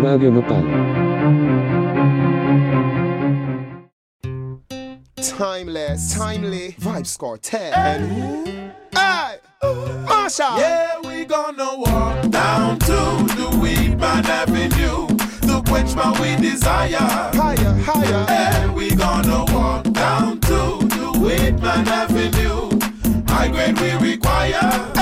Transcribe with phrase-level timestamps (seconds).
[0.00, 0.62] Radio Nopal.
[5.16, 7.76] Timeless, timely, Vibes Quartet.
[7.76, 9.38] And hey,
[10.06, 10.56] Marsha.
[10.56, 12.86] Yeah, we gonna walk down to
[13.34, 15.08] the Weedman Avenue
[15.48, 16.96] to quench my weed desire.
[16.98, 18.26] Higher, higher.
[18.28, 22.70] And we gonna walk down to the Weedman Avenue.
[23.26, 24.97] High grade we require.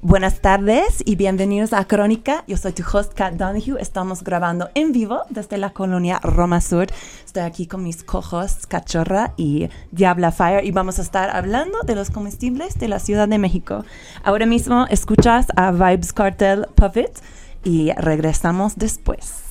[0.00, 2.44] Buenas tardes y bienvenidos a Crónica.
[2.46, 3.78] Yo soy tu host, Kat Donahue.
[3.78, 6.86] Estamos grabando en vivo desde la colonia Roma Sur.
[7.26, 11.94] Estoy aquí con mis co-hosts, Cachorra y Diabla Fire, y vamos a estar hablando de
[11.94, 13.84] los comestibles de la Ciudad de México.
[14.24, 17.20] Ahora mismo escuchas a Vibes Cartel Puppet
[17.64, 19.47] y regresamos después.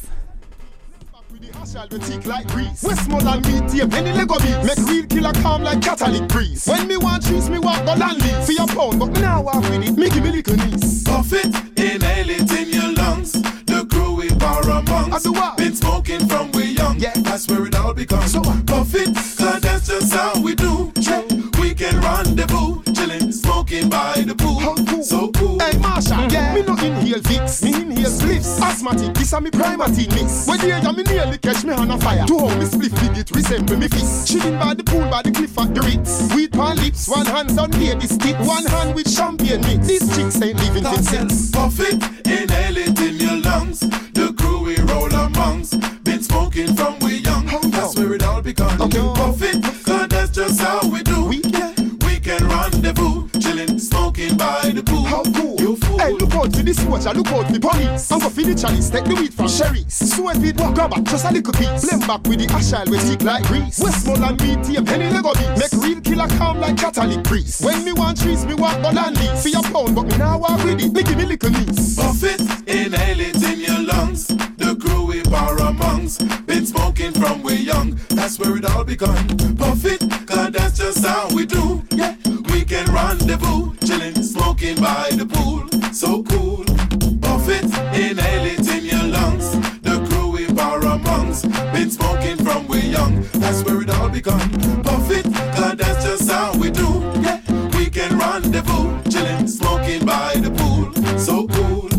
[1.59, 2.83] With the we tick like grease.
[2.83, 4.63] Westmoreland meet tape, any Lego beat.
[4.63, 6.67] Make real killer calm like Catholic priest.
[6.67, 8.45] When me want trees, me walk the land leaf.
[8.45, 9.97] For your pound, but now walk with it.
[9.97, 11.03] Me give me little niece.
[11.03, 11.45] Puff it,
[11.77, 13.31] inhale it in your lungs.
[13.31, 15.25] The crew we bar I amongst.
[15.25, 15.57] do what?
[15.57, 16.99] Been smoking from we young.
[16.99, 17.13] Yeah.
[17.17, 18.31] That's where it all becomes.
[18.31, 18.65] So what?
[18.65, 20.91] Puff it, cause that's just how we do.
[20.99, 21.23] Yeah.
[21.59, 22.86] Weekend rendezvous.
[23.07, 24.59] Chilling, smoking by the pool.
[24.59, 25.03] How cool.
[25.03, 25.59] So cool.
[25.59, 26.29] Hey, Marsha, mm-hmm.
[26.29, 26.53] yeah.
[26.53, 28.61] me no inhale Vicks, me inhale spliffs.
[28.61, 30.47] Asthmatic, this a me primatine mix.
[30.47, 32.25] When the me nearly catch me on a fire.
[32.25, 34.27] To how me spliff with it resemble me fist.
[34.27, 36.33] Chilling by the pool, by the cliff at the Ritz.
[36.35, 39.87] Weed pan lips, one hands on ladies' tit, one hand with champagne mix.
[39.87, 41.51] These chicks ain't living for sense.
[41.51, 43.79] Puff it, inhale it in your lungs.
[43.79, 45.79] The crew we roll amongst.
[46.03, 47.45] Been smoking from we young.
[47.71, 48.81] That's where it all begun.
[48.81, 48.99] Okay.
[48.99, 51.26] Puff it, cause that's just how we do.
[52.87, 53.27] We, yeah.
[53.27, 53.39] Weekend rendezvous.
[53.39, 55.03] Chilling, smoking by the pool.
[55.03, 55.55] How cool.
[55.59, 55.99] You fool.
[55.99, 58.11] Hey, look out for this watch, I look out for police.
[58.11, 59.93] I'm go for the chalice, take the weed from Sherry's.
[59.93, 61.85] Sweat it, grab back, just a little piece.
[61.85, 63.79] Blend back with the ash we stick like grease.
[63.79, 65.57] Westmoreland meet tape, any Lego beat.
[65.57, 67.63] Make real killer calm like Catholic priest.
[67.63, 69.39] When me want trees, me walk the land leaf.
[69.41, 70.93] For your pound, but me now walk with it.
[70.93, 71.95] Me give me little niece.
[71.95, 74.27] Puff it, inhale it in your lungs.
[74.27, 76.21] The crew we bar amongst.
[76.45, 77.99] Been smoking from we young.
[78.09, 79.37] That's where it all begun.
[79.57, 81.83] Puff it, cause that's just how we do.
[81.91, 82.15] Yeah.
[82.57, 83.75] Weekend rendezvous.
[83.85, 85.69] Chilling, smoking by the pool.
[85.93, 86.65] So cool.
[87.21, 89.51] Puff it, inhale it in your lungs.
[89.81, 91.43] The crew we bar amongst.
[91.71, 93.21] Been smoking from we young.
[93.33, 94.49] That's where it all begun.
[94.81, 95.25] Puff it,
[95.55, 96.89] cause that's just how we do.
[97.21, 97.39] Yeah.
[97.77, 99.03] Weekend rendezvous.
[99.11, 100.91] Chilling, smoking by the pool.
[101.19, 101.89] So cool.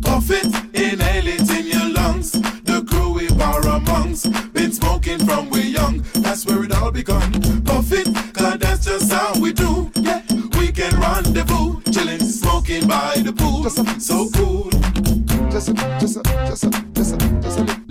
[0.00, 0.46] Puff it,
[0.80, 2.30] inhale it in your lungs.
[2.62, 4.30] The crew we bar amongst.
[4.52, 6.04] Been smoking from we young.
[6.14, 7.32] That's where it all begun.
[7.64, 7.73] Puff
[8.74, 9.90] that's just how we do.
[9.96, 10.22] Yeah.
[10.30, 11.80] we Weekend rendezvous.
[11.92, 13.62] Chilling, smoking by the pool.
[13.62, 14.70] Just a- So cool.
[15.50, 17.83] Just a, just a, just a, just a, just a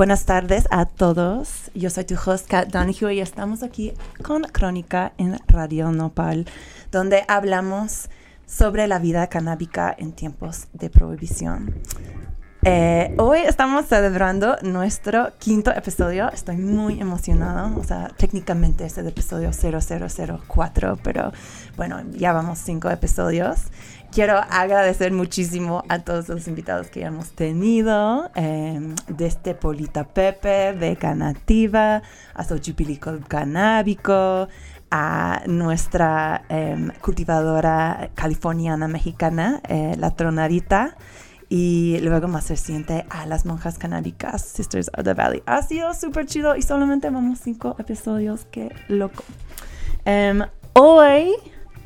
[0.00, 1.70] Buenas tardes a todos.
[1.74, 6.46] Yo soy tu host, Kat Donahue, y estamos aquí con Crónica en Radio Nopal,
[6.90, 8.08] donde hablamos
[8.46, 11.74] sobre la vida canábica en tiempos de prohibición.
[12.62, 16.30] Eh, hoy estamos celebrando nuestro quinto episodio.
[16.30, 17.70] Estoy muy emocionada.
[17.76, 21.30] O sea, técnicamente es el episodio 0004, pero
[21.76, 23.64] bueno, ya vamos cinco episodios.
[24.12, 30.96] Quiero agradecer muchísimo a todos los invitados que hemos tenido, eh, desde Polita Pepe, de
[30.96, 32.02] Canativa,
[32.34, 34.48] a Xochipilco Canábico,
[34.90, 40.96] a nuestra em, cultivadora californiana mexicana, eh, la Tronadita,
[41.48, 45.42] y luego más reciente a las monjas canábicas, Sisters of the Valley.
[45.46, 49.22] Ha sido súper chido y solamente vamos cinco episodios, qué loco.
[50.04, 50.42] Em,
[50.72, 51.32] hoy,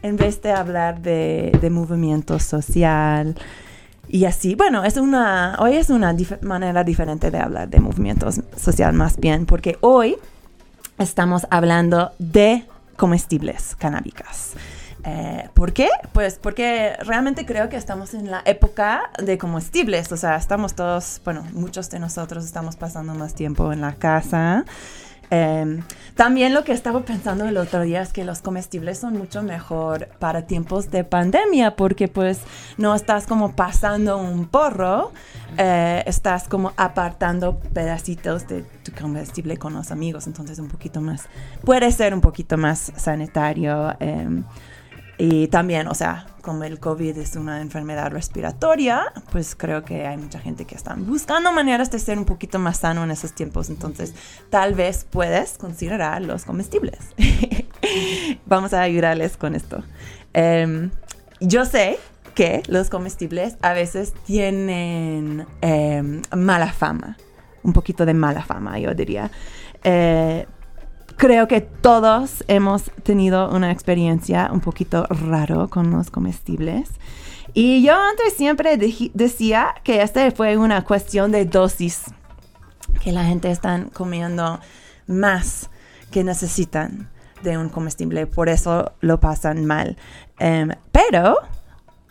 [0.05, 3.35] en vez de hablar de, de movimiento social
[4.07, 8.93] y así, bueno, es una, hoy es una manera diferente de hablar de movimiento social
[8.93, 10.17] más bien, porque hoy
[10.99, 12.65] estamos hablando de
[12.97, 14.53] comestibles canábicas.
[15.05, 15.89] Eh, ¿Por qué?
[16.13, 21.23] Pues porque realmente creo que estamos en la época de comestibles, o sea, estamos todos,
[21.25, 24.67] bueno, muchos de nosotros estamos pasando más tiempo en la casa.
[25.31, 25.81] Eh,
[26.15, 30.09] también lo que estaba pensando el otro día es que los comestibles son mucho mejor
[30.21, 32.41] para tiempos de pandemia porque pues
[32.79, 35.13] no estás como pasando un porro,
[35.59, 41.25] eh, estás como apartando pedacitos de tu comestible con los amigos, entonces un poquito más,
[41.65, 43.97] puede ser un poquito más sanitario.
[43.99, 44.43] eh,
[45.17, 50.17] y también, o sea, como el COVID es una enfermedad respiratoria, pues creo que hay
[50.17, 53.71] mucha gente que está buscando maneras de ser un poquito más sano en esos tiempos.
[53.71, 54.15] Entonces,
[54.51, 56.99] tal vez puedes considerar los comestibles.
[58.47, 59.85] Vamos a ayudarles con esto.
[60.33, 60.91] Em,
[61.41, 61.99] yo sé
[62.35, 67.17] que los comestibles a veces tienen em, mala fama,
[67.63, 69.31] un poquito de mala fama, yo diría.
[69.85, 70.47] Eh,
[71.17, 76.91] creo que todos hemos tenido una experiencia un poquito raro con los comestibles.
[77.53, 82.03] Y yo antes siempre dij- decía que esta fue una cuestión de dosis,
[83.03, 84.59] que la gente está comiendo
[85.07, 85.71] más
[86.11, 87.11] que necesitan
[87.43, 89.97] de un comestible, por eso lo pasan mal.
[90.39, 91.37] Em, pero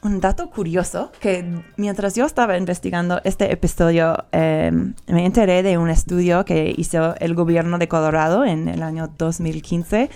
[0.03, 5.89] un dato curioso, que mientras yo estaba investigando este episodio, em, me enteré de un
[5.89, 10.09] estudio que hizo el gobierno de Colorado en el año 2015,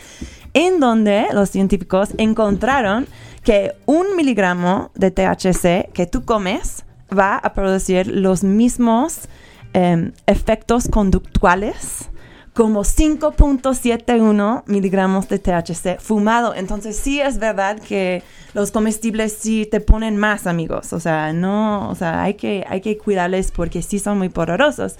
[0.53, 3.07] en donde los científicos encontraron
[3.43, 6.83] que un miligramo de THC que tú comes
[7.17, 9.29] va a producir los mismos
[9.73, 12.09] em, efectos conductuales
[12.57, 16.55] como 5.71 miligramos de THC fumado.
[16.55, 18.23] Entonces sí es verdad que
[18.55, 20.91] los comestibles sí te ponen más amigos.
[20.91, 24.95] O sea, no, o sea, hay que, hay que cuidarles porque sí son muy poderosos.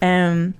[0.00, 0.52] Em,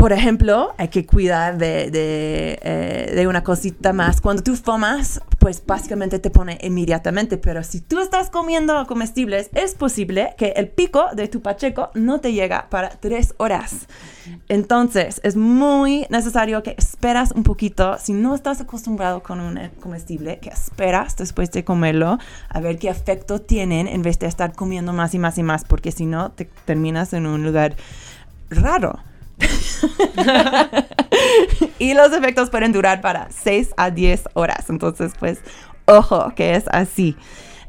[0.00, 4.22] por ejemplo, hay que cuidar de, de, eh, de una cosita más.
[4.22, 9.74] Cuando tú fumas, pues básicamente te pone inmediatamente, pero si tú estás comiendo comestibles, es
[9.74, 13.88] posible que el pico de tu pacheco no te llega para tres horas.
[14.48, 17.98] Entonces, es muy necesario que esperas un poquito.
[17.98, 22.18] Si no estás acostumbrado con un eh, comestible, que esperas después de comerlo
[22.48, 25.64] a ver qué efecto tienen en vez de estar comiendo más y más y más,
[25.64, 27.76] porque si no, te terminas en un lugar
[28.48, 28.98] raro.
[31.78, 34.70] y los efectos pueden durar para 6 a 10 horas.
[34.70, 35.40] Entonces, pues,
[35.86, 37.16] ojo, que es así.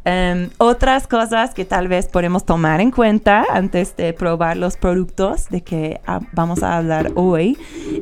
[0.03, 5.49] Em, otras cosas que tal vez podemos tomar en cuenta antes de probar los productos
[5.49, 7.55] de que ah, vamos a hablar hoy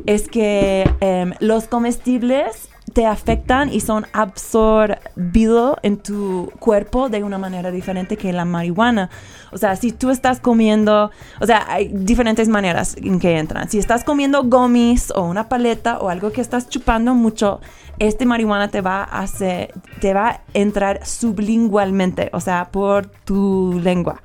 [0.06, 7.38] es que em, los comestibles te afectan y son absorbidos en tu cuerpo de una
[7.38, 9.10] manera diferente que la marihuana.
[9.52, 13.70] O sea, si tú estás comiendo, o sea, hay diferentes maneras en que entran.
[13.70, 17.60] Si estás comiendo gummies o una paleta o algo que estás chupando mucho,
[18.00, 23.80] este marihuana te va a hacer, te va a entrar sublingualmente, o sea, por tu
[23.84, 24.22] lengua.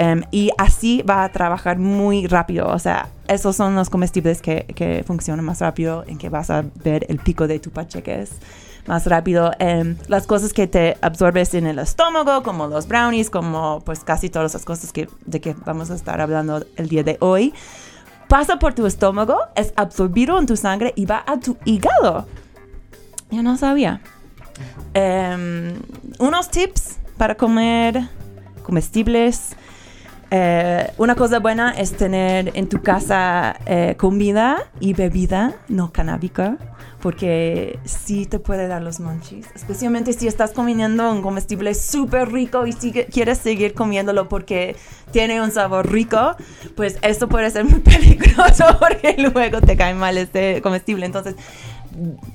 [0.00, 2.68] Um, y así va a trabajar muy rápido.
[2.68, 6.64] O sea, esos son los comestibles que, que funcionan más rápido, en que vas a
[6.84, 8.30] ver el pico de tu pacheques
[8.86, 9.50] más rápido.
[9.60, 14.30] Um, las cosas que te absorbes en el estómago, como los brownies, como pues casi
[14.30, 17.52] todas las cosas que, de que vamos a estar hablando el día de hoy,
[18.28, 22.26] pasa por tu estómago, es absorbido en tu sangre y va a tu hígado.
[23.30, 24.00] Yo no sabía.
[24.94, 25.74] Um,
[26.18, 28.08] unos tips para comer
[28.62, 29.56] comestibles.
[30.30, 36.58] Eh, una cosa buena es tener en tu casa eh, comida y bebida no canábica,
[37.00, 42.66] porque sí te puede dar los monchis, especialmente si estás comiendo un comestible súper rico
[42.66, 44.76] y sigue, quieres seguir comiéndolo porque
[45.12, 46.36] tiene un sabor rico,
[46.76, 51.06] pues esto puede ser muy peligroso porque luego te cae mal este comestible.
[51.06, 51.36] Entonces,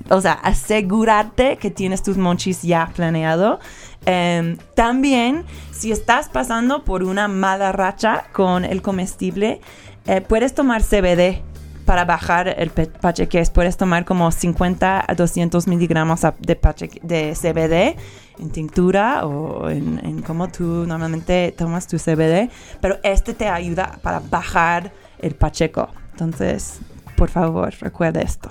[0.10, 3.60] o sea, asegurarte que tienes tus monchis ya planeado.
[4.06, 9.62] Um, también, si estás pasando por una mala racha con el comestible,
[10.06, 11.42] eh, puedes tomar CBD
[11.86, 13.50] para bajar el pacheques.
[13.50, 16.60] Puedes tomar como 50 a 200 miligramos de,
[17.02, 17.98] de CBD
[18.40, 22.50] en tintura o en, en como tú normalmente tomas tu CBD,
[22.82, 25.90] pero este te ayuda para bajar el pacheco.
[26.12, 26.80] Entonces,
[27.16, 28.50] por favor, recuerda esto.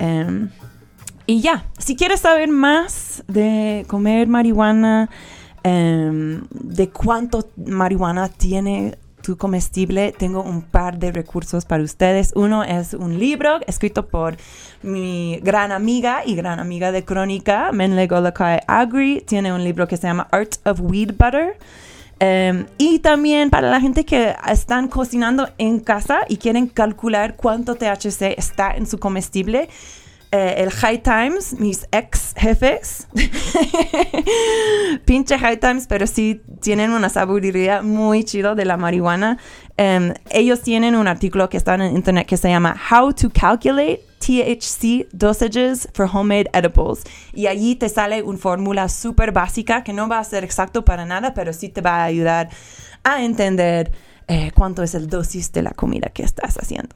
[0.00, 0.48] Um,
[1.28, 5.10] y ya, si quieres saber más de comer marihuana,
[5.62, 12.32] um, de cuánto marihuana tiene tu comestible, tengo un par de recursos para ustedes.
[12.34, 14.38] Uno es un libro escrito por
[14.82, 19.22] mi gran amiga y gran amiga de crónica, Menle Golakai Agri.
[19.26, 21.58] Tiene un libro que se llama Art of Weed Butter.
[22.22, 27.74] Um, y también para la gente que están cocinando en casa y quieren calcular cuánto
[27.74, 29.68] THC está en su comestible,
[30.30, 33.08] eh, el High Times, mis ex jefes,
[35.06, 39.38] pinche High Times, pero sí tienen una sabiduría muy chido de la marihuana.
[39.78, 44.02] Um, ellos tienen un artículo que está en internet que se llama How to Calculate
[44.18, 47.04] THC Dosages for Homemade Edibles.
[47.32, 51.06] Y allí te sale una fórmula súper básica que no va a ser exacto para
[51.06, 52.50] nada, pero sí te va a ayudar
[53.04, 53.92] a entender
[54.26, 56.94] eh, cuánto es el dosis de la comida que estás haciendo.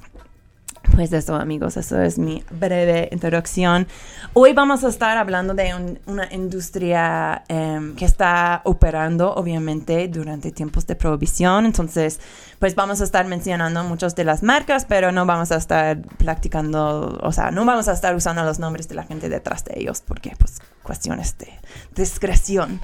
[0.95, 3.87] Pues eso amigos, eso es mi breve introducción.
[4.35, 10.53] Hoy vamos a estar hablando de un, una industria um, que está operando obviamente durante
[10.53, 11.65] tiempos de prohibición.
[11.65, 12.21] Entonces,
[12.59, 17.19] pues vamos a estar mencionando muchas de las marcas, pero no vamos a estar practicando,
[17.23, 20.03] o sea, no vamos a estar usando los nombres de la gente detrás de ellos
[20.07, 21.49] porque pues cuestiones de
[21.95, 22.83] discreción.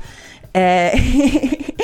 [0.55, 1.75] Eh,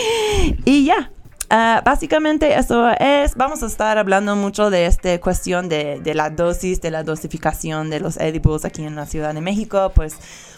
[0.65, 1.11] y ya,
[1.57, 6.29] Ah, básicamente eso es, vamos a estar hablando mucho de esta cuestión de, de, la
[6.29, 10.17] dosis, de la dosificación de los edibles aquí en la Ciudad de México, pues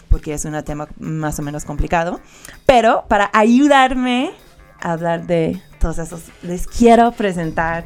[0.09, 2.19] porque es un tema más o menos complicado.
[2.65, 4.31] Pero para ayudarme
[4.81, 7.85] a hablar de todos esos, les quiero presentar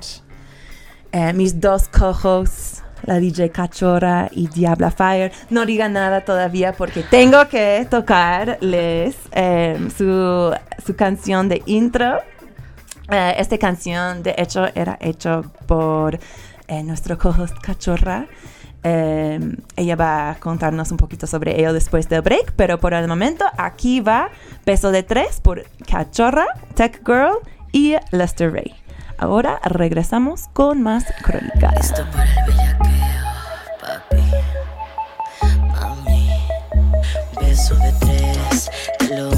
[1.12, 5.34] eh, mis dos cojos, la DJ Cachorra y Diabla Fire.
[5.50, 12.22] No digan nada todavía porque tengo que tocarles eh, su, su canción de intro.
[13.10, 16.20] Uh, esta canción, de hecho, era hecho por
[16.67, 18.27] eh, nuestro co-host Cachorra.
[18.84, 23.08] Um, ella va a contarnos un poquito sobre ello después del break, pero por el
[23.08, 24.29] momento aquí va
[24.63, 27.38] Peso de Tres por Cachorra, Tech Girl
[27.72, 28.74] y Lester Ray.
[29.17, 31.75] Ahora regresamos con más crónicas.
[31.75, 33.27] Listo para el bellaqueo,
[33.81, 34.24] papi.
[35.67, 36.29] Mami,
[37.39, 38.72] beso de tres,
[39.12, 39.30] lo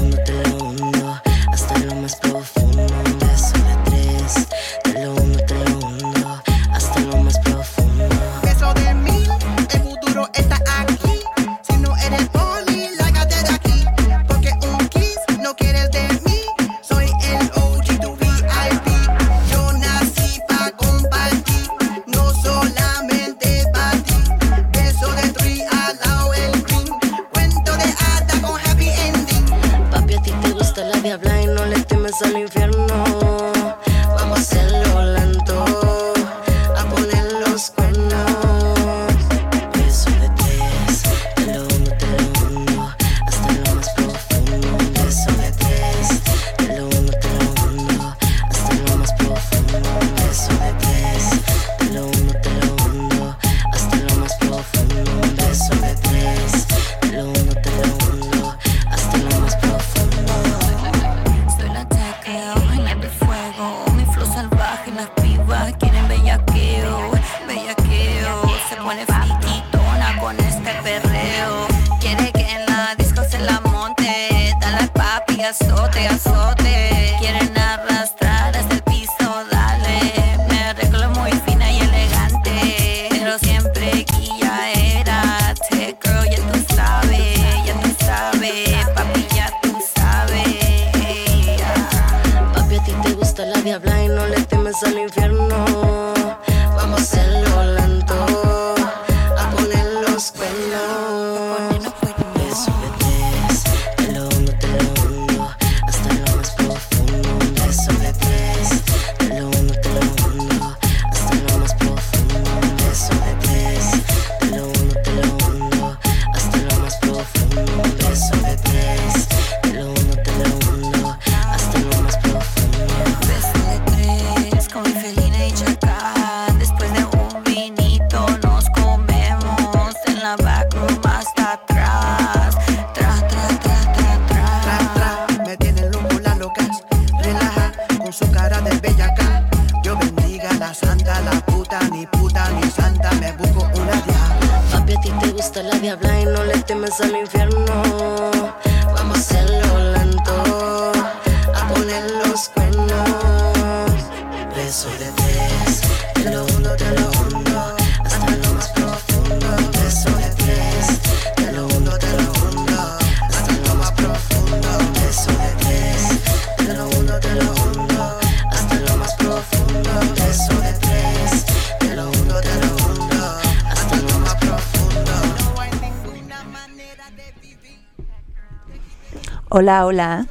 [179.56, 180.26] Hola, hola.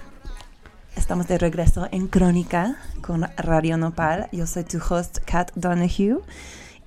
[0.98, 4.28] Estamos de regreso en Crónica con Radio Nopal.
[4.34, 6.20] Yo soy tu host, Kat Donahue.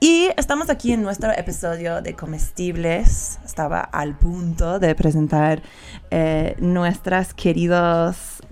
[0.00, 3.38] Y estamos aquí en nuestro episodio de comestibles.
[3.42, 5.62] Estaba al punto de presentar
[6.10, 8.42] eh, nuestras queridos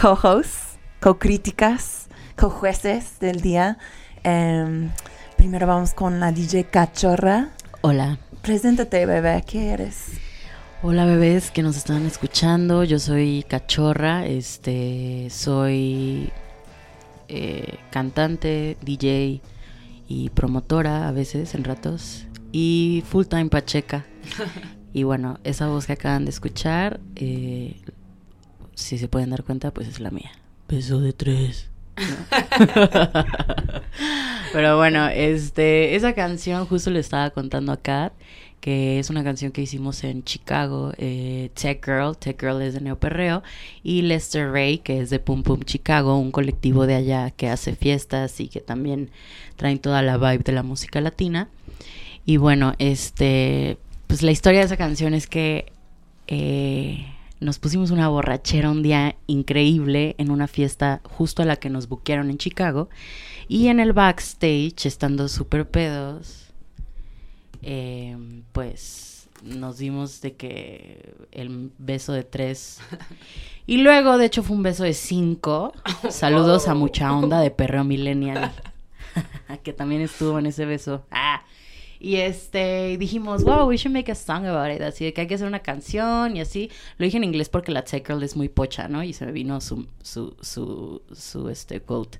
[0.00, 2.06] co-hosts, co-críticas,
[2.36, 3.76] co-jueces del día.
[4.22, 4.88] Em,
[5.36, 7.48] primero vamos con la DJ Cachorra.
[7.80, 8.20] Hola.
[8.40, 9.42] Preséntate, bebé.
[9.44, 10.01] ¿Qué eres?
[10.84, 16.28] Hola bebés que nos están escuchando, yo soy Cachorra, este, soy
[17.28, 19.40] eh, cantante, DJ
[20.08, 24.06] y promotora a veces en ratos y full time pacheca.
[24.92, 27.80] y bueno, esa voz que acaban de escuchar, eh,
[28.74, 30.32] si se pueden dar cuenta, pues es la mía.
[30.68, 31.71] Beso de tres.
[34.52, 38.12] Pero bueno, este, esa canción justo le estaba contando a Kat
[38.62, 42.80] que es una canción que hicimos en Chicago, eh, Tech Girl, Tech Girl es de
[42.80, 43.42] Neoperreo,
[43.82, 47.74] y Lester Ray, que es de Pum Pum Chicago, un colectivo de allá que hace
[47.74, 49.10] fiestas y que también
[49.56, 51.48] traen toda la vibe de la música latina.
[52.24, 55.72] Y bueno, este, pues la historia de esa canción es que
[56.28, 57.04] eh,
[57.42, 61.88] nos pusimos una borrachera un día increíble en una fiesta justo a la que nos
[61.88, 62.88] buquearon en Chicago.
[63.48, 66.46] Y en el backstage, estando súper pedos,
[67.62, 68.16] eh,
[68.52, 72.80] pues nos dimos de que el beso de tres.
[73.64, 75.72] Y luego, de hecho, fue un beso de cinco.
[76.10, 78.50] Saludos a mucha onda de perreo millennial.
[79.62, 81.06] que también estuvo en ese beso.
[81.12, 81.44] Ah.
[82.04, 84.82] Y este, dijimos, wow, we should make a song about it.
[84.82, 86.68] Así de que hay que hacer una canción y así.
[86.98, 89.04] Lo dije en inglés porque la tech girl es muy pocha, ¿no?
[89.04, 92.18] Y se me vino su, su, su, su, este, quote.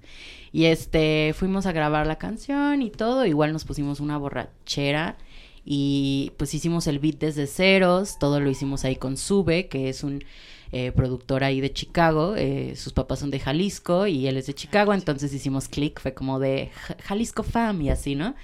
[0.53, 3.27] Y este, fuimos a grabar la canción y todo.
[3.27, 5.17] Igual nos pusimos una borrachera
[5.65, 8.21] y pues hicimos el beat desde ceros.
[8.21, 10.23] Todo lo hicimos ahí con Sube, que es un
[10.71, 12.37] eh, productor ahí de Chicago.
[12.37, 14.95] Eh, sus papás son de Jalisco y él es de Chicago.
[14.95, 18.37] Entonces hicimos click, fue como de "Ja- Jalisco Fam y así, ¿no?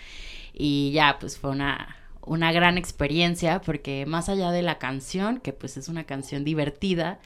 [0.59, 1.97] Y ya, pues fue una,
[2.29, 7.21] una gran experiencia porque más allá de la canción, que pues es una canción divertida,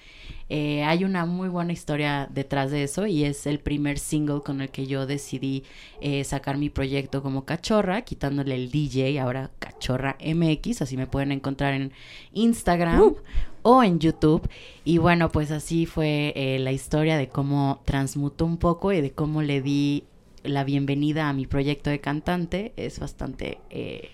[0.49, 4.61] eh, hay una muy buena historia detrás de eso y es el primer single con
[4.61, 5.65] el que yo decidí
[6.01, 11.33] eh, sacar mi proyecto como Cachorra, quitándole el DJ, ahora Cachorra MX, así me pueden
[11.33, 11.93] encontrar en
[12.33, 13.15] Instagram
[13.63, 14.49] o en YouTube.
[14.85, 19.13] Y bueno, pues así fue eh, la historia de cómo transmutó un poco y de
[19.13, 20.05] cómo le di
[20.43, 22.73] la bienvenida a mi proyecto de cantante.
[22.77, 23.59] Es bastante...
[23.71, 24.11] eh,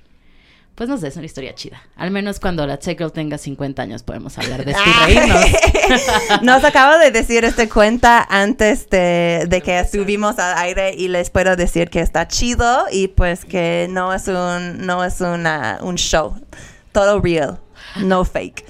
[0.79, 1.83] pues no sé, es una historia chida.
[1.97, 5.45] Al menos cuando la Girl tenga 50 años podemos hablar de esto y reírnos.
[6.43, 11.31] Nos acaba de decir este cuenta antes de, de que subimos al aire y les
[11.31, 15.97] puedo decir que está chido y pues que no es un no es una, un
[15.97, 16.37] show,
[16.93, 17.59] todo real,
[17.97, 18.65] no fake.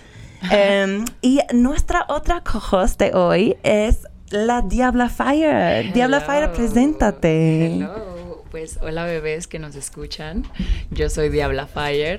[0.51, 5.93] Em, y nuestra otra co-host de hoy es la Diabla Fire.
[5.93, 7.67] Diabla Fire, preséntate.
[7.67, 8.45] Hello.
[8.51, 10.45] Pues hola bebés que nos escuchan.
[10.91, 12.19] Yo soy Diabla Fire.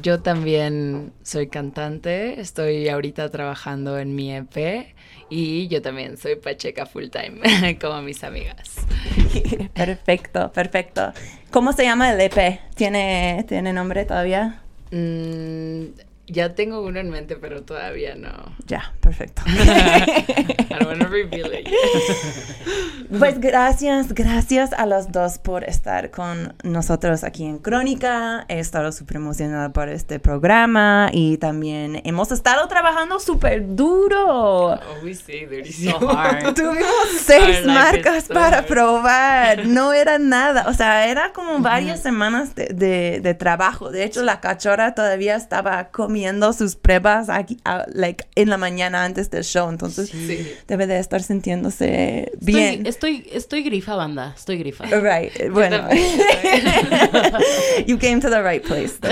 [0.00, 2.40] Yo también soy cantante.
[2.40, 4.94] Estoy ahorita trabajando en mi EP.
[5.30, 8.76] Y yo también soy Pacheca full time, como mis amigas.
[9.74, 11.12] Perfecto, perfecto.
[11.50, 12.60] ¿Cómo se llama el EP?
[12.74, 14.62] ¿Tiene, ¿tiene nombre todavía?
[14.90, 15.86] Mm,
[16.26, 18.30] ya tengo uno en mente, pero todavía no.
[18.66, 19.42] Ya, perfecto.
[19.46, 21.68] I don't reveal it.
[23.18, 28.44] Pues gracias, gracias a los dos por estar con nosotros aquí en Crónica.
[28.48, 34.72] He estado súper emocionada por este programa y también hemos estado trabajando súper duro.
[34.72, 35.14] Oh, we
[35.46, 36.00] durísimo.
[36.00, 36.54] So hard.
[36.54, 38.66] Tuvimos seis marcas so para hard.
[38.66, 39.66] probar.
[39.66, 40.64] No era nada.
[40.68, 43.90] O sea, era como varias semanas de, de- de trabajo.
[43.90, 46.13] De hecho, la cachorra todavía estaba comiendo
[46.52, 47.58] sus pruebas aquí,
[47.92, 49.68] like, en la mañana antes del show.
[49.68, 50.48] Entonces, Sí.
[50.68, 52.86] debe de estar sintiéndose Estoy, bien.
[52.86, 54.32] estoy, estoy grifa, banda.
[54.36, 54.84] Estoy grifa.
[54.86, 55.88] Right, bueno.
[57.86, 58.94] you came to the right place.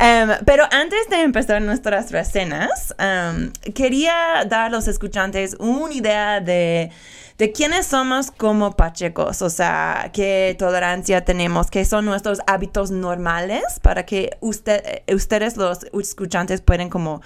[0.00, 6.40] Um, pero antes de empezar nuestras recenas, um, quería dar a los escuchantes una idea
[6.40, 6.90] de,
[7.38, 13.62] de quiénes somos como pachecos, o sea, qué tolerancia tenemos, qué son nuestros hábitos normales
[13.82, 17.22] para que usted, eh, ustedes los escuchantes pueden como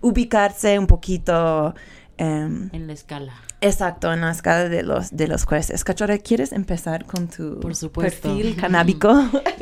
[0.00, 1.74] ubicarse un poquito.
[2.18, 3.34] um, En la escala.
[3.62, 5.84] Exacto, en la escala de los, de los jueces.
[5.84, 8.28] Cachorra, ¿quieres empezar con tu Por supuesto.
[8.34, 9.12] perfil canábico?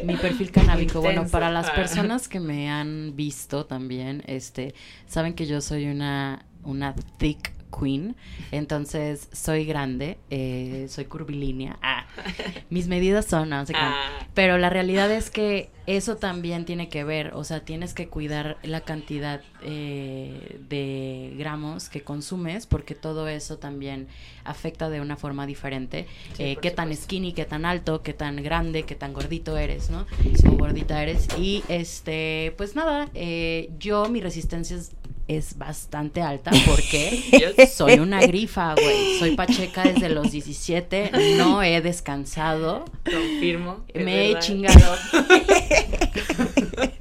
[0.04, 1.00] Mi perfil canábico.
[1.00, 4.74] Bueno, para las personas que me han visto también, este,
[5.08, 8.16] saben que yo soy una, una thick queen.
[8.50, 11.78] Entonces, soy grande, eh, soy curvilínea.
[11.82, 12.06] Ah,
[12.70, 13.78] mis medidas son, no sé qué.
[13.80, 14.26] Ah.
[14.34, 18.58] Pero la realidad es que eso también tiene que ver, o sea, tienes que cuidar
[18.62, 24.06] la cantidad eh, de gramos que consumes porque todo eso también
[24.44, 26.06] afecta de una forma diferente.
[26.34, 29.88] Sí, Eh, qué tan skinny, qué tan alto, qué tan grande, qué tan gordito eres,
[29.90, 30.06] ¿no?
[30.46, 31.26] O gordita eres.
[31.38, 34.92] Y este, pues nada, eh, yo mi resistencia es,
[35.28, 39.18] es bastante alta porque soy una grifa, güey.
[39.18, 42.84] Soy pacheca desde los 17, no he descansado.
[43.04, 43.84] Confirmo.
[43.94, 44.40] Me he verdad.
[44.40, 44.96] chingado.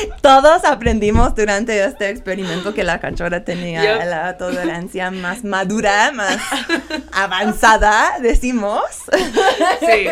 [0.22, 4.08] Todos aprendimos durante este experimento que la cachorra tenía Yep.
[4.08, 6.38] la tolerancia más madura, más
[7.12, 8.82] avanzada, decimos.
[9.80, 10.06] Sí.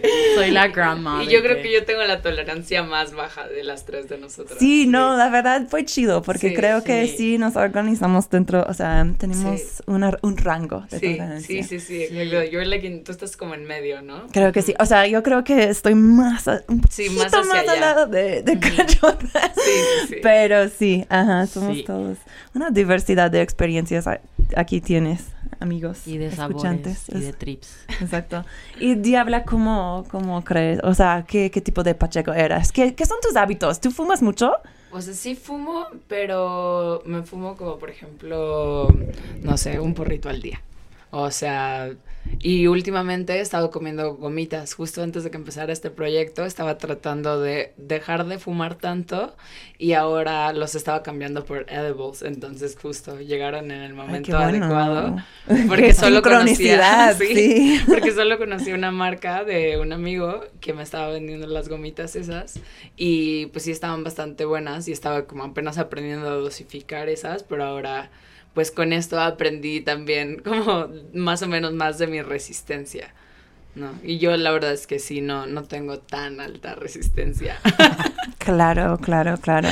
[0.34, 1.22] Soy la grandma.
[1.24, 4.58] Y yo creo que yo tengo la tolerancia más baja de las tres de nosotras.
[4.58, 7.38] Sí, no, la verdad fue chido porque Sí, creo que sí.
[7.38, 9.82] nos organizamos dentro, o sea, tenemos Sí.
[9.86, 11.62] una- un rango de Sí, tolerancia.
[11.64, 12.08] sí, sí, sí.
[12.50, 14.26] You're like in- tú estás como en medio, ¿no?
[14.32, 14.74] Creo que sí.
[14.78, 17.80] O sea, yo creo que estoy más, un Sí, poquito más más, hacia al allá.
[17.80, 18.58] lado de, de
[19.20, 19.70] sí,
[20.08, 20.16] sí.
[20.22, 21.84] Pero sí, ajá, somos Sí.
[21.84, 22.18] todos.
[22.54, 24.06] Una diversidad de experiencias
[24.56, 25.26] aquí tienes,
[25.60, 26.06] amigos.
[26.06, 26.98] Y de escuchantes.
[26.98, 27.76] sabores y de trips.
[28.00, 28.44] Exacto.
[28.78, 30.80] Y Diabla, ¿cómo, cómo crees?
[30.84, 32.72] O sea, ¿qué, qué tipo de pacheco eras?
[32.72, 33.80] ¿Qué, ¿Qué son tus hábitos?
[33.80, 34.52] ¿Tú fumas mucho?
[34.92, 38.88] O sea, sí fumo, pero me fumo como, por ejemplo,
[39.42, 40.60] no sé, un porrito al día.
[41.16, 41.92] O sea,
[42.40, 44.74] y últimamente he estado comiendo gomitas.
[44.74, 49.36] Justo antes de que empezara este proyecto, estaba tratando de dejar de fumar tanto
[49.78, 52.22] y ahora los estaba cambiando por edibles.
[52.22, 54.64] Entonces, justo llegaron en el momento bueno.
[54.64, 55.16] adecuado.
[55.68, 57.80] Porque solo conocía, sí.
[57.86, 62.58] porque solo conocí una marca de un amigo que me estaba vendiendo las gomitas esas
[62.96, 67.62] y pues sí estaban bastante buenas y estaba como apenas aprendiendo a dosificar esas, pero
[67.62, 68.10] ahora
[68.54, 73.12] pues con esto aprendí también como más o menos más de mi resistencia.
[73.74, 73.92] ¿No?
[74.02, 77.58] Y yo la verdad es que sí, no, no tengo tan alta resistencia.
[78.44, 79.68] Claro, claro, claro.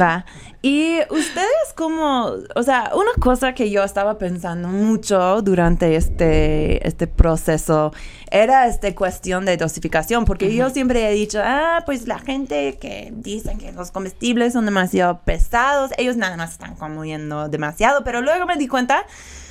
[0.00, 0.26] Va.
[0.62, 7.06] Y ustedes como, o sea, una cosa que yo estaba pensando mucho durante este, este
[7.06, 7.92] proceso
[8.32, 13.12] era esta cuestión de dosificación, porque yo siempre he dicho, ah, pues la gente que
[13.14, 18.44] dicen que los comestibles son demasiado pesados, ellos nada más están comiendo demasiado, pero luego
[18.46, 19.06] me di cuenta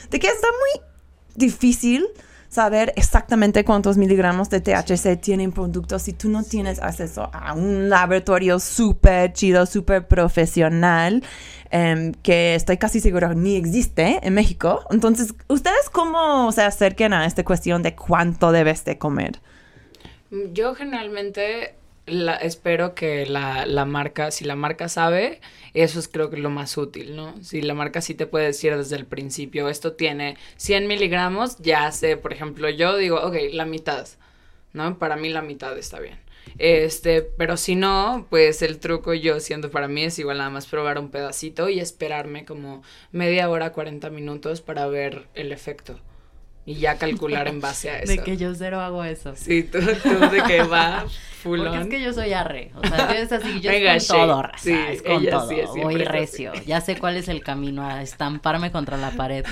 [0.10, 0.86] de que está muy
[1.36, 2.08] difícil
[2.54, 7.90] saber exactamente cuántos miligramos de THC tienen productos si tú no tienes acceso a un
[7.90, 11.24] laboratorio súper chido, súper profesional,
[11.72, 14.86] em, que estoy casi seguro ni existe en México.
[14.92, 19.42] Entonces, ¿ustedes cómo se acercan a esta cuestión de cuánto debes de comer?
[20.54, 25.40] Yo generalmente la, espero que la, la marca, si la marca sabe,
[25.74, 27.42] eso es creo que lo más útil, ¿no?
[27.42, 31.92] Si la marca sí te puede decir desde el principio, esto tiene 100 miligramos, ya
[31.92, 34.08] sé, por ejemplo, yo digo, ok, la mitad,
[34.74, 35.00] ¿no?
[35.00, 36.20] Para mí la mitad está bien.
[36.58, 40.68] Este, pero si no, pues el truco yo siendo para mí es igual nada más
[40.68, 46.00] probar un pedacito y esperarme como media hora, 40 minutos para ver el efecto.
[46.66, 48.12] Y ya calcular en base a eso.
[48.12, 49.36] De que yo cero hago eso.
[49.36, 51.06] Sí, tú, tú de que va
[51.44, 51.84] full Porque on.
[51.84, 52.72] es que yo soy arre.
[52.76, 54.58] O sea, yo es así, yo Venga, es con todo, raza.
[54.58, 55.48] Sí, es con todo.
[55.50, 56.04] sí es Voy así.
[56.06, 56.54] recio.
[56.66, 59.46] Ya sé cuál es el camino a estamparme contra la pared.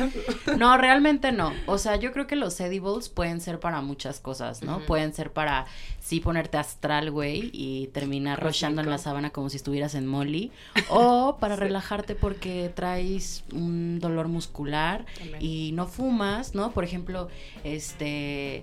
[0.58, 1.54] No, realmente no.
[1.68, 4.80] O sea, yo creo que los edibles pueden ser para muchas cosas, ¿no?
[4.80, 5.66] Pueden ser para
[6.00, 10.52] sí ponerte astral, güey, y terminar rochando en la sábana como si estuvieras en Molly.
[10.90, 15.38] O para relajarte porque traes un dolor muscular También.
[15.42, 16.72] y no fumas, ¿no?
[16.72, 17.28] Por ejemplo,
[17.64, 18.62] este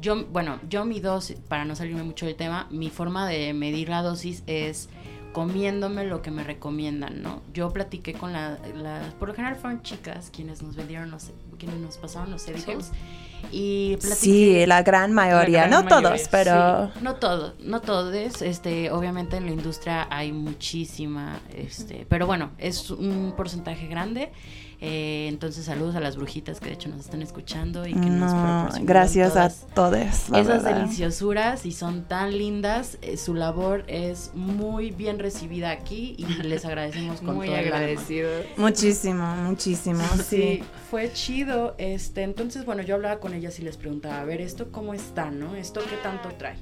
[0.00, 3.88] yo, bueno, yo mi dosis, para no salirme mucho del tema, mi forma de medir
[3.88, 4.88] la dosis es
[5.32, 7.42] comiéndome lo que me recomiendan, ¿no?
[7.52, 11.78] Yo platiqué con la- las, por lo general fueron chicas quienes nos vendieron los, quienes
[11.78, 12.90] nos pasaron los edibles
[13.52, 14.16] y platiqué.
[14.16, 16.90] Sí, la gran mayoría, gran no mayoría, todos, pero...
[16.94, 22.52] Sí, no todo, no todos, este, obviamente en la industria hay muchísima, este, pero bueno,
[22.56, 24.32] es un porcentaje grande,
[24.88, 28.32] eh, entonces saludos a las brujitas que de hecho nos están escuchando y que nos
[28.32, 30.28] No, proporcionan gracias todas a todos.
[30.30, 30.80] la esas verdad.
[30.82, 36.64] deliciosuras y son tan lindas, eh, su labor es muy bien recibida aquí y les
[36.64, 37.76] agradecemos con Muy todo el alma.
[37.76, 38.30] agradecido.
[38.56, 40.62] Muchísimo, muchísimo, Sí, sí.
[40.90, 41.74] fue chido.
[41.78, 45.30] Este, entonces, bueno, yo hablaba con ellas y les preguntaba, a ver, ¿esto cómo está,
[45.30, 45.54] no?
[45.56, 46.56] ¿Esto qué tanto trae?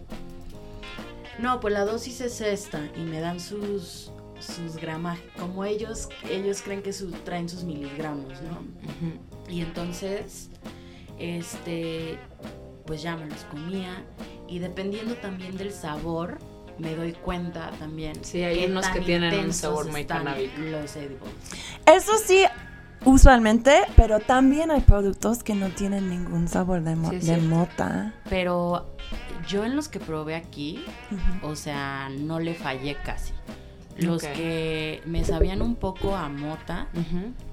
[1.39, 4.11] No, pues la dosis es esta y me dan sus
[4.45, 8.59] sus gramajes, como ellos ellos creen que su- traen sus miligramos, ¿no?
[9.53, 10.51] Y entonces,
[11.19, 12.19] este,
[12.87, 14.05] pues ya me los comía
[14.49, 16.39] y dependiendo también del sabor,
[16.79, 18.17] me doy cuenta también.
[18.25, 20.53] Sí, hay qué unos tan que tienen un sabor muy canábico.
[20.61, 21.21] Los edibles.
[21.87, 22.45] Eso sí,
[23.05, 28.15] usualmente, pero también hay productos que no tienen ningún sabor de, mo- Sí, de mota.
[28.29, 28.97] Pero
[29.49, 30.85] yo en los que probé aquí,
[31.43, 33.33] o sea, no le fallé casi.
[33.97, 36.89] Los que me sabían un poco a mota,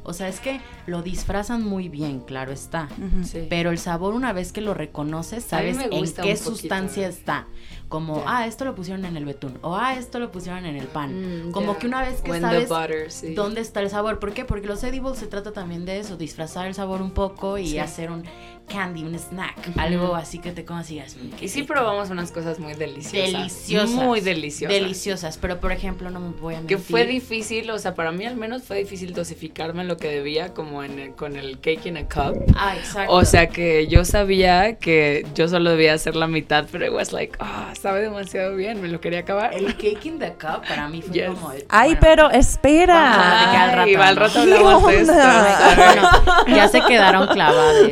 [0.03, 2.89] o sea, es que lo disfrazan muy bien, claro está.
[3.23, 3.45] Sí.
[3.49, 7.09] Pero el sabor, una vez que lo reconoces, sabes en qué poquito, sustancia ¿eh?
[7.09, 7.47] está.
[7.91, 9.57] Como, ah, esto lo pusieron en el betún.
[9.61, 11.49] O, ah, esto lo pusieron en el pan.
[11.49, 11.79] Mm, como ya.
[11.79, 13.33] que una vez que O en the sabes butter, sí.
[13.33, 14.17] dónde está el sabor.
[14.19, 14.45] ¿Por qué?
[14.45, 17.79] Porque los edibles se trata también de eso, disfrazar el sabor un poco y Sí.
[17.79, 18.23] hacer un
[18.69, 19.71] candy, un snack.
[19.77, 21.73] Algo así que te comas y digas, "Mm, Y sí rico".
[21.73, 23.33] probamos unas cosas muy deliciosas.
[23.33, 23.89] deliciosas.
[23.89, 24.73] Muy deliciosas.
[24.79, 25.37] Deliciosas.
[25.37, 26.79] Pero, por ejemplo, no me voy a Que mentir.
[26.79, 30.83] fue difícil, o sea, para mí al menos fue difícil dosificarme lo que debía, como
[30.85, 32.41] en el- con el cake in a cup.
[32.55, 33.11] Ah, exacto.
[33.13, 37.11] O sea que yo sabía que yo solo debía hacer la mitad, pero it was
[37.11, 39.53] like, ah, sabe demasiado bien, me lo quería acabar.
[39.53, 41.27] el cake in the cup para mí fue Yes.
[41.29, 41.51] como...
[41.51, 43.13] el- Ay, bueno, pero Vamos a espera.
[43.13, 44.21] platicar al rato, Ay, va, al ¿no?
[44.21, 45.13] rato hablamos de ¿Qué esto.
[45.13, 45.75] onda?
[45.75, 47.89] Bueno, ya se quedaron clavados.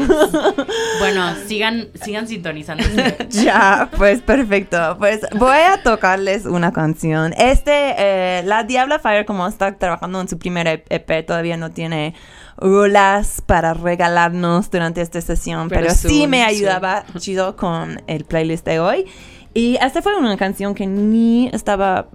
[0.99, 2.84] Bueno, sigan, sigan sintonizando.
[3.30, 4.95] Ya, pues perfecto.
[4.99, 7.34] Pues voy a tocarles una canción.
[7.38, 12.13] Este, eh, La Diabla Fire, como está trabajando en su primer EP, todavía no tiene
[12.58, 18.65] rolas para regalarnos durante esta sesión, pero, Pero sí me ayudaba chido con el playlist
[18.65, 19.06] de hoy.
[19.54, 22.10] Y esta fue una canción que ni estaba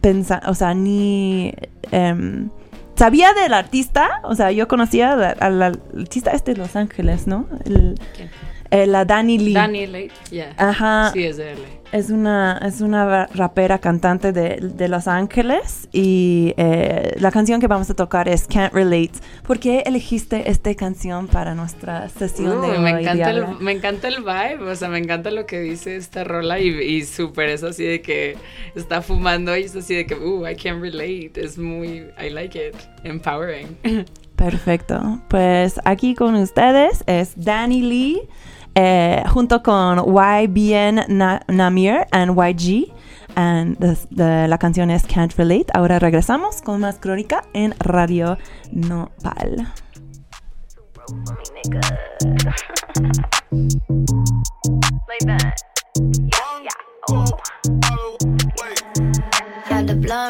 [0.00, 1.52] pensando, o sea, ni...
[1.90, 2.50] em,
[2.96, 7.46] Sabía del artista, o sea, yo conocía al, artista este de Los Ángeles, ¿no?
[7.64, 7.96] ¿Quién?
[8.70, 9.54] Eh, la Dani Lee.
[9.54, 10.54] Danny Late, yeah.
[10.56, 11.10] Ajá.
[11.12, 11.60] Sí, es de LA.
[11.92, 17.60] Es una, es una ra- rapera cantante de, de Los Ángeles y eh, la canción
[17.60, 19.10] que vamos a tocar es Can't Relate.
[19.44, 22.78] ¿Por qué elegiste esta canción para nuestra sesión de hoy?
[22.78, 26.22] me, encanta el, me encanta el vibe, o sea, me encanta lo que dice esta
[26.22, 28.36] rola y, y súper es así de que
[28.76, 32.56] está fumando y es así de que, uh, I can relate, es muy, I like
[32.56, 33.76] it, empowering.
[34.36, 35.20] Perfecto.
[35.28, 38.20] Pues aquí con ustedes es Danny Lee
[38.74, 42.92] eh, junto con YBN Na- Namir and YG.
[43.36, 43.76] And
[44.16, 45.66] la canción es Can't Relate.
[45.72, 48.36] Ahora regresamos con más crónica en Radio
[48.72, 49.68] Nopal.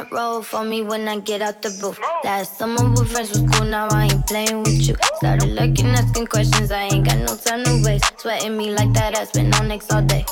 [0.01, 1.99] Blunt roll for me when I get out the booth.
[2.25, 4.97] Last summer with friends was cool, now I ain't playing with you.
[5.17, 8.05] Started looking, asking questions, I ain't got no time to waste.
[8.19, 10.25] Sweating me like that, I been on next all day.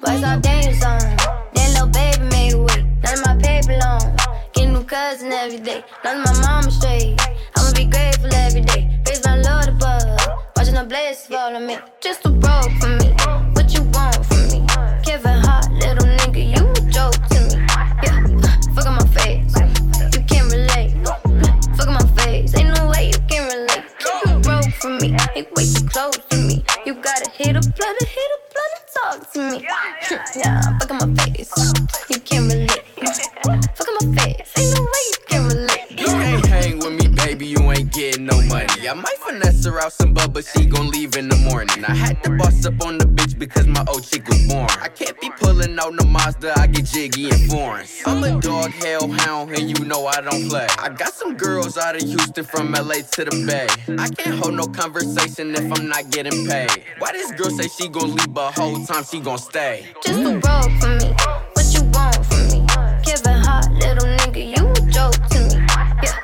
[0.00, 1.00] Boys all dangerous on.
[1.54, 2.82] Then little baby made way.
[3.04, 4.16] None of my paper long.
[4.52, 5.84] Get new cousin every day.
[6.04, 7.20] None of my mama straight.
[7.56, 9.00] I'ma be grateful every day.
[9.04, 10.18] Praise my Lord above.
[10.56, 11.78] Watching the blessings fall on me.
[12.00, 13.45] Just too broke for me.
[25.36, 26.64] Ain't way too close to me.
[26.86, 28.86] You gotta hit a blood, hit a blood and
[29.20, 29.68] talk to me.
[30.34, 31.52] Yeah, fuck on my face.
[32.08, 32.84] You can't relate.
[33.76, 34.50] Fuck on my face.
[34.56, 35.90] Ain't no way you can relate.
[35.90, 38.88] You can't hang with me, baby, you ain't getting no money.
[38.88, 41.84] I might finesse her out some bub, but she gon' leave in the morning.
[41.84, 44.70] I had to boss up on the bitch because my old chick was born.
[44.80, 45.28] I can't be
[45.76, 47.86] Mazda, I get jiggy and foreign.
[48.06, 50.66] I'm a dog hellhound, and you know I don't play.
[50.78, 53.66] I got some girls out of Houston from LA to the Bay.
[53.98, 56.70] I can't hold no conversation if I'm not getting paid.
[56.98, 59.86] Why this girl say she gon' leave, but whole time she gon' stay?
[60.02, 61.14] Just a broke for me.
[61.52, 62.64] What you want from me?
[63.04, 65.62] Kevin hot little nigga, you a joke to me.
[66.02, 66.20] Yeah,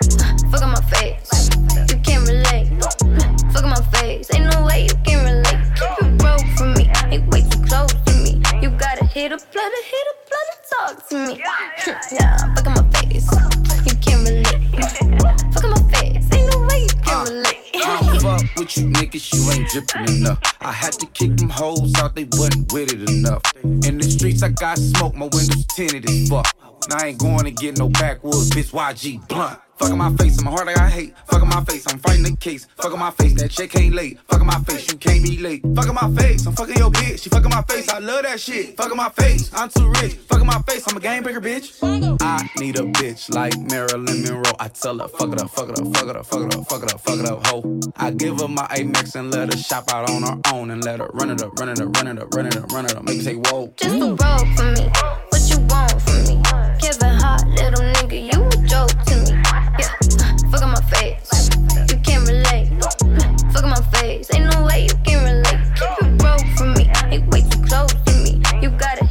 [9.13, 11.39] hit a blood, hit a blood talk to me.
[11.39, 13.29] Yeah, fuck on my face.
[13.87, 14.47] You can't relate.
[15.53, 16.27] Fuck on my face.
[16.33, 17.59] Ain't no way you can uh, relate.
[17.75, 20.39] I don't fuck with you niggas, you ain't drippin' enough.
[20.61, 23.43] I had to kick them hoes out, they wasn't with it enough.
[23.65, 26.47] In the streets, I got smoke, my windows tinted as fuck.
[26.85, 29.59] And I ain't going to get no backwoods, bitch, YG blunt.
[29.83, 31.13] Fuck on my face, in my heart I got hate.
[31.27, 32.69] Fuckin' my face, I'm fighting the case.
[32.79, 34.17] Fuckin' my face, that check ain't late.
[34.29, 35.65] Fuckin' my face, you can't be late.
[35.75, 37.25] Fuckin' my face, I'm fucking your bitch.
[37.25, 38.77] She fuckin' my face, I love that shit.
[38.77, 40.15] Fuckin' my face, I'm too rich.
[40.29, 41.83] Fuckin' my face, I'm a game breaker, bitch.
[42.23, 44.53] I need a bitch like Marilyn Monroe.
[44.61, 46.69] I tell her, fuck it up, fuck it up, fuck it up, fuck it up,
[46.69, 47.81] fuck it up, fuck it up, ho.
[47.97, 51.01] I give her my Amex and let her shop out on her own and let
[51.01, 52.95] her run it up, run it up, run it up, run it up, run it
[52.95, 53.03] up.
[53.03, 53.73] Make me say, whoa.
[53.77, 54.89] Just too broke for me.
[55.29, 56.41] What you want from me?
[56.79, 57.92] Kevin Hart, little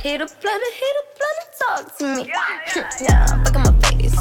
[0.03, 1.11] hit a blood, hit a
[1.59, 2.25] talk to me.
[3.01, 4.17] Yeah, fuck my face.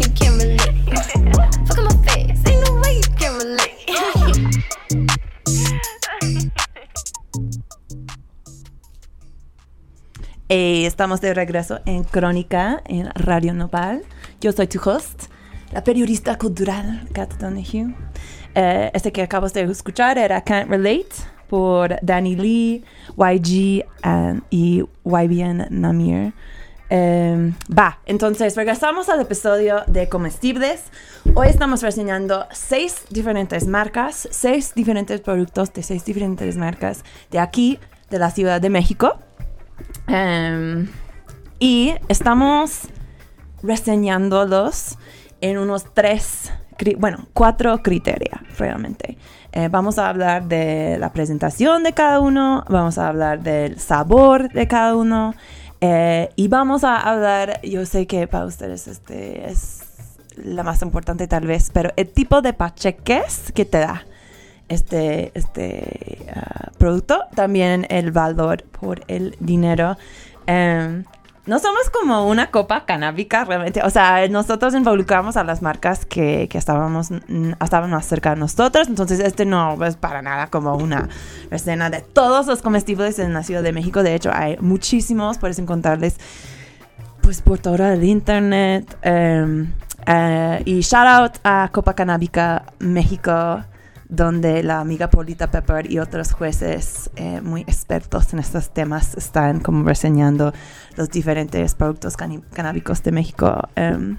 [0.00, 0.60] You can't relate.
[1.66, 2.40] Fuck my face.
[2.46, 3.72] Ain't no way you can relate.
[10.48, 14.04] Eh, estamos de regreso en Crónica en Radio Nopal.
[14.40, 15.24] Yo soy tu host,
[15.72, 17.96] la periodista cultural Kat Donahue.
[18.54, 22.84] Eh, este que acabas de escuchar era Can't Relate por Danny Lee,
[23.16, 23.84] YG
[24.50, 26.32] y YBN Namir.
[26.88, 30.84] Em, va, entonces regresamos al episodio de comestibles.
[31.34, 37.80] Hoy estamos reseñando seis diferentes marcas, seis diferentes productos de seis diferentes marcas de aquí,
[38.08, 39.18] de la Ciudad de México.
[40.06, 40.88] Em,
[41.58, 42.82] y estamos
[43.64, 44.96] reseñándolos
[45.40, 46.52] en unos tres,
[46.98, 49.18] bueno, cuatro criterios realmente.
[49.56, 54.52] Eh, vamos a hablar de la presentación de cada uno, vamos a hablar del sabor
[54.52, 55.34] de cada uno
[55.80, 59.80] eh, y vamos a hablar, yo sé que para ustedes este es
[60.36, 64.04] la más importante tal vez, pero el tipo de pacheques que te da
[64.68, 69.96] este, este ah, producto, también el valor por el dinero.
[70.46, 71.04] Em,
[71.46, 76.48] no somos como una copa canábica realmente, o sea, nosotros involucramos a las marcas que,
[76.48, 80.74] que estábamos, mm, estaban más cerca de nosotros, entonces este no es para nada como
[80.76, 81.08] una
[81.50, 85.58] escena de todos los comestibles en la Ciudad de México, de hecho hay muchísimos, puedes
[85.58, 86.16] encontrarles
[87.20, 88.96] pues por todo el internet.
[89.02, 93.64] eh, y shout out a Copa Canábica México,
[94.08, 99.60] donde la amiga Polita Pepper y otros jueces eh, muy expertos en estos temas están
[99.60, 100.52] como reseñando
[100.96, 103.68] los diferentes productos canábicos de México.
[103.74, 104.18] em,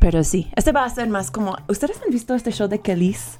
[0.00, 1.56] pero sí, este va a ser más como...
[1.68, 3.38] ¿Ustedes han visto este show de Kellys?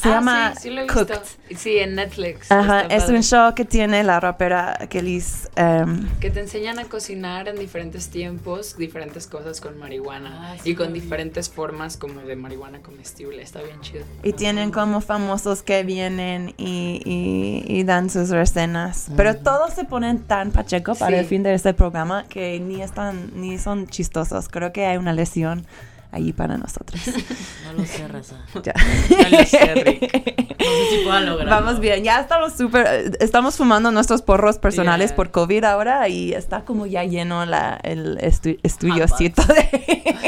[0.00, 1.08] Se Ah, llama sí, sí lo he Cooked.
[1.08, 1.22] visto.
[1.56, 2.50] Sí, en Netflix.
[2.50, 3.16] Ajá, es padre.
[3.16, 5.48] un show que tiene la rapera Kellys.
[5.54, 10.70] em, Que te enseñan a cocinar en diferentes tiempos, diferentes cosas con marihuana Ah, sí
[10.70, 11.00] y con vi.
[11.00, 13.40] diferentes formas como de marihuana comestible.
[13.42, 14.04] Está bien chido.
[14.24, 19.08] Y tienen como famosos que vienen y, y- y dan sus recenas.
[19.16, 21.20] Pero todos se ponen tan pacheco para Sí.
[21.20, 24.48] el fin de este programa que ni están, ni son chistosos.
[24.48, 25.66] Creo que hay una lesión
[26.14, 27.00] ahí para nosotros.
[27.64, 28.36] No lo sé, raza.
[28.62, 28.72] Ya.
[28.74, 30.54] No lo sé, Rick.
[30.58, 31.50] No sé si pueda lograrlo.
[31.50, 35.16] Vamos bien, ya estamos súper, estamos fumando nuestros porros personales Yeah.
[35.16, 40.24] por COVID ahora y está como ya lleno la, el estu- estudiocito de...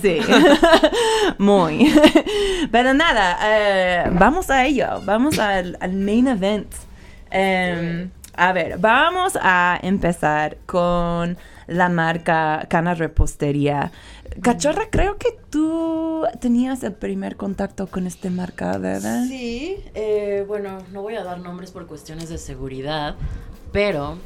[0.00, 0.18] sí,
[1.38, 1.92] muy.
[2.70, 6.72] Pero nada, eh, vamos a ello, vamos al, al main event.
[7.30, 13.92] Em, a ver, vamos a empezar con la marca Cana Repostería.
[14.40, 19.24] Cachorra, creo que tú tenías el primer contacto con esta marca, ¿verdad?
[19.26, 23.16] Sí, eh, bueno, no voy a dar nombres por cuestiones de seguridad,
[23.72, 24.18] pero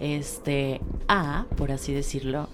[0.00, 2.48] este A, por así decirlo,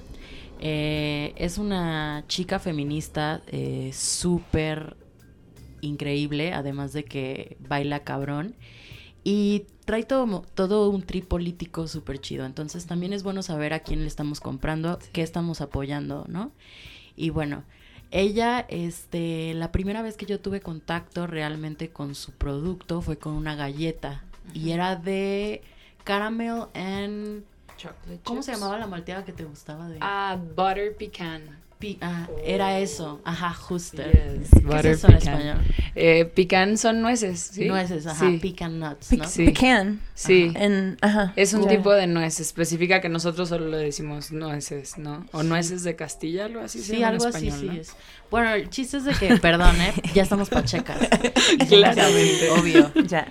[0.61, 4.97] eh, es una chica feminista eh, súper
[5.81, 8.55] increíble, además de que baila cabrón.
[9.25, 12.47] Y trae todo, todo un trip político súper chido.
[12.47, 16.53] Entonces también es bueno saber a quién le estamos comprando, qué estamos apoyando, ¿no?
[17.17, 17.65] Y bueno,
[18.13, 23.33] ella, este, la primera vez que yo tuve contacto realmente con su producto fue con
[23.33, 24.23] una galleta.
[24.55, 25.61] Y era de
[26.05, 27.43] caramel and...
[27.77, 29.99] Chocolate ¿Cómo se llamaba la malteada que te gustaba de...?
[30.01, 31.59] Ah, butter pecan.
[32.03, 33.21] Ah, era eso.
[33.25, 34.03] Ajá, justo.
[34.03, 35.59] Yes, ¿Qué es eso en español?
[35.95, 37.65] Eh, pecan son nueces, ¿sí?
[37.67, 38.39] Nueces, ajá, Sí.
[38.39, 39.25] pecan nuts, ¿no?
[39.27, 39.47] Sí.
[39.47, 40.01] Pecan.
[40.15, 40.53] Sí.
[40.55, 41.33] En, ajá.
[41.37, 45.27] Es un tipo de nuez específica que nosotros solo le decimos nueces, ¿no?
[45.33, 46.81] O nueces de Castilla, algo así.
[46.81, 47.81] se Sí, llama en algo así español, sí ¿no?
[47.81, 47.97] es.
[48.31, 49.93] Bueno, el chiste es de que, perdón, ¿eh?
[50.15, 50.99] ya estamos pachecas.
[51.69, 52.51] Claramente.
[52.51, 52.93] así, Obvio.
[53.07, 53.27] Ya.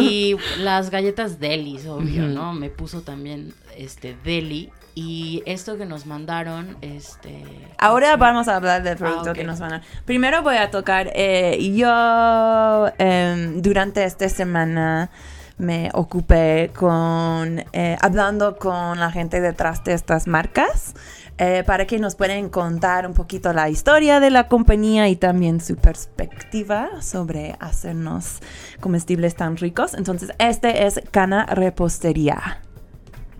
[0.00, 2.26] Y las galletas Delis, obvio.
[2.28, 2.52] ¿no?
[2.54, 4.70] Me puso también este Deli.
[4.96, 7.42] Y esto que nos mandaron, este.
[7.78, 9.36] Ahora vamos a hablar del producto Ah, ok.
[9.38, 9.82] que nos van a...
[10.04, 15.10] Primero voy a tocar, eh, yo em, durante esta semana
[15.58, 20.94] me ocupé con, eh, hablando con la gente detrás de estas marcas.
[21.36, 25.60] eh, para que nos puedan contar un poquito la historia de la compañía y también
[25.60, 28.38] su perspectiva sobre hacernos
[28.78, 29.94] comestibles tan ricos.
[29.94, 32.60] Entonces, este es Cana Repostería.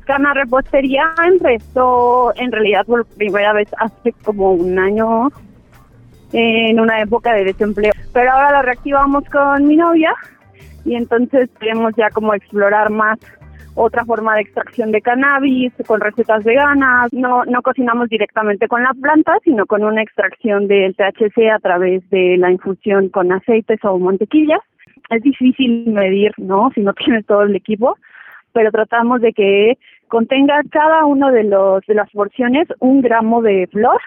[0.04, 5.30] Cana Repostería empezó en realidad por primera vez hace como un año
[6.32, 7.92] en una época de desempleo.
[8.12, 10.14] Pero ahora la reactivamos con mi novia
[10.84, 13.18] y entonces queremos ya como explorar más
[13.74, 17.12] otra forma de extracción de cannabis con recetas veganas.
[17.12, 22.08] No, no cocinamos directamente con la planta, sino con una extracción del THC a través
[22.10, 24.60] de la infusión con aceites o mantequillas.
[25.10, 26.70] Es difícil medir, ¿no?
[26.74, 27.96] Si no tienes todo el equipo,
[28.52, 33.68] pero tratamos de que contenga cada uno de los de las porciones un gramo de
[33.72, 34.00] flor,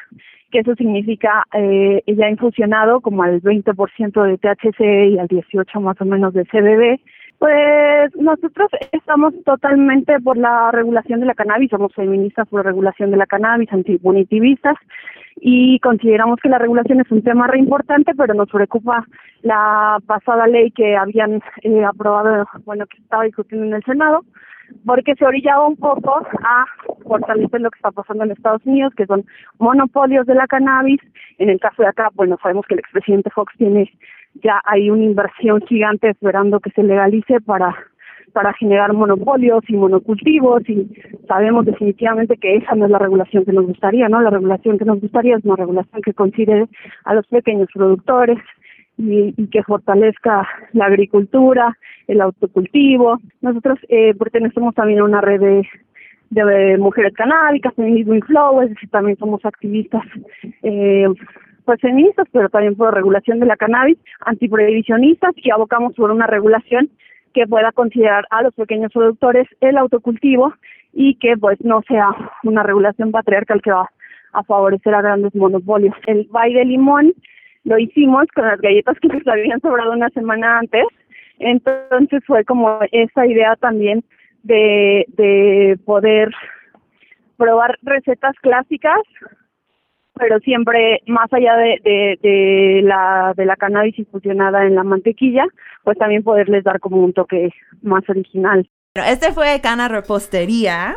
[0.51, 5.99] que eso significa eh, ya infusionado como al 20% de THC y al 18 más
[5.99, 6.99] o menos de CBD
[7.37, 13.11] Pues nosotros estamos totalmente por la regulación de la cannabis, somos feministas por la regulación
[13.11, 14.75] de la cannabis, antipunitivistas
[15.39, 19.05] y consideramos que la regulación es un tema re importante, pero nos preocupa
[19.43, 24.23] la pasada ley que habían eh, aprobado, bueno, que estaba discutiendo en el Senado,
[24.85, 26.65] porque se orillaba un poco a
[27.03, 29.25] fortalecer lo que está pasando en Estados Unidos, que son
[29.59, 31.01] monopolios de la cannabis.
[31.37, 33.91] En el caso de acá, bueno, sabemos que el expresidente Fox tiene
[34.43, 37.75] ya hay una inversión gigante esperando que se legalice para
[38.33, 40.87] para generar monopolios y monocultivos y
[41.27, 44.21] sabemos definitivamente que esa no es la regulación que nos gustaría, ¿no?
[44.21, 46.67] La regulación que nos gustaría es una regulación que considere
[47.05, 48.37] a los pequeños productores
[48.97, 51.77] y, y que fortalezca la agricultura,
[52.07, 53.19] el autocultivo.
[53.41, 55.63] Nosotros eh, pertenecemos también a una red
[56.29, 60.03] de, mujeres canábicas, Feminismo Inflow, es decir, también somos activistas
[60.61, 61.07] eh,
[61.63, 66.89] pues feministas, pero también por regulación de la cannabis, antiprohibicionistas y abocamos por una regulación
[67.33, 70.53] que pueda considerar a los pequeños productores el autocultivo
[70.93, 72.09] y que pues no sea
[72.43, 73.89] una regulación patriarcal que va
[74.33, 75.95] a favorecer a grandes monopolios.
[76.07, 77.13] El baile de limón
[77.67, 80.85] lo hicimos con las galletas que nos habían sobrado una semana antes,
[81.39, 84.03] entonces fue como esa idea también
[84.43, 86.31] de, de poder
[87.37, 89.01] probar recetas clásicas
[90.19, 91.79] pero siempre más allá de,
[92.23, 95.45] de, la de la cannabis infusionada en la mantequilla,
[95.83, 97.53] pues también poderles dar como un toque
[97.83, 98.67] más original.
[98.95, 100.95] Este fue Cana Repostería.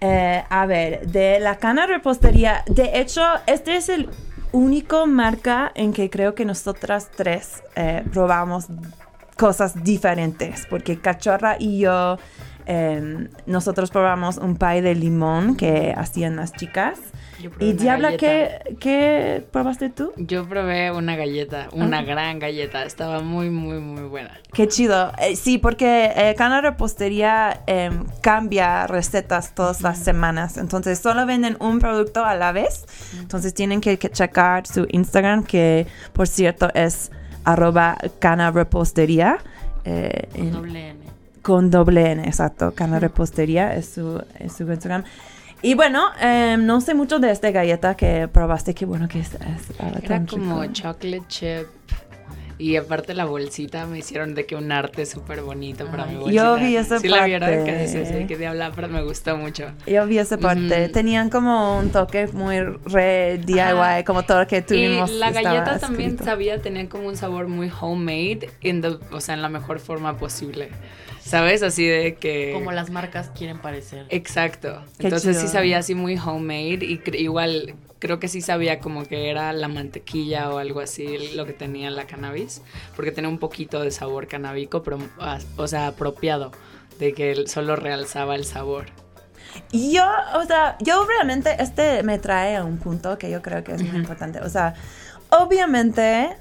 [0.00, 4.08] Eh, a ver, de la Cana Repostería, de hecho, este es el
[4.54, 8.66] único marca en que creo que nosotras tres eh, probamos
[9.36, 12.18] cosas diferentes, porque Cachorra y yo,
[12.66, 17.00] eh, nosotros probamos un pie de limón que hacían las chicas.
[17.50, 18.64] Probé Y una Diabla, galleta.
[18.64, 20.12] ¿qué, ¿qué probaste tú?
[20.16, 22.02] Yo probé una galleta, una Ah.
[22.02, 22.84] gran galleta.
[22.84, 24.30] Estaba muy, muy, muy buena.
[24.52, 25.12] Qué chido.
[25.20, 30.56] Eh, sí, porque eh, Cana Repostería em, cambia recetas todas las semanas.
[30.56, 32.84] Entonces, solo venden un producto a la vez.
[33.18, 37.10] Entonces, tienen que, que checar su Instagram, que por cierto es
[37.44, 39.38] arroba Cana Repostería.
[39.84, 41.00] eh, en- Doble N.
[41.42, 42.72] con doble N, exacto.
[42.74, 45.04] Cana Repostería es su, es su Instagram.
[45.64, 48.74] Y bueno, em, no sé mucho de esta galleta que probaste.
[48.74, 49.32] Qué bueno que es.
[49.34, 50.74] es- Era como rico.
[50.74, 51.66] chocolate chip.
[52.56, 56.16] Y aparte la bolsita me hicieron de que un arte súper bonito para mi Ay,
[56.18, 56.42] bolsita.
[56.44, 57.48] yo vi esa ¿Sí la vieron?
[57.50, 57.64] parte.
[57.64, 59.72] Que dice sí, que diabla, pero me gustó mucho.
[59.86, 60.84] Yo vi esa parte.
[60.84, 60.92] Ujú.
[60.92, 64.04] Tenían como un toque muy re DIY, Ajá.
[64.04, 65.10] como todo lo que tuvimos.
[65.10, 66.24] y la galleta también escrito.
[66.26, 70.16] sabía, tenía como un sabor muy homemade, in the- o sea, en la mejor forma
[70.16, 70.68] posible.
[71.24, 71.62] ¿Sabes?
[71.62, 72.52] Así de que...
[72.52, 74.06] Como las marcas quieren parecer.
[74.10, 74.82] Exacto.
[74.98, 75.48] Qué Entonces chido.
[75.48, 79.52] sí sabía así muy homemade y cre- igual creo que sí sabía como que era
[79.54, 82.60] la mantequilla o algo así lo que tenía la cannabis,
[82.94, 84.98] porque tenía un poquito de sabor canábico, pero,
[85.56, 86.52] o sea, apropiado,
[86.98, 88.84] de que solo realzaba el sabor.
[89.72, 90.04] Y yo,
[90.34, 93.82] o sea, yo realmente, este me trae a un punto que yo creo que es
[93.82, 94.40] muy importante.
[94.40, 94.74] O sea,
[95.30, 96.36] obviamente,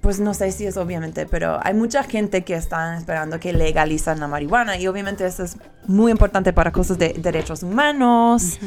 [0.00, 4.20] pues no sé si es obviamente, pero hay mucha gente que está esperando que legalizan
[4.20, 8.58] la marihuana y obviamente eso es muy importante para cosas de derechos humanos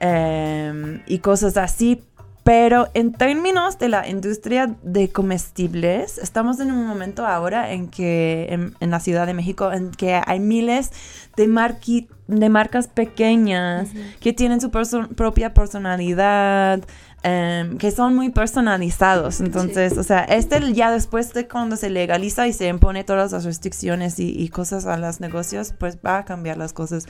[0.00, 2.02] em, y cosas así.
[2.42, 8.48] Pero en términos de la industria de comestibles, estamos en un momento ahora en que
[8.50, 10.90] en, en la Ciudad de México, en que hay miles
[11.38, 13.88] de, marqui- de marcas pequeñas
[14.20, 16.80] que tienen su perso- propia personalidad,
[17.24, 19.40] em, que son muy personalizados.
[19.40, 23.44] Entonces, o sea, este ya después de cuando se legaliza y se impone todas las
[23.44, 27.06] restricciones y, y cosas a los negocios, pues va a cambiar las cosas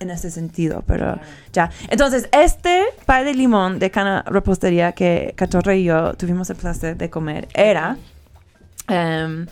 [0.00, 1.18] en ese sentido, pero
[1.52, 1.70] ya.
[1.88, 6.96] Entonces, este pie de limón de cana repostería que Cachorro y yo tuvimos el placer
[6.96, 7.96] de comer era
[8.88, 9.46] em,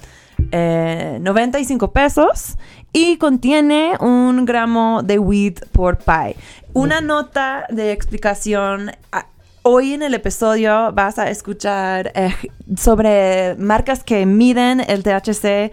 [0.52, 2.57] eh, 95 pesos
[2.92, 6.36] y contiene un gramo de weed por pie.
[6.72, 8.92] Una nota de explicación.
[9.69, 12.33] Hoy en el episodio vas a escuchar eh,
[12.77, 15.73] sobre marcas que miden el THC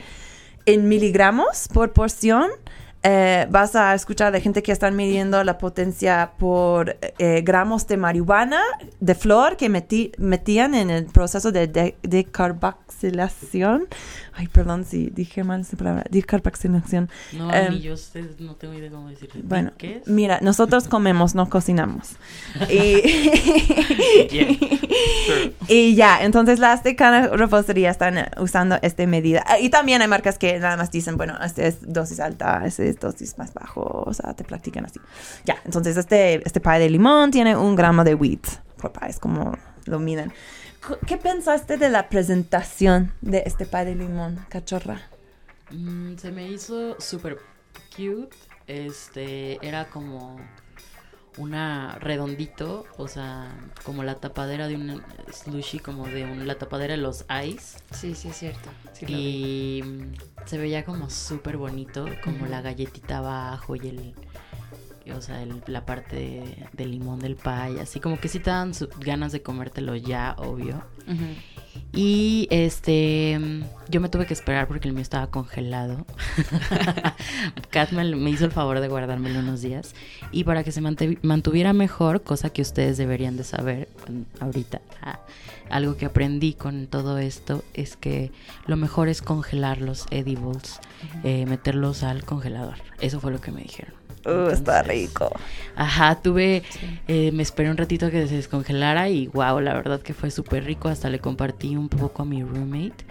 [0.65, 2.49] en miligramos por porción.
[3.05, 7.97] Eh, vas a escuchar de gente que están midiendo la potencia por eh, gramos de
[7.97, 8.61] marihuana,
[9.01, 13.87] de flor que metí- metían en el proceso de, de, decarboxilación.
[14.35, 16.05] Ay, perdón si dije mal esa palabra.
[16.09, 17.09] Decarboxilación.
[17.33, 19.41] No, Em, ni yo sé, no tengo idea cómo decirlo.
[19.43, 20.07] bueno, ¿Qué es?
[20.07, 22.11] mira, nosotros comemos, no cocinamos.
[22.69, 23.01] y,
[25.67, 29.43] y ya, entonces las de cada repostería están eh, usando esta medida.
[29.61, 32.92] Y también hay marcas que nada más dicen, bueno, este es dosis alta, este es
[32.99, 34.99] dosis más bajo, o sea, te platican así.
[35.45, 38.45] Ya, entonces este, este pie de limón tiene un gramo de wheat
[38.77, 40.33] por pie, es como lo miden.
[41.07, 45.01] ¿Qué pensaste de la presentación de este pie de limón, cachorra?
[45.71, 47.39] Mm, se me hizo súper
[47.95, 48.35] cute.
[48.67, 50.39] Este, era como
[51.37, 53.51] una redondito, o sea,
[53.83, 57.79] como la tapadera de un slushy, como de un, la tapadera de los ice.
[57.91, 58.69] Sí, sí, es cierto.
[58.93, 59.83] Sí y
[60.45, 64.13] se veía como súper bonito, como la galletita abajo y el,
[65.11, 68.49] o sea, el- la parte de, de limón del pie, así como que sí te
[68.49, 70.81] dan su- ganas de comértelo ya, obvio.
[71.91, 73.39] Y este,
[73.89, 76.05] yo me tuve que esperar porque el mío estaba congelado.
[77.71, 79.93] Kat me, me hizo el favor de guardármelo unos días.
[80.31, 85.19] Y para que se mantuviera mejor, cosa que ustedes deberían de saber mm, ahorita, ah,
[85.69, 88.31] algo que aprendí con todo esto es que
[88.67, 90.79] lo mejor es congelar los edibles,
[91.23, 92.75] eh, meterlos al congelador.
[93.01, 93.93] Eso fue lo que me dijeron.
[94.25, 95.29] Uh, está rico.
[95.75, 96.63] Ajá, tuve,
[97.07, 100.63] eh, me esperé un ratito que se descongelara y wow, la verdad que fue súper
[100.65, 100.87] rico.
[100.89, 103.05] Hasta le compartí un poco a mi roommate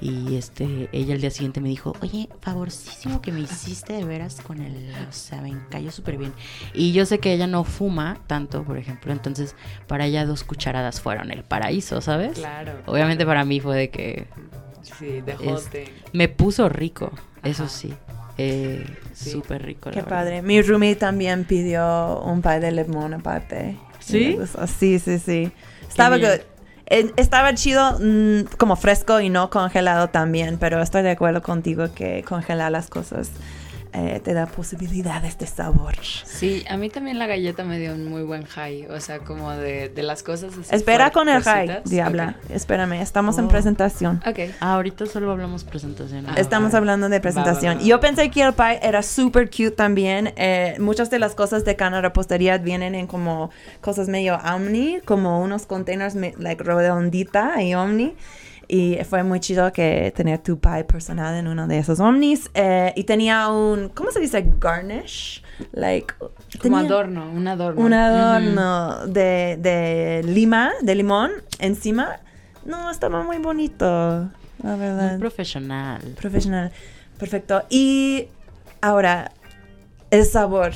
[0.00, 4.40] y este, ella al día siguiente me dijo, oye, favorcísimo que me hiciste de veras
[4.40, 6.32] con el, o sea, me cayó súper bien.
[6.74, 9.54] Y yo sé que ella no fuma tanto, por ejemplo, entonces
[9.86, 12.38] para ella dos cucharadas fueron el paraíso, ¿sabes?
[12.38, 12.72] Claro.
[12.86, 14.26] Obviamente para mí fue de que
[14.98, 15.70] Sí, de es-
[16.12, 17.10] me puso rico,
[17.42, 17.94] eso sí.
[18.38, 19.30] Eh, Sí.
[19.30, 19.90] Súper rico.
[19.90, 20.16] la Qué verdad.
[20.18, 20.42] padre.
[20.42, 23.76] Mi roomie también pidió un pie de limón aparte.
[24.00, 24.36] ¿Sí?
[24.78, 25.52] Sí, sí, sí.
[25.88, 26.40] Estaba good.
[26.86, 31.94] Eh, Estaba chido, mm, como fresco y no congelado también, pero estoy de acuerdo contigo
[31.94, 33.30] que congelar las cosas
[33.94, 35.94] eh, te da posibilidades de sabor.
[36.02, 38.86] Sí, a mí también la galleta me dio un muy buen high.
[38.88, 40.74] O sea, como de, de las cosas así.
[40.74, 41.90] Espera con el high, fuertecitas.
[41.90, 42.36] diabla.
[42.48, 43.48] Espérame, estamos en Oh.
[43.48, 44.20] presentación.
[44.26, 44.38] Ok.
[44.60, 46.26] Ah, ahorita solo hablamos presentación.
[46.28, 46.78] Ah, Estamos va.
[46.78, 47.74] hablando de presentación.
[47.74, 47.86] Va, va, va.
[47.86, 50.32] Yo pensé que el pie era super cute también.
[50.36, 55.40] Eh, muchas de las cosas de Cana Repostería vienen en como cosas medio omni, como
[55.40, 58.14] unos containers me- like redondita y omni.
[58.68, 62.50] Y fue muy chido que tener tu pie personal en uno de esos omnis.
[62.54, 64.44] Eh, y tenía un, ¿cómo se dice?
[64.58, 65.42] Garnish.
[65.72, 66.14] Like,
[66.60, 67.80] Como adorno, un adorno.
[67.80, 72.20] Un adorno de, de lima, de limón encima.
[72.64, 73.86] No, estaba muy bonito,
[74.62, 75.10] la verdad.
[75.12, 76.00] Muy profesional.
[76.16, 76.72] Profesional.
[77.18, 77.62] Perfecto.
[77.70, 78.28] Y
[78.80, 79.30] ahora,
[80.10, 80.72] el sabor.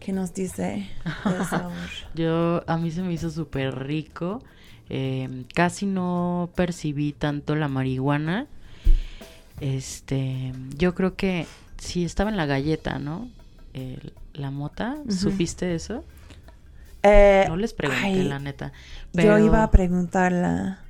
[0.00, 0.90] ¿Qué nos dice
[1.24, 1.72] el sabor?
[2.14, 4.42] Yo, a mí se me hizo súper rico.
[4.90, 8.46] Eh, casi no percibí tanto la marihuana.
[9.60, 11.46] Este, yo creo que
[11.78, 13.28] sí estaba en la galleta, ¿no?
[13.72, 14.96] El- la mota.
[15.10, 16.04] ¿supiste eso?
[17.02, 18.72] Eh, No les pregunté, ay, la neta.
[19.12, 20.80] Yo iba a preguntarla.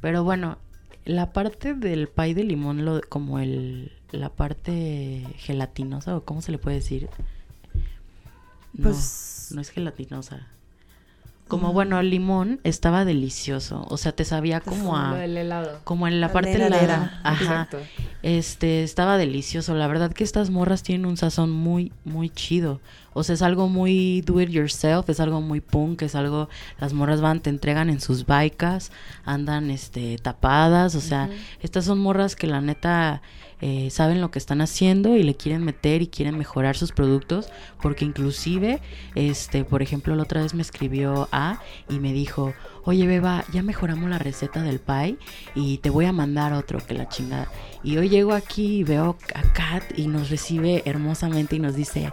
[0.00, 0.58] pero bueno,
[1.04, 6.52] la parte del pay de limón, lo, como el, la parte gelatinosa, o cómo se
[6.52, 7.08] le puede decir.
[8.74, 10.46] No, Pues- no es gelatinosa.
[11.52, 13.84] Como bueno, el limón estaba delicioso.
[13.90, 15.10] O sea, te sabía como a.
[15.84, 17.20] Como en la La parte helada.
[17.22, 17.42] Ajá.
[17.42, 17.78] Exacto.
[18.22, 19.74] Este, estaba delicioso.
[19.74, 22.80] La verdad que estas morras tienen un sazón muy, muy chido.
[23.12, 26.48] O sea, es algo muy do it yourself, es algo muy punk, es algo,
[26.80, 28.88] las morras van, te entregan en sus bikes,
[29.26, 30.94] andan, este, tapadas.
[30.94, 31.28] O sea,
[31.60, 33.20] estas son morras que la neta
[33.62, 37.48] eh, saben lo que están haciendo y le quieren meter y quieren mejorar sus productos.
[37.80, 38.80] Porque inclusive,
[39.14, 42.52] este, por ejemplo, la otra vez me escribió A y me dijo,
[42.84, 45.16] oye Beba, ya mejoramos la receta del pie
[45.54, 47.48] y te voy a mandar otro que la chingada.
[47.84, 52.12] Y hoy llego aquí y veo a Kat y nos recibe hermosamente y nos dice,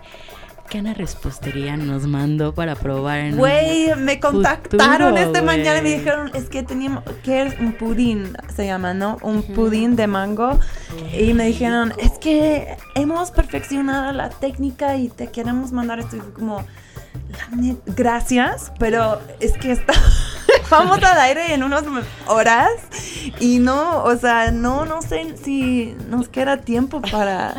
[0.70, 6.32] Cana Repostería nos mandó para probar Güey, me contactaron futuro, esta mañana y me dijeron,
[6.36, 9.18] es que teníamos, que es un pudín, se llama, ¿no?
[9.22, 10.60] Un pudín de mango.
[11.18, 16.18] Y me dijeron, es que hemos perfeccionado la técnica y te queremos mandar esto.
[16.18, 16.66] Y fue como,
[17.30, 19.94] "La net- gracias, pero es que está...
[20.72, 21.84] Vamos al aire en unas
[22.28, 22.70] horas
[23.40, 27.54] y no, o sea, no, no sé si nos queda tiempo para,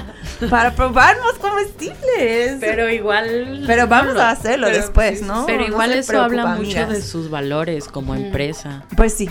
[0.48, 2.56] para probarnos comestibles.
[2.60, 3.64] Pero igual...
[3.66, 5.44] Pero vamos no, a hacerlo pero- después, ¿no?
[5.46, 6.88] Pero No igual se eso habla mucho amigas.
[6.88, 8.84] de sus valores como empresa.
[8.96, 9.28] Pues sí,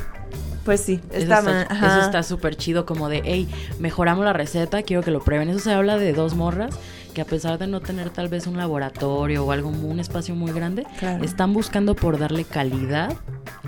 [0.66, 1.00] pues sí.
[1.12, 5.50] Está- eso está súper chido, como de, hey, mejoramos la receta, quiero que lo prueben.
[5.50, 6.76] Eso se habla de dos morras
[7.10, 10.52] que a pesar de no tener tal vez un laboratorio o algo, un espacio muy
[10.52, 11.24] grande, Claro.
[11.24, 13.14] están buscando por darle calidad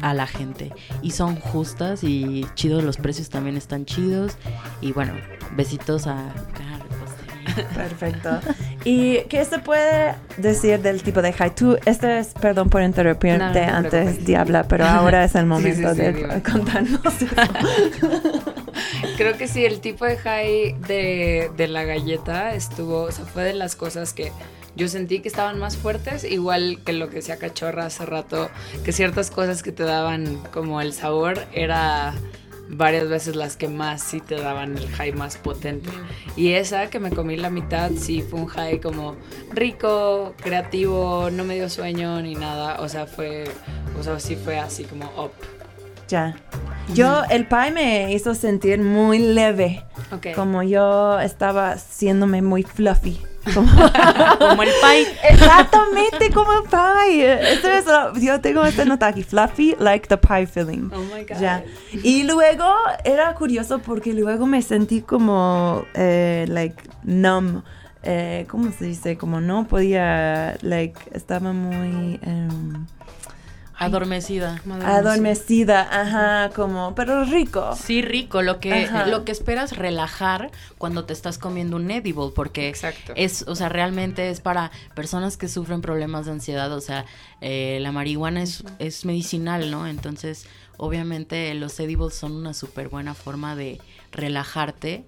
[0.01, 0.71] a la gente.
[1.01, 4.33] Y son justas y chidos, los precios también están chidos.
[4.81, 5.13] Y bueno,
[5.55, 6.33] besitos a.
[7.75, 8.39] Perfecto.
[8.83, 11.55] ¿Y qué se puede decir del tipo de high?
[11.55, 14.25] Tú, este es, perdón por interrumpirte No, no te antes.
[14.25, 17.01] Diabla, pero ahora es el momento sí, sí, de contarnos.
[19.17, 23.43] Creo que sí, el tipo de high de, de la galleta estuvo, o sea, fue
[23.43, 24.31] de las cosas que
[24.75, 28.49] yo sentí que estaban más fuertes, igual que lo que decía Cachorra hace rato,
[28.85, 32.13] que ciertas cosas que te daban como el sabor era
[32.71, 35.89] varias veces las que más sí te daban el high más potente.
[36.35, 39.15] Y esa que me comí la mitad sí fue un high como
[39.51, 42.81] rico, creativo, no me dio sueño ni nada.
[42.81, 43.45] O sea, fue,
[43.99, 45.31] o sea, sí fue así como up.
[46.11, 46.35] Ya.
[46.93, 49.85] Yo, el pie me hizo sentir muy leve.
[50.35, 53.17] Como yo estaba haciéndome muy fluffy.
[53.53, 53.71] Como,
[54.39, 55.07] Como el pie.
[55.29, 57.53] Exactamente como el pie.
[57.53, 57.85] Esto es,
[58.21, 60.91] yo tengo esta nota aquí, fluffy like the pie filling.
[60.93, 61.39] Oh my God.
[61.39, 61.63] Ya.
[62.03, 62.69] Y luego
[63.05, 67.63] era curioso porque luego me sentí como, eh, like, numb.
[68.03, 69.17] Eh, ¿Cómo se dice?
[69.17, 72.19] Como no podía, like, estaba muy...
[73.85, 74.61] Adormecida.
[74.85, 77.75] adormecida, ajá, como, pero rico.
[77.75, 79.07] Sí, rico, lo que, Ajá.
[79.07, 83.13] lo que esperas relajar cuando te estás comiendo un edible, porque Exacto.
[83.15, 87.05] es, o sea, realmente es para personas que sufren problemas de ansiedad, o sea,
[87.41, 89.87] eh, la marihuana es, es medicinal, ¿no?
[89.87, 90.45] Entonces,
[90.77, 93.79] obviamente los edibles son una súper buena forma de
[94.11, 95.05] relajarte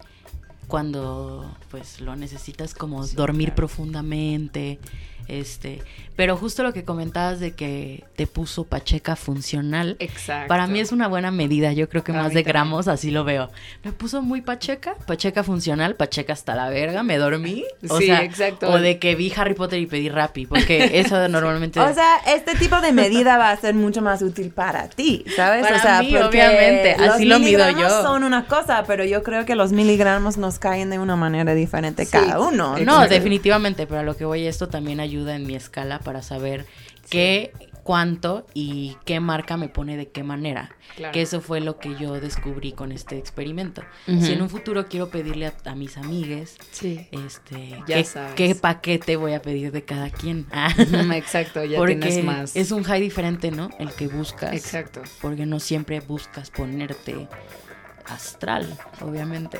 [0.67, 4.79] cuando pues lo necesitas como dormir profundamente
[5.29, 5.81] este
[6.17, 10.49] pero justo lo que comentabas de que te puso pacheca funcional Exacto.
[10.49, 12.51] para mí es una buena medida yo creo que Para más de también.
[12.53, 13.49] gramos así lo veo
[13.85, 18.21] me puso muy pacheca pacheca funcional pacheca hasta la verga me dormí o Sí, sea
[18.25, 18.69] exacto.
[18.69, 22.55] o de que vi Harry Potter y pedí Rappi porque eso normalmente O sea, este
[22.55, 25.63] tipo de medida va a ser mucho más útil para ti, ¿sabes?
[25.63, 28.01] Para o sea, mí, obviamente, los así lo mido miligramos yo.
[28.03, 32.05] son una cosa, pero yo creo que los miligramos nos caen de una manera diferente
[32.05, 32.77] Sí, cada uno.
[32.79, 36.65] No, definitivamente, pero a lo que voy esto también ayuda en mi escala para saber
[37.09, 37.51] qué,
[37.83, 40.69] cuánto y qué marca me pone de qué manera.
[40.95, 41.11] Claro.
[41.11, 43.81] Que eso fue lo que yo descubrí con este experimento.
[44.07, 44.21] Ujú.
[44.23, 47.07] Si en un futuro quiero pedirle a, a mis amigues, Sí.
[47.11, 48.33] este, Ya qué, sabes.
[48.35, 50.45] qué paquete voy a pedir de cada quien.
[51.13, 52.55] Exacto, ya porque tienes más.
[52.55, 53.69] es un high diferente, ¿no?
[53.79, 54.53] El que buscas.
[54.53, 55.01] Exacto.
[55.21, 57.27] Porque no siempre buscas ponerte
[58.07, 58.67] astral,
[59.01, 59.59] obviamente.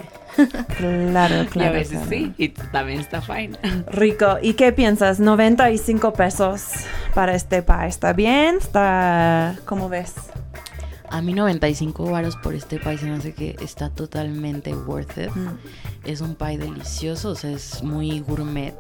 [0.78, 1.74] Claro, y a claro.
[1.74, 2.10] veces claro.
[2.10, 3.58] sí, y también está fine.
[3.92, 4.38] Rico.
[4.42, 5.20] ¿Y qué piensas?
[5.20, 6.64] 95 pesos
[7.14, 7.88] para este pie.
[7.88, 8.58] ¿Está bien?
[8.58, 9.56] ¿Está...
[9.66, 10.14] ¿Cómo ves?
[11.10, 15.36] A mí 95 varos por este pie se me hace que está totalmente worth it.
[15.36, 15.58] Mm.
[16.06, 18.74] Es un pie delicioso, o sea, es muy gourmet.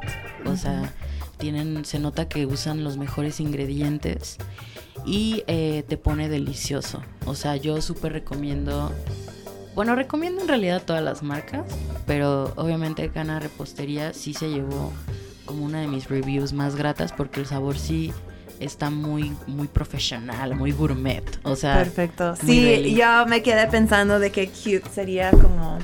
[0.45, 0.91] O sea,
[1.37, 4.37] tienen, se nota que usan los mejores ingredientes
[5.05, 7.03] y eh, te pone delicioso.
[7.25, 8.91] O sea, yo súper recomiendo.
[9.75, 11.65] Bueno, recomiendo en realidad todas las marcas,
[12.05, 14.93] pero obviamente Cana Repostería sí se llevó
[15.45, 18.13] como una de mis reviews más gratas porque el sabor sí
[18.59, 21.23] está muy, muy profesional, muy gourmet.
[21.43, 22.35] O sea, Perfecto.
[22.35, 25.79] Sí, yo me quedé pensando de que cute sería como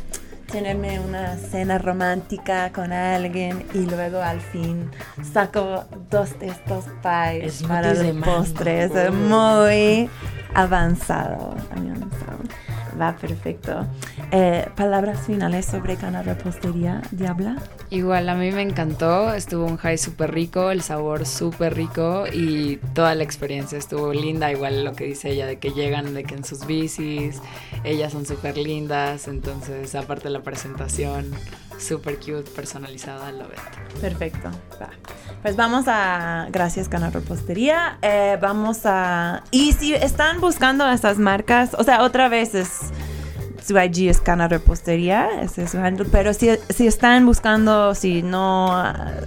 [0.52, 4.90] tenerme una cena romántica con alguien y luego al fin
[5.34, 8.38] saco dos de estos pies Smoothies para de el mango.
[8.38, 8.84] postre.
[8.86, 10.10] Es muy
[10.54, 11.56] avanzado.
[11.72, 12.40] avanzado.
[13.00, 13.86] Va perfecto.
[14.32, 17.56] Eh, Palabras finales sobre Cana Repostería, Diabla.
[17.92, 22.76] Igual, a mí me encantó, estuvo un high súper rico, el sabor súper rico y
[22.94, 26.36] toda la experiencia estuvo linda, igual lo que dice ella, de que llegan de que
[26.36, 27.42] en sus bicis,
[27.84, 31.32] ellas son súper lindas, entonces aparte la presentación,
[31.80, 34.02] súper cute, personalizada, lo it.
[34.02, 34.50] Perfecto.
[34.82, 34.90] Va.
[35.42, 36.48] Pues vamos a.
[36.52, 37.98] Gracias, Cana Repostería.
[38.02, 39.44] Eh, vamos a.
[39.52, 42.70] Y si están buscando estas marcas, o sea, otra vez es.
[43.66, 46.08] Su IG es Cana Repostería, ese es su handle.
[46.12, 48.72] Pero si, si están buscando, si no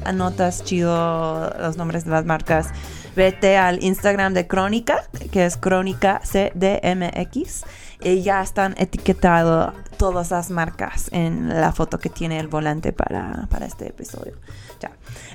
[0.04, 2.68] anotas chido los nombres de las marcas,
[3.14, 7.64] vete al Instagram de Crónica, que es Crónica CDMX.
[8.02, 13.66] Ya están etiquetados todas las marcas en la foto que tiene el volante para, para
[13.66, 14.34] este episodio.
[14.80, 14.90] Ya.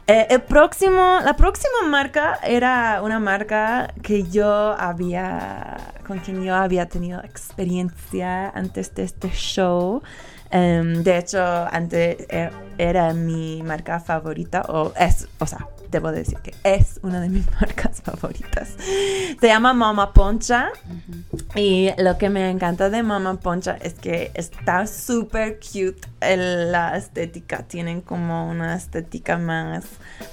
[0.07, 6.53] Eh, el próximo, la próxima marca era una marca que yo había, con quien yo
[6.53, 10.01] había tenido experiencia antes de este show.
[10.51, 11.41] Em, de hecho,
[11.71, 17.19] antes eh, era mi marca favorita, o es, o sea, debo decir que es una
[17.21, 18.69] de mis marcas favoritas.
[19.39, 20.69] Se llama Mama Poncha.
[21.55, 26.97] Y lo que me encanta de Mama Poncha es que está súper cute el- la
[26.97, 27.63] estética.
[27.67, 29.85] Tienen como una estética más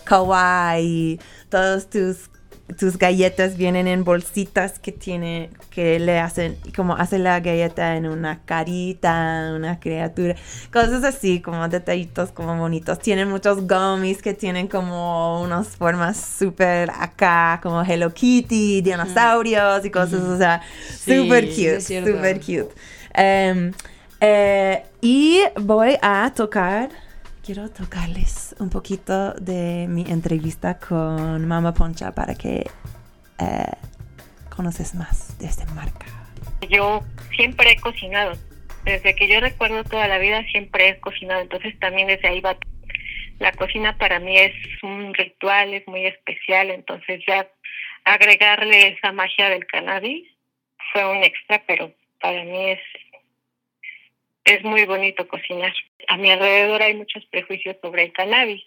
[0.04, 1.20] kawaii.
[1.48, 2.30] Todos tus,
[2.78, 8.06] tus galletas vienen en bolsitas que tiene, que le hacen, como hace la galleta en
[8.06, 10.34] una carita, una criatura.
[10.72, 12.98] Cosas así, como detallitos como bonitos.
[13.00, 19.90] Tienen muchos gummies que tienen como unas formas súper acá, como Hello Kitty, dinosaurios y
[19.90, 22.74] cosas, o sea, súper sí cute, súper cute.
[23.12, 23.72] Em,
[24.20, 26.88] eh, y voy a tocar,
[27.44, 32.64] quiero tocarles un poquito de mi entrevista con Mama Poncha para que
[33.38, 33.76] eh,
[34.48, 36.06] conoces más de esta marca.
[36.70, 37.02] Yo
[37.36, 38.32] siempre he cocinado.
[38.84, 42.56] Desde que yo recuerdo toda la vida siempre he cocinado, entonces también desde ahí va.
[43.38, 47.46] La cocina para mí es un ritual, es muy especial, entonces ya
[48.04, 50.26] agregarle esa magia del cannabis
[50.92, 52.80] fue un extra, pero para mí es
[54.44, 55.72] es muy bonito cocinar.
[56.08, 58.62] A mi alrededor hay muchos prejuicios sobre el cannabis,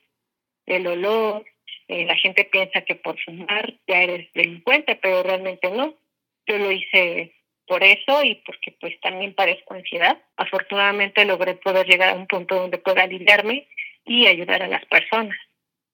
[0.66, 1.46] el olor,
[1.88, 5.96] eh, la gente piensa que por fumar ya eres delincuente, pero realmente no.
[6.46, 7.34] Yo lo hice
[7.68, 10.18] por eso y porque pues también padezco ansiedad.
[10.36, 13.68] Afortunadamente logré poder llegar a un punto donde pueda aliviarme
[14.06, 15.38] y ayudar a las personas.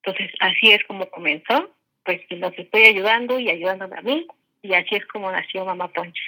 [0.03, 1.71] Entonces así es como comenzó,
[2.03, 4.27] pues los estoy ayudando y ayudándome a mí
[4.61, 6.23] y así es como nació Mamá Poncha.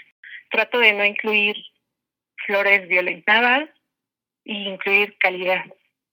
[0.49, 1.55] Trato de no incluir
[2.45, 3.69] flores violentadas
[4.45, 5.65] e incluir calidad.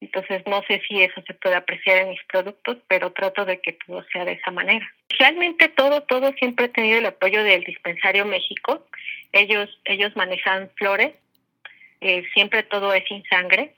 [0.03, 3.75] Entonces no sé si eso se puede apreciar en mis productos, pero trato de que
[3.87, 4.85] todo sea de esa manera.
[5.17, 8.85] Realmente todo, todo siempre he tenido el apoyo del Dispensario México.
[9.31, 11.15] Ellos, ellos manejan flores,
[12.01, 13.75] eh, siempre todo es sin sangre.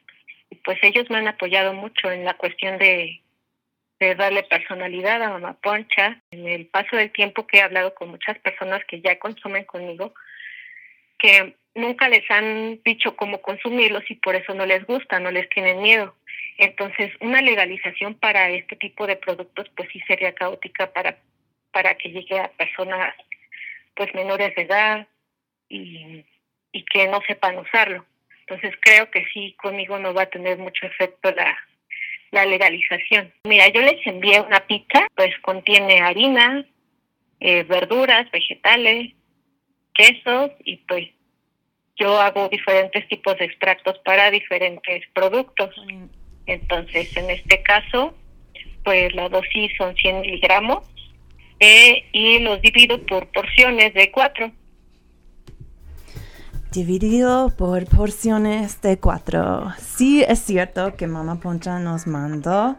[0.48, 3.20] Y pues ellos me han apoyado mucho en la cuestión de,
[4.00, 6.22] de darle personalidad a Mamá Poncha.
[6.30, 10.14] En el paso del tiempo que he hablado con muchas personas que ya consumen conmigo,
[11.18, 15.48] que nunca les han dicho cómo consumirlos y por eso no les gusta, no les
[15.48, 16.14] tienen miedo.
[16.58, 21.18] Entonces, una legalización para este tipo de productos pues sí sería caótica para
[21.72, 23.14] para que llegue a personas
[23.96, 25.08] pues menores de edad
[25.68, 26.24] y,
[26.70, 28.04] y que no sepan usarlo.
[28.40, 31.56] Entonces, creo que sí conmigo no va a tener mucho efecto la
[32.34, 33.32] la legalización.
[33.44, 36.66] Mira, yo les envié una pizza, pues contiene harina,
[37.40, 39.12] eh, verduras, vegetales,
[39.94, 41.08] quesos y pues
[41.96, 45.70] yo hago diferentes tipos de extractos para diferentes productos.
[46.46, 48.14] Entonces, en este caso,
[48.84, 50.84] pues la dosis son 100 miligramos
[51.60, 54.52] eh, y los divido por porciones de cuatro.
[56.72, 59.72] Dividido por porciones de cuatro.
[59.78, 62.76] Sí es cierto que Mama Poncha nos mandó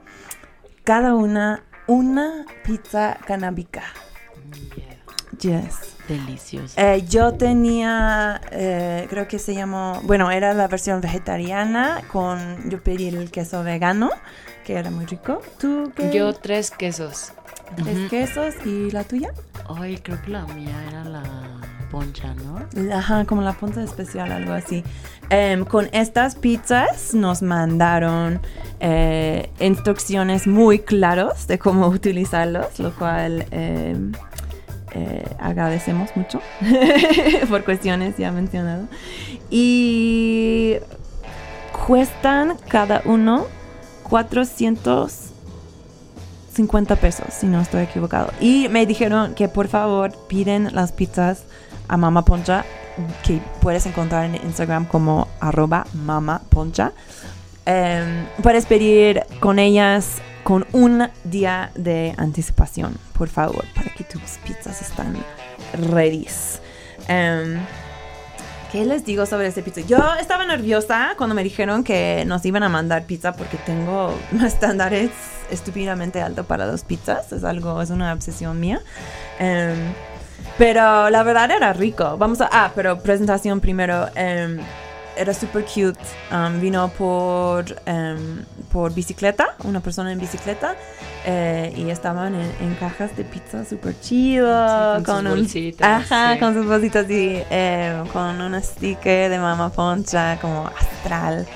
[0.84, 3.84] cada una una pizza canábica.
[5.39, 5.95] Yes.
[6.08, 6.74] Delicioso.
[6.78, 12.82] Eh, yo tenía, eh, creo que se llamó, bueno, era la versión vegetariana con, yo
[12.82, 14.12] pedí el queso vegano,
[14.64, 15.41] que era muy rico.
[15.60, 16.12] ¿Tú qué?
[16.12, 17.32] Yo tres quesos.
[17.76, 19.34] Tres quesos y la tuya?
[19.68, 21.24] Ay, creo que la mía era la
[21.89, 22.93] poncha, ¿no?
[22.93, 24.84] Ajá, como la punta especial, algo así.
[25.30, 28.39] Em, con estas pizzas nos mandaron
[28.80, 34.12] eh, instrucciones muy claras de cómo utilizarlos, lo cual em,
[34.96, 36.41] eh, agradecemos mucho
[37.50, 38.88] por cuestiones ya mencionado.
[39.50, 40.76] Y
[41.86, 43.46] cuestan cada uno
[44.04, 48.32] 450 pesos, si no estoy equivocado.
[48.39, 51.43] Y me dijeron que por favor piden las pizzas
[51.89, 52.64] a Mama Poncha,
[53.24, 56.93] que puedes encontrar en Instagram como arroba Mama Poncha.
[57.66, 64.22] Em, puedes pedir con ellas con un día de anticipación, por favor, para que tus
[64.45, 65.18] pizzas están
[65.91, 66.28] ready.
[67.07, 67.59] Em,
[68.72, 69.82] ¿Qué les digo sobre este pizza?
[69.82, 74.13] Yo estaba nerviosa cuando me dijeron que nos iban a mandar pizza porque tengo
[74.45, 75.11] estándares
[75.49, 77.32] estúpidamente altos para las pizzas.
[77.32, 78.82] Es algo, es una obsesión mía.
[79.39, 79.78] Em,
[80.57, 82.18] pero la verdad era rico.
[82.18, 82.49] Vamos a.
[82.51, 84.09] Ah, pero presentación primero.
[84.16, 84.59] em,
[85.18, 85.99] era super cute.
[86.32, 90.76] Um, vino por, em, por bicicleta, una persona en bicicleta.
[91.28, 94.99] eh, y estaban en, en cajas de pizza super chido.
[94.99, 96.39] Sí, con sus un- bolsitas, Ajá, sí.
[96.39, 101.47] con sus bolsitas y eh, con un sticker de Mama Poncha como astral,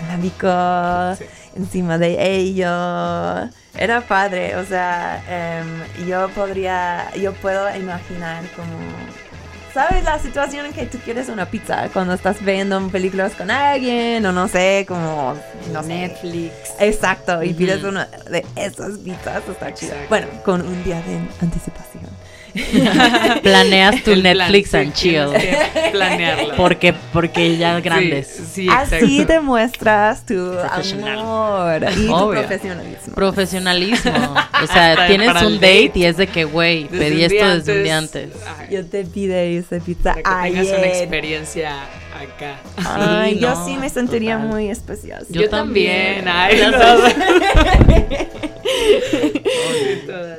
[0.00, 1.24] canábico,
[1.54, 3.48] encima de ello.
[3.76, 8.78] Era padre, o sea, em, yo podría, yo puedo imaginar como,
[9.74, 14.24] ¿sabes la situación en que tú quieres una pizza cuando estás viendo películas con alguien
[14.24, 15.34] o no sé, como
[15.72, 15.88] no sé.
[15.88, 16.52] Netflix.
[16.78, 19.94] Exacto, y pides una de esas pizzas, está chido.
[20.08, 22.23] Bueno, con un día de anticipación.
[23.42, 25.26] Planeas tu El plan, Netflix sí, and chill.
[25.92, 26.54] planearlo.
[26.56, 28.26] Porque, porque ya grandes.
[28.52, 32.40] Sí, Así demuestras tu amor y tu Obvio.
[32.40, 33.14] profesionalismo.
[33.14, 34.12] Profesionalismo.
[34.64, 35.92] O sea, Hasta tienes un date date.
[35.98, 38.30] y es de que, güey, pedí esto desde un día antes.
[38.70, 41.76] Yo te pide esa pizza Para que tengas una experiencia
[42.14, 42.56] acá.
[42.76, 44.48] Ay, Sí, yo no, sí me sentiría total.
[44.48, 45.26] muy especial.
[45.28, 46.26] Yo, también.
[46.28, 48.24] Ay, no.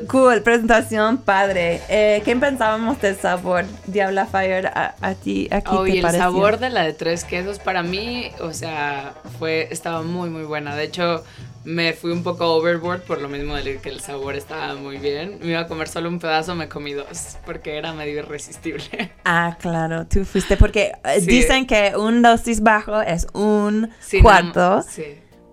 [0.07, 1.81] Cool, presentación padre.
[1.89, 5.47] Eh, ¿Qué pensábamos del sabor Diabla Fire a, a ti?
[5.51, 6.23] Aquí Oh, te y el pareció?
[6.25, 10.75] sabor de la de tres quesos para mí, o sea, fue estaba muy muy buena.
[10.75, 11.23] De hecho,
[11.65, 15.39] me fui un poco overboard por lo mismo de que el sabor estaba muy bien.
[15.41, 19.11] Me iba a comer solo un pedazo, me comí dos porque era medio irresistible.
[19.25, 21.25] Ah, claro, tú fuiste porque eh, Sí.
[21.25, 24.75] dicen que un dosis bajo es un Sí, cuarto.
[24.77, 25.03] no, sí.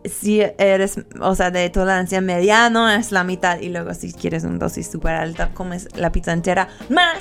[0.05, 4.59] Si eres, o sea, de tolerancia mediano es la mitad y luego si quieres un
[4.59, 7.19] dosis súper alta comes la pizza entera más,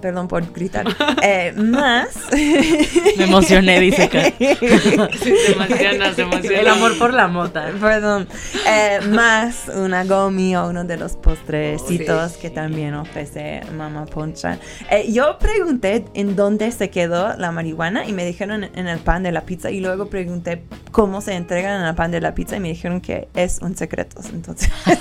[0.00, 0.86] perdón por gritar,
[1.22, 2.08] eh, más.
[2.32, 4.34] Me emocioné, dice Kat.
[4.38, 6.60] Sí, se emociona, se emociona.
[6.60, 7.70] El amor por la mota.
[7.80, 8.28] Perdón,
[8.66, 12.38] eh, más una gomi o uno de los postrecitos Sí.
[12.42, 14.58] que también ofrece Mama Poncha.
[14.90, 19.22] Eh, yo pregunté en dónde se quedó la marihuana y me dijeron en el pan
[19.22, 22.56] de la pizza y luego pregunté cómo se entregan en el pan de la pizza
[22.56, 24.70] y me dijeron que es un secreto, entonces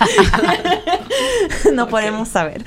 [1.73, 2.63] no podemos saber.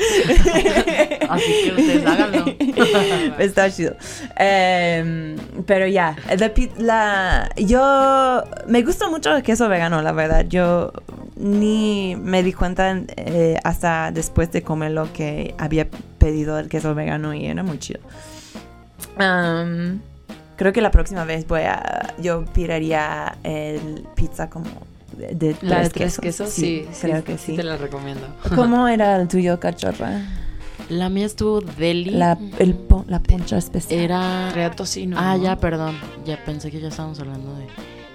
[1.29, 2.20] Así que ustedes háganlo.
[3.39, 3.95] Está chido.
[4.37, 6.17] Em, pero ya,
[6.55, 10.47] pi- la, yo me gusta mucho el queso vegano, la verdad.
[10.49, 10.93] Yo
[11.37, 15.87] ni me di cuenta eh, hasta después de comerlo que había
[16.19, 18.01] pedido el queso vegano y era muy chido.
[19.19, 20.01] Am,
[20.57, 24.67] creo que la próxima vez voy a, yo pediría el pizza como
[25.17, 27.57] de, de La de tres tres quesos, sí, sí, creo que sí.
[27.57, 28.27] te la recomiendo.
[28.55, 30.21] ¿Cómo era el tuyo, cachorra?
[30.91, 32.11] La mía estuvo deli.
[32.11, 34.01] La, el po- la poncha especial.
[34.01, 34.49] Era.
[34.53, 35.17] Traía tocino.
[35.19, 35.43] Ah, ¿no?
[35.45, 35.97] ya, perdón.
[36.27, 37.67] Ya pensé que ya estábamos hablando de.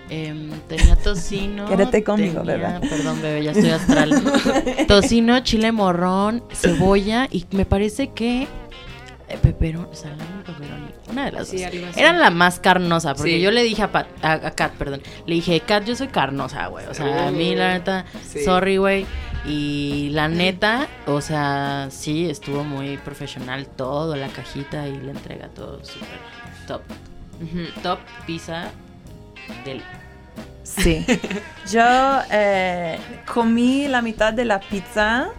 [0.09, 1.65] Em, tenía tocino.
[1.69, 2.89] Quédate conmigo, tenía- bebé.
[2.89, 4.11] Perdón, bebé, ya estoy astral.
[4.87, 8.43] tocino, chile morrón, cebolla y me parece que.
[9.29, 10.85] eh, Peperón, salami y pepperoni.
[11.11, 11.95] Una de las Sí, dos.
[11.97, 13.41] Eran la más carnosa, porque Sí.
[13.41, 15.01] yo le dije a, Pat, a, a Kat, perdón.
[15.25, 16.85] Le dije, Kat, yo soy carnosa, güey.
[16.87, 18.43] O sea, a mí, la neta, Sí.
[18.43, 19.05] sorry, güey.
[19.47, 25.49] Y la neta, o sea, sí, estuvo muy profesional todo, la cajita y la entrega,
[25.49, 26.19] todo súper
[26.67, 26.81] top.
[27.83, 28.71] Top pizza
[29.65, 29.83] del.
[30.63, 31.05] Sí.
[31.69, 31.83] Yo
[32.31, 32.97] eh,
[33.31, 35.29] comí la mitad de la pizza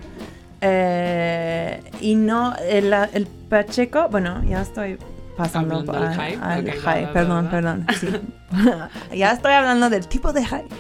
[0.61, 4.99] eh, y no, el, el pacheco, bueno, ya estoy
[5.37, 6.39] pasando high.
[6.41, 7.87] al high, perdón, perdón.
[7.99, 8.09] sí.
[9.17, 10.67] ya estoy hablando del tipo de high.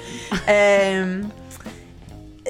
[0.49, 1.22] Eh,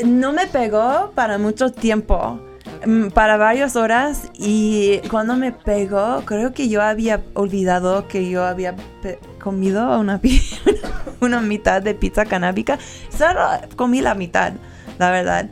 [0.04, 2.40] no me pegó para mucho tiempo,
[2.84, 8.44] mm, para varias horas y cuando me pegó creo que yo había olvidado que yo
[8.44, 8.74] había
[9.40, 10.20] comido una,
[11.20, 12.78] una mitad de pizza canábica.
[13.16, 13.40] Solo
[13.76, 14.52] comí la mitad,
[14.98, 15.48] la verdad.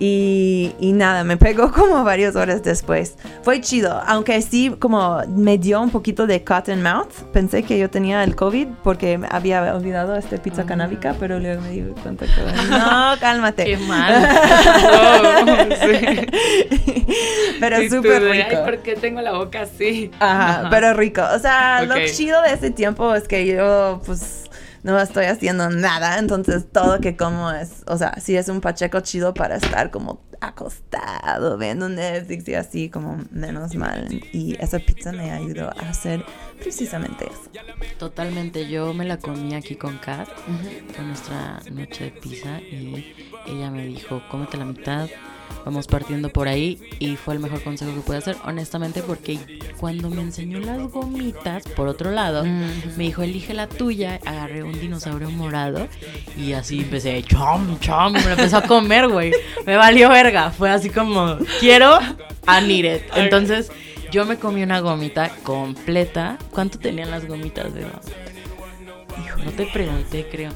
[0.00, 3.16] Y, y nada, me pegó como varias horas después.
[3.42, 7.10] Fue chido, aunque sí como me dio un poquito de cotton mouth.
[7.32, 11.70] Pensé que yo tenía el COVID porque había olvidado este pizza canábica, pero luego me
[11.70, 12.32] di cuenta que
[12.70, 13.64] no, cálmate.
[13.64, 14.28] Qué mal.
[14.90, 16.26] Oh, sí.
[17.60, 18.46] pero súper rico.
[18.50, 20.10] Ay, ¿por qué tengo la boca así?
[20.18, 21.22] Ajá, pero rico.
[21.34, 21.88] O sea, Ok.
[21.88, 24.47] lo chido de ese tiempo es que yo, pues,
[24.82, 26.18] no estoy haciendo nada.
[26.18, 30.20] Entonces, todo que como es, o sea, sí es un pacheco chido para estar como
[30.40, 34.08] acostado, viendo Netflix y así, como menos mal.
[34.32, 36.24] Y esa pizza me ayudó a hacer
[36.60, 37.50] precisamente eso.
[37.98, 40.28] Totalmente, yo me la comí aquí con Kat.
[40.94, 43.14] Fue nuestra noche de pizza y
[43.46, 45.08] ella me dijo, cómete la mitad,
[45.64, 49.38] vamos partiendo por ahí y fue el mejor consejo que pude hacer, honestamente, porque
[49.78, 54.78] cuando me enseñó las gomitas, por otro lado, me dijo, elige la tuya, agarré un
[54.78, 55.88] dinosaurio morado
[56.36, 59.32] y así empecé, chom, chom, me lo empezó a comer, güey,
[59.66, 61.98] me valió verga, fue así como, quiero,
[62.66, 63.02] need it.
[63.14, 63.70] Entonces...
[64.10, 66.38] Yo me comí una gomita completa.
[66.50, 67.74] ¿Cuánto tenían las gomitas,
[69.44, 70.52] No te pregunté, creo.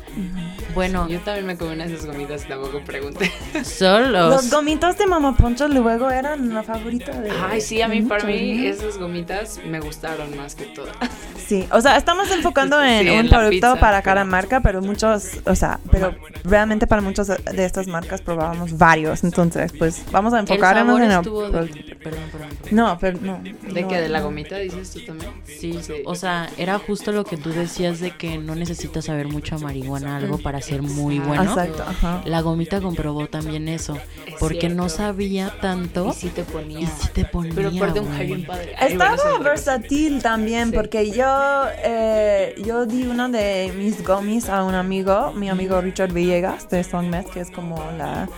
[0.75, 3.31] Bueno, Yo también me comí unas de esas gomitas y tampoco pregunté.
[3.65, 4.29] solo.
[4.31, 7.31] Los gomitos de Mama Poncho luego eran la favorita de.
[7.31, 8.69] Ay, sí, a mí, para mí, ¿no?
[8.69, 10.95] esas gomitas me gustaron más que todas.
[11.45, 15.33] Sí, o sea, estamos enfocando Sí, en un producto pizza, para cada marca, pero muchos,
[15.45, 20.39] o sea, pero realmente para muchos de estas marcas probábamos varios, entonces, pues vamos a
[20.39, 21.79] enfocarnos en el estuvo de- producto.
[22.03, 22.49] Perdón, perdón.
[22.63, 22.69] perdón.
[22.71, 23.41] No, pero no.
[23.43, 24.01] ¿De no, qué?
[24.01, 25.31] ¿De la gomita dices tú también?
[25.45, 29.57] Sí, o sea, era justo lo que tú decías de que no necesitas saber mucho
[29.57, 31.43] a marihuana algo para ser muy bueno.
[31.43, 32.23] Exacto, ajá.
[32.25, 33.97] La gomita comprobó también eso,
[34.27, 36.81] Es porque no sabía tanto Y sí te ponía.
[36.81, 37.53] y sí te ponía.
[37.55, 38.75] Pero aparte un bien padre.
[38.79, 40.77] Bueno, Estaba es versátil también Sí.
[40.77, 46.13] porque yo eh, yo di uno de mis gomis a un amigo, mi amigo Richard
[46.13, 48.29] Villegas de Songmet, que es como la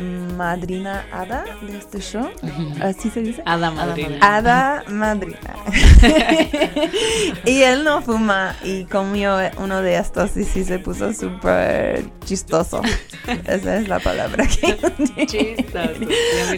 [0.00, 2.28] madrina hada de este show,
[2.82, 3.42] así se dice.
[3.46, 4.18] Hada madrina.
[4.20, 5.54] Hada madrina.
[7.44, 12.82] y él no fuma y comió uno de estos y sí se puso súper chistoso.
[13.46, 14.76] Esa es la palabra que.
[15.26, 16.00] Chistoso.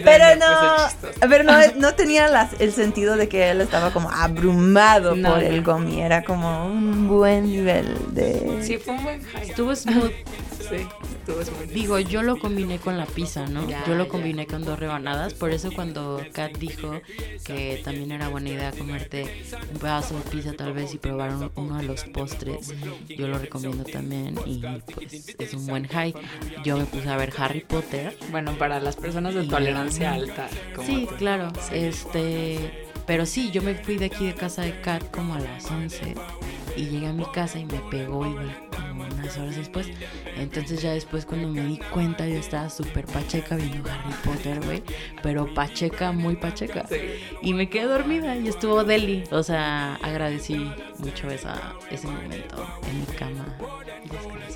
[0.03, 5.15] Pero no, pero no, no tenía las- el sentido de que él estaba como abrumado
[5.15, 5.45] No, por no.
[5.47, 6.01] el gomi.
[6.01, 8.59] Era como un buen nivel de...
[8.63, 9.49] Sí, fue un buen high.
[9.49, 10.11] Estuvo smooth.
[10.57, 10.87] Sí,
[11.57, 13.67] muy Digo, yo lo combiné con la pizza, ¿no?
[13.67, 14.09] Ya, yo lo ya.
[14.09, 17.01] combiné con dos rebanadas, por eso cuando Kat dijo
[17.45, 21.51] que también era buena idea comerte un pedazo de pizza tal vez y probar un-
[21.55, 22.73] uno de los postres,
[23.07, 24.61] yo lo recomiendo también y
[24.93, 26.13] pues es un buen high.
[26.63, 28.17] Yo me puse a ver Harry Potter.
[28.31, 30.47] Bueno, para las personas de tolerancia alta.
[30.75, 31.15] como Sí, tú.
[31.17, 31.51] claro.
[31.71, 35.69] Este, pero sí, yo me fui de aquí de casa de Kat como a las
[35.71, 36.15] 11
[36.77, 39.87] y llegué a mi casa y me pegó igual como unas horas después.
[40.37, 44.83] Entonces ya después cuando me di cuenta yo estaba súper pacheca viendo Harry Potter, güey,
[45.23, 46.85] pero pacheca, muy pacheca.
[47.41, 49.23] Y me quedé dormida y estuvo deli.
[49.31, 53.57] O sea, agradecí mucho esa, ese momento en mi cama.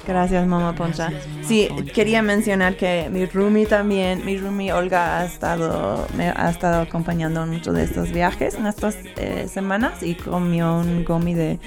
[0.07, 1.09] Gracias, mamá Poncha.
[1.09, 1.93] Gracias, mamá sí, Poncha.
[1.93, 7.43] quería mencionar que mi roomie también, mi roomie Olga ha estado, me ha estado acompañando
[7.43, 11.59] en muchos de estos viajes en estas eh, semanas y comió un gomi de,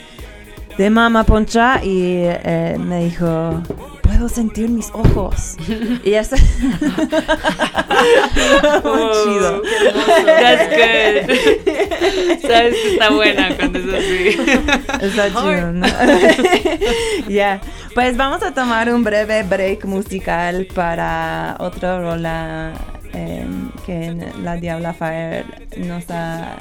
[0.78, 3.62] de mamá Poncha y eh, me dijo,
[4.02, 5.56] puedo sentir mis ojos.
[6.04, 6.36] y eso
[8.84, 9.62] muy chido.
[10.24, 11.16] That's good.
[12.42, 14.36] Sabes que está buena cuando es así.
[15.00, 15.86] Está chido, ¿no?
[17.28, 17.60] Ya,
[17.94, 22.72] pues vamos a tomar un breve break musical para otra rola
[23.12, 23.46] eh,
[23.86, 25.44] que la Diabla Fire
[25.78, 26.56] nos ha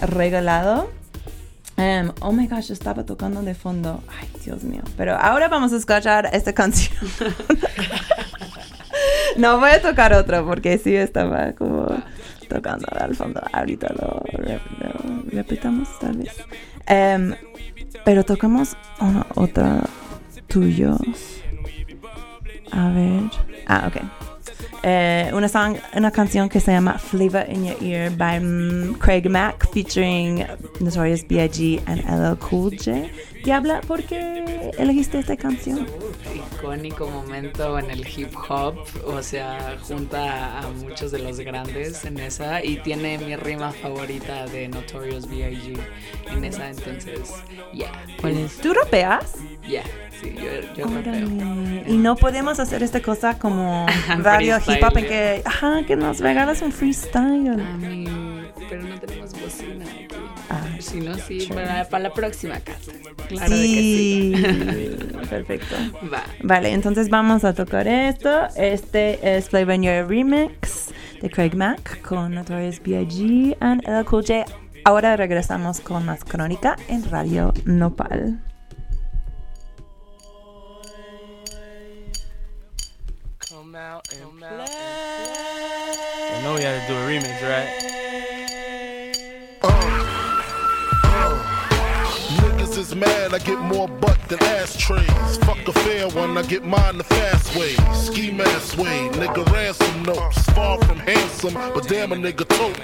[0.00, 0.90] regalado.
[1.76, 4.02] Em, oh my gosh, estaba tocando de fondo.
[4.20, 4.82] Ay, Dios mío.
[4.96, 6.94] Pero ahora vamos a escuchar esta canción.
[9.36, 11.86] no voy a tocar otra porque sí estaba como
[12.48, 13.40] tocando al fondo.
[13.52, 16.34] Ahorita lo, re- lo repitamos tal vez.
[16.86, 17.34] Em,
[18.04, 19.80] pero tocamos una otra
[20.48, 21.00] tuyos.
[22.70, 23.22] A ver.
[23.66, 24.02] Ah, ok.
[24.84, 29.28] Eh, una, song, una canción que se llama Flavor in Your Ear by mm, Craig
[29.28, 30.44] Mack featuring
[30.80, 31.80] Notorious B.I.G.
[31.86, 33.08] and LL Cool J.
[33.44, 35.86] Diabla, ¿por qué elegiste esta canción?
[36.34, 42.18] icónico momento en el hip hop, o sea, junta a muchos de los grandes en
[42.18, 45.78] esa y tiene mi rima favorita de Notorious B.I.G.
[46.30, 47.34] en esa, entonces,
[47.72, 47.90] yeah.
[48.62, 49.34] ¿Tú rapeas?
[49.66, 49.84] Yeah,
[50.20, 51.28] sí, yo, yo rapeo.
[51.28, 51.84] Órale.
[51.86, 53.86] Y no podemos hacer esta cosa como
[54.18, 57.60] radio hip hop en que, ajá, que nos regalas un freestyle.
[57.60, 58.04] A mí,
[58.68, 60.08] pero no tenemos bocina aquí.
[60.50, 62.56] Ah, si no, sí, para, para la próxima.
[63.28, 64.32] Claro sí.
[64.32, 65.26] de que sí.
[65.30, 65.76] Perfecto.
[66.12, 66.24] Va.
[66.42, 68.48] Vale, entonces vamos a tocar esto.
[68.56, 73.56] Este es Flavor Your Remix de Craig Mack con Notorious B.I.G.
[73.60, 74.44] and LL Cool J.
[74.84, 78.42] Ahora regresamos con más crónica en Radio Nopal.
[84.60, 87.91] I know we had to do a remix, right?
[92.82, 95.36] Is mad, I get more butt than ashtrays.
[95.46, 97.74] Fuck a fair one, I get mine the fast way.
[97.94, 100.42] Ski mask way, nigga ransom notes.
[100.50, 102.82] Far from handsome, but damn a nigga tote.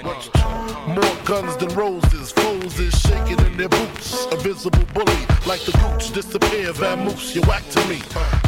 [0.87, 4.25] More guns than roses, foes is shaking in their boots.
[4.31, 7.99] A visible bully, like the gooch disappear, vamoose, you whack to me.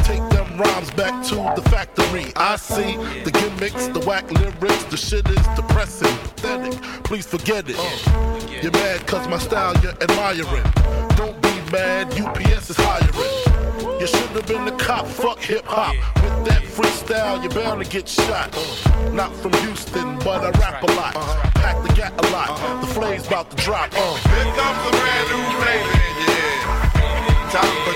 [0.04, 2.32] Take them rhymes back to the factory.
[2.36, 6.80] I see the gimmicks, the whack lyrics, the shit is depressing, pathetic.
[7.04, 7.76] Please forget it.
[8.62, 10.64] You're mad cause my style you're admiring.
[11.16, 11.41] Don't
[11.72, 14.00] mad, UPS is hiring.
[14.00, 15.94] You should have been the cop, fuck hip hop.
[16.22, 18.52] With that freestyle, you're bound to get shot.
[19.12, 21.14] Not from Houston, but I rap a lot.
[21.54, 22.80] Pack the gat a lot.
[22.82, 23.90] The flame's about to drop.
[23.94, 24.14] Uh.
[24.28, 25.88] Here comes a brand new your
[26.28, 26.62] ear.
[27.50, 27.91] Time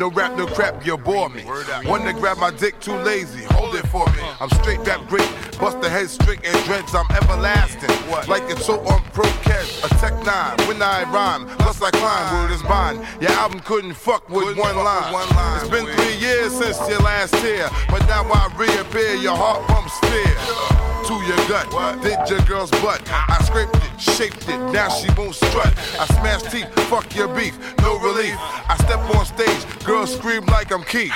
[0.00, 1.42] no rap, no crap, you bore me.
[1.84, 3.44] One to grab my dick, too lazy.
[3.50, 4.22] Hold it for me.
[4.40, 5.28] I'm straight rap great.
[5.60, 7.90] Bust the head straight and dreads, I'm everlasting.
[8.26, 10.56] Like it's so on pro catch, a tech nine.
[10.66, 13.06] When I rhyme, plus I climb, word is bond.
[13.20, 15.12] Your album couldn't fuck with one line.
[15.60, 19.98] It's been three years since your last tear, but now I reappear, your heart pumps
[20.08, 20.80] fear.
[21.08, 21.66] To your gut,
[22.02, 23.02] did your girl's butt.
[23.10, 25.74] I scraped it, shaped it, now she won't strut.
[25.98, 28.36] I smashed teeth, fuck your beef, no relief.
[28.38, 31.10] I step on stage, girls scream like I'm Keith.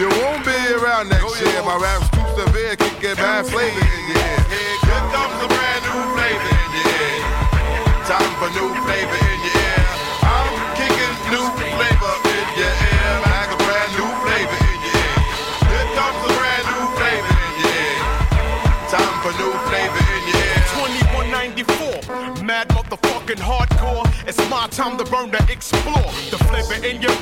[0.00, 1.60] You won't be around next oh, year.
[1.68, 4.40] My rap's too severe, can get bad flavor in your ear.
[4.88, 7.20] Here comes a brand new flavor in your ear.
[8.08, 9.84] Time for new flavor in your ear.
[10.24, 11.44] I'm kicking new
[11.76, 13.12] flavor in your ear.
[13.28, 15.20] Like a brand new flavor in your ear.
[15.68, 18.00] Here comes a brand new flavor in your ear.
[18.96, 20.64] Time for new flavor in your ear.
[22.00, 24.08] 2194, mad motherfucking hardcore.
[24.26, 26.08] It's my time to burn to explore.
[26.32, 27.13] The flavor in your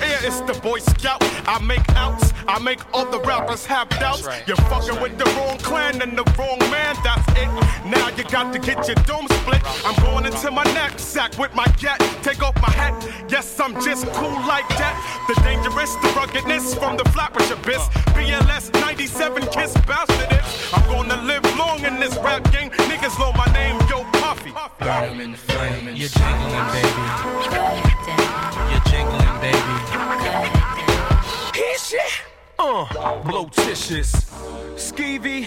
[1.62, 4.26] make outs, I make other rappers have doubts.
[4.46, 7.48] You're fucking with the wrong clan and the wrong man, that's it.
[7.86, 9.62] Now you got to get your dome split.
[9.84, 12.00] I'm going into my knapsack with my gat.
[12.22, 12.94] Take off my hat.
[13.28, 14.94] Yes, I'm just cool like that.
[15.28, 17.88] The dangerous, the ruggedness from the flappers abyss.
[18.14, 20.72] BLS 97 kiss bastard is.
[20.72, 22.70] I'm gonna live long in this rap game.
[22.90, 24.52] Niggas know my name, yo Puffy.
[24.78, 27.02] Burn, flame, you're jingling, baby.
[28.70, 30.81] You're jingling, baby.
[31.54, 32.00] Hit shit.
[32.58, 34.12] Uh, blotitious,
[34.76, 35.46] skeevy,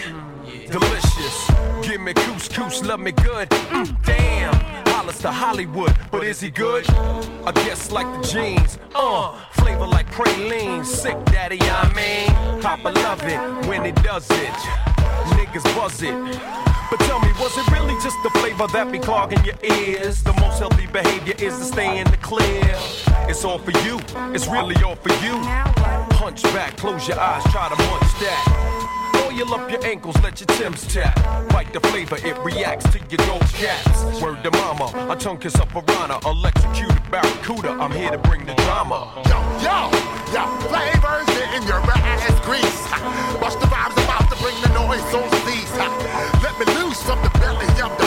[0.70, 1.50] delicious.
[1.82, 3.48] Give me couscous, love me good.
[3.50, 4.54] Mm, damn,
[4.88, 6.88] Hollis to Hollywood, but is he good?
[6.90, 8.78] I guess like the jeans.
[8.94, 12.62] Uh, flavor like praline, sick daddy, I mean.
[12.62, 14.56] Papa love it when he does it.
[15.36, 16.14] Niggas buzz it.
[16.88, 20.22] But tell me, was it really just the flavor that be clogging your ears?
[20.22, 22.62] The most healthy behavior is to stay in the clear.
[23.28, 23.98] It's all for you,
[24.32, 25.36] it's really all for you.
[26.14, 29.05] Hunch back, close your eyes, try to munch that.
[29.36, 31.14] Oil up your ankles, let your Timbs tap.
[31.50, 34.22] Bite the flavor, it reacts to your gold caps.
[34.22, 37.72] Word to mama, a tongue kiss a piranha, electrocuted barracuda.
[37.72, 39.12] I'm here to bring the drama.
[39.28, 39.92] Yo, yo,
[40.32, 42.80] yo, flavors in your ass grease.
[43.38, 45.76] Bust the vibes about to bring the noise on cease.
[46.42, 48.05] Let me loose from the belly of the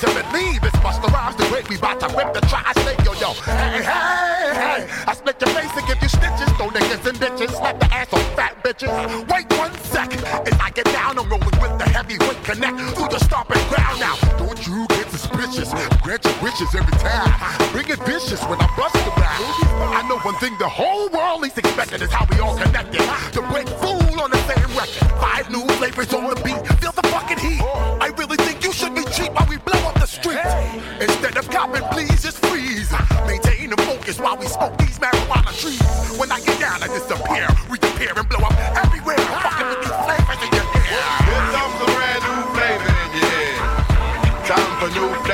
[0.00, 1.68] believe it's Busta Rhymes the great.
[1.68, 3.32] We bout to whip the tri-state, yo, yo.
[3.44, 6.50] Hey, hey, hey, I split your face and give you stitches.
[6.56, 8.90] Throw niggas in ditches, slap the ass on fat bitches.
[9.30, 13.18] Wait one second, as I get down, I'm rolling with the heavyweight connect through the
[13.18, 14.16] stomping ground now.
[14.38, 14.86] Don't you
[15.36, 15.72] suspicious?
[16.02, 17.72] Grant your wishes every time.
[17.72, 19.40] Bring it vicious when I bust the rap.
[19.92, 23.00] I know one thing the whole world is expecting is how we all connected.
[23.32, 25.10] To break fool on the same record.
[25.20, 26.60] Five new flavors on the beat.
[26.80, 27.60] Feel the fucking heat.
[27.62, 30.48] I really think you should be cheap while we blow up the streets.
[31.00, 32.90] Instead of copping, please just freeze.
[33.26, 35.80] Maintain the focus while we smoke these marijuana trees.
[36.18, 39.18] When I get down, I disappear, reappear, and blow up everywhere.
[39.18, 41.04] Fucking with these flavors in your ear.
[41.28, 43.86] Here comes a brand new flavor in your ear.
[44.46, 45.25] Time for new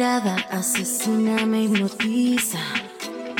[0.00, 2.58] mirada asesina me hipnotiza.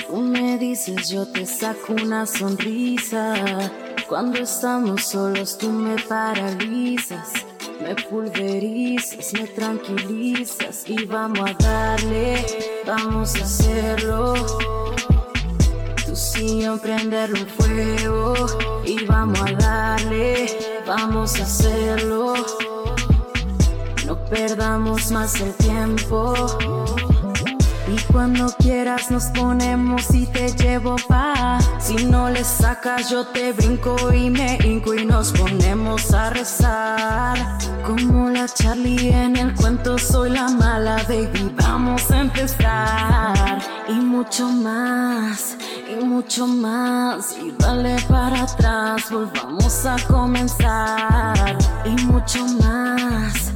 [0.06, 3.72] Tú me dices, yo te saco una sonrisa.
[4.06, 7.32] Cuando estamos solos, tú me paralizas.
[7.82, 10.84] Me pulverizas, me tranquilizas.
[10.86, 12.44] Y vamos a darle,
[12.86, 14.34] vamos a hacerlo.
[16.04, 18.34] Tú siempre prenderlo en fuego.
[18.84, 22.34] Y vamos a darle, vamos a hacerlo.
[24.30, 26.34] Perdamos más el tiempo.
[27.88, 31.58] Y cuando quieras nos ponemos y te llevo pa.
[31.80, 37.58] Si no le sacas, yo te brinco y me hinco y nos ponemos a rezar.
[37.84, 41.52] Como la Charlie en el cuento, soy la mala, baby.
[41.56, 43.58] Vamos a empezar.
[43.88, 45.56] Y mucho más,
[45.90, 47.36] y mucho más.
[47.36, 51.58] Y dale para atrás, volvamos a comenzar.
[51.84, 53.49] Y mucho más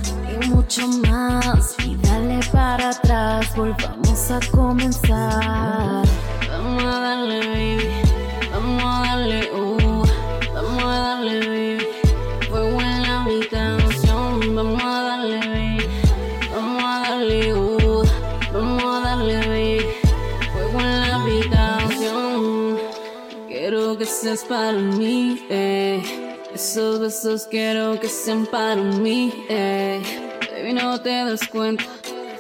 [0.65, 1.77] mucho más.
[1.85, 6.05] Y dale para atrás, volvamos a comenzar.
[6.49, 7.89] Vamos a darle, baby.
[8.51, 10.05] Vamos a darle, uh.
[10.55, 11.87] Vamos a darle, baby.
[12.49, 14.55] Fuego en la habitación.
[14.55, 15.87] Vamos a darle, baby.
[16.55, 18.05] Vamos a darle, uh.
[18.53, 19.87] Vamos a darle, baby.
[20.53, 22.79] Fuego en la habitación.
[23.49, 26.03] Quiero que seas para mí, eh.
[26.55, 30.24] Esos besos quiero que sean para mí, eh.
[30.65, 31.85] Baby, no te das cuenta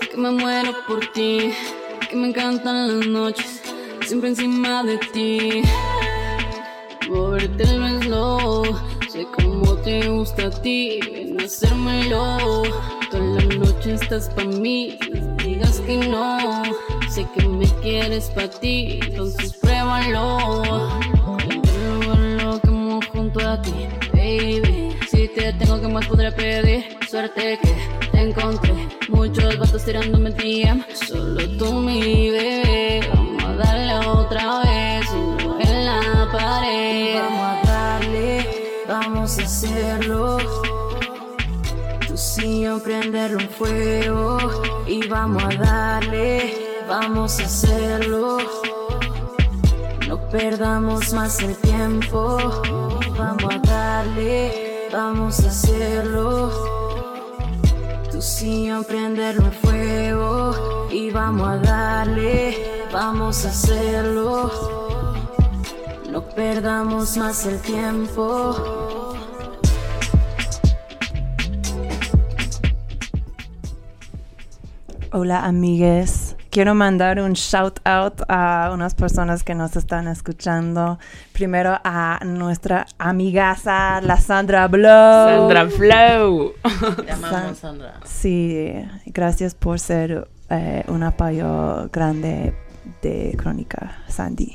[0.00, 1.52] que me muero por ti,
[2.08, 3.60] que me encantan las noches,
[4.06, 5.62] siempre encima de ti.
[7.10, 12.62] Moverte no es sé cómo te gusta a ti, ven a hacérmelo.
[13.10, 14.98] Toda la noche estás pa' mí,
[15.44, 16.62] digas que no,
[17.10, 20.62] sé que me quieres pa' ti, entonces pruébalo.
[22.38, 23.74] Lo que amo junto a ti,
[24.14, 24.96] baby.
[25.10, 27.03] Si te tengo, que más podré pedir?
[27.14, 30.84] Suerte que encontré muchos vatos tirándome DM.
[30.92, 33.08] Solo tú, mi bebé.
[33.14, 35.06] Vamos a darle otra vez.
[35.12, 37.20] Uno en la pared.
[37.22, 40.38] Vamos a darle, vamos a hacerlo.
[42.08, 44.38] Tú sí prenderlo en fuego.
[44.88, 48.38] Y vamos a darle, vamos a hacerlo.
[50.08, 52.38] No perdamos más el tiempo.
[53.16, 56.83] Vamos a darle, vamos a hacerlo.
[58.14, 60.86] Tú sí prenderlo en fuego.
[60.88, 62.56] Y vamos a darle,
[62.92, 64.52] vamos a hacerlo.
[66.12, 68.54] No perdamos más el tiempo.
[75.10, 76.23] Hola amigues,
[76.54, 81.00] quiero mandar un shout out a unas personas que nos están escuchando.
[81.32, 85.50] Primero a nuestra amigaza, la Sandra Blow.
[85.50, 86.52] Sandra Flow.
[87.04, 87.94] Te amamos, Sandra.
[88.04, 88.72] Sí,
[89.06, 92.54] gracias por ser eh, un apoyo grande
[93.02, 94.52] de Crónica, Sandy.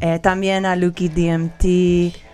[0.00, 1.64] Eh, también a Lucky DMT.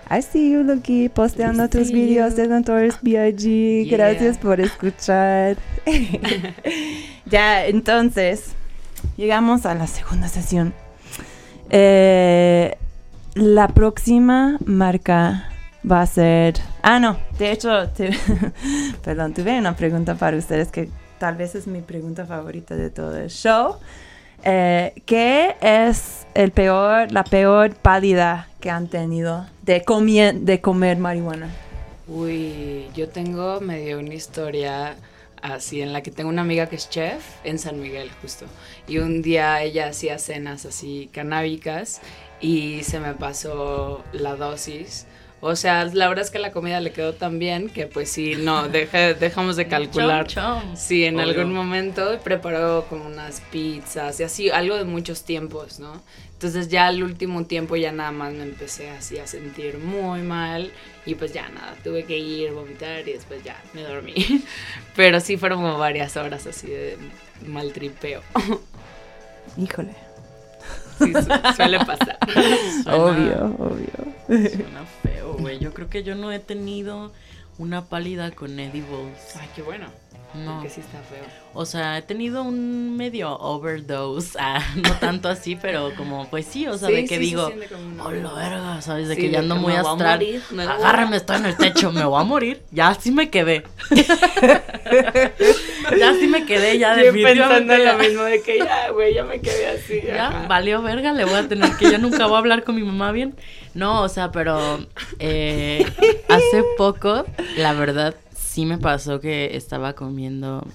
[0.08, 3.84] I see you, Lucky, posteando tus videos de Notorious B.I.G.
[3.84, 3.94] Yeah.
[3.94, 5.58] Gracias por escuchar.
[7.26, 8.54] ya, entonces,
[9.16, 10.74] llegamos a la segunda sesión.
[11.70, 12.76] Eh,
[13.34, 15.50] la próxima marca
[15.90, 16.54] va a ser...
[16.82, 17.70] Ah, no, de hecho,
[19.04, 20.88] perdón, tuve una pregunta para ustedes que
[21.18, 23.76] tal vez es mi pregunta favorita de todo el show.
[24.42, 29.82] Eh, ¿Qué es el peor, la peor pálida que han tenido de,
[30.40, 31.48] de comer marihuana?
[32.08, 34.94] Uy, yo tengo medio una historia
[35.52, 38.46] así en la que tengo una amiga que es chef en San Miguel justo.
[38.88, 42.00] Y un día ella hacía cenas así canábicas
[42.40, 45.05] y se me pasó la dosis.
[45.40, 48.34] O sea, la verdad es que la comida le quedó tan bien que pues sí,
[48.36, 50.26] no, deje- dejamos de calcular.
[50.26, 50.76] Chom, chom.
[50.76, 51.28] Sí, en Obvio.
[51.28, 56.02] algún momento preparó como unas pizzas y así, algo de muchos tiempos, ¿no?
[56.32, 60.70] Entonces ya al último tiempo ya nada más me empecé así a sentir muy mal
[61.06, 64.14] y pues ya nada, tuve que ir, vomitar y después ya me dormí.
[64.96, 66.98] Pero sí fueron como varias horas así de
[67.46, 68.20] mal tripeo.
[69.56, 69.94] Híjole.
[70.98, 72.18] Sí, su- suele pasar.
[72.82, 74.48] Suena- Obvio, obvio.
[74.50, 75.58] Suena feo, güey.
[75.58, 77.12] Yo creo que yo no he tenido
[77.58, 79.36] una pálida con edibles.
[79.38, 79.86] Ay, qué bueno.
[80.34, 80.54] No.
[80.56, 81.24] Porque sí está feo.
[81.54, 84.36] O sea, he tenido un medio overdose.
[84.38, 87.46] Ah, no tanto así, pero como, pues sí, o sea, Sí, de que sí digo,
[87.48, 89.08] una- oh, la verga, ¿sabes?
[89.08, 90.18] De Sí, que ya ando muy astral.
[90.18, 92.62] morir, Agárrame, estoy en el techo, me voy a morir.
[92.70, 93.64] Ya así me quedé.
[95.98, 97.66] ya así me quedé, ya definitivamente.
[97.66, 100.00] pensando en lo mismo de que ya, güey, ya me quedé así.
[100.04, 100.46] Ya, ajá.
[100.48, 103.12] valió verga, le voy a tener que ya nunca voy a hablar con mi mamá
[103.12, 103.34] bien.
[103.74, 104.58] No, o sea, pero
[105.18, 105.84] eh,
[106.28, 107.24] hace poco,
[107.56, 110.66] la verdad, sí me pasó que estaba comiendo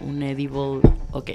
[0.00, 0.80] un edible.
[1.12, 1.30] Ok,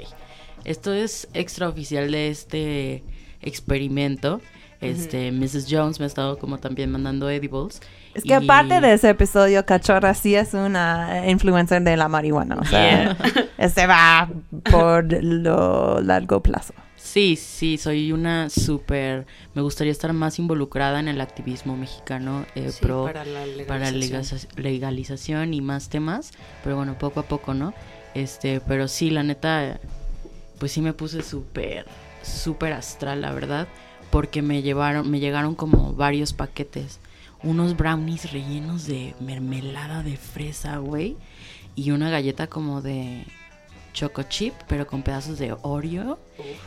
[0.64, 3.02] esto es extraoficial de este
[3.40, 4.40] experimento.
[4.90, 5.66] Este, Mrs.
[5.68, 7.80] Jones me ha estado como también mandando edibles.
[8.14, 12.56] Es que y- aparte de ese episodio, Cachorra sí es una influencer de la marihuana.
[12.56, 13.16] O sea,
[13.58, 14.28] este va
[14.70, 16.74] por lo largo plazo.
[16.96, 19.26] Sí, sí, soy una súper...
[19.52, 23.90] Me gustaría estar más involucrada en el activismo mexicano eh, Sí, pro para la para
[23.90, 24.40] legalización.
[24.40, 26.30] legaliza- legalización y más temas,
[26.62, 27.74] pero bueno, poco a poco, ¿no?
[28.14, 29.78] Este, pero sí, la neta,
[30.58, 31.84] pues sí me puse súper,
[32.22, 33.68] súper astral, la verdad,
[34.14, 37.00] porque me llevaron, me llegaron como varios paquetes,
[37.42, 41.16] unos brownies rellenos de mermelada de fresa, güey,
[41.74, 43.26] y una galleta como de
[43.94, 46.18] choco chip, pero con pedazos de Oreo.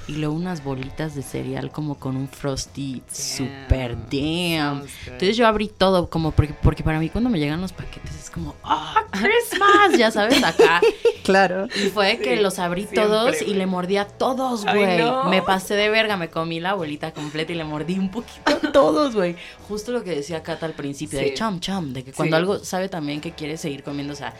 [0.07, 4.79] Y luego unas bolitas de cereal como con un frosty super damn.
[4.79, 5.11] sounds good.
[5.13, 8.29] Entonces yo abrí todo como porque, porque para mí cuando me llegan los paquetes es
[8.29, 9.97] como, ¡ah, Christmas!
[9.99, 10.81] Ya sabes, acá.
[11.27, 11.67] Claro.
[11.75, 14.97] Y fue que Sí, los abrí siempre, todos y le mordí a todos, güey.
[14.97, 15.25] no.
[15.25, 18.71] Me pasé de verga, me comí la bolita completa y le mordí un poquito a
[18.71, 19.35] todos, güey.
[19.67, 21.25] Justo lo que decía Cata al principio, Sí.
[21.25, 22.39] de chum chum, de que cuando Sí.
[22.39, 24.33] algo sabe también que quiere seguir comiendo, o sea,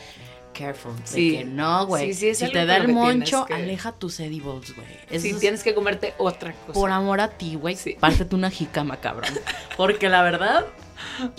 [0.58, 0.96] careful.
[0.96, 1.32] De Sí.
[1.38, 2.14] que no, güey.
[2.14, 5.20] Sí, sí, si te da el moncho, que- aleja tus edibles, güey.
[5.20, 6.74] Sí, es- tienes que comerte otra cosa.
[6.74, 9.32] por amor a ti, güey, pártete una jicama, cabrón.
[9.78, 10.66] Porque la verdad,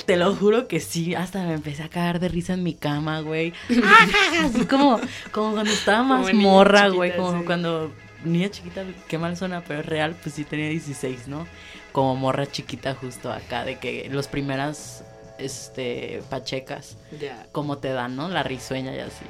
[0.06, 3.20] te lo juro que sí, hasta me empecé a cagar de risa en mi cama,
[3.20, 3.52] güey.
[4.44, 5.00] Así como,
[5.32, 7.44] como cuando estaba más Como morra, chiquita, güey, como sí.
[7.44, 7.92] cuando
[8.24, 11.46] niña chiquita, qué mal suena, pero es real, pues sí tenía 16, ¿no?
[11.92, 15.04] Como morra chiquita justo acá, de que los primeras,
[15.38, 17.46] este, pachecas, Ya.
[17.52, 18.28] como te dan, ¿no?
[18.28, 19.24] La risueña y así.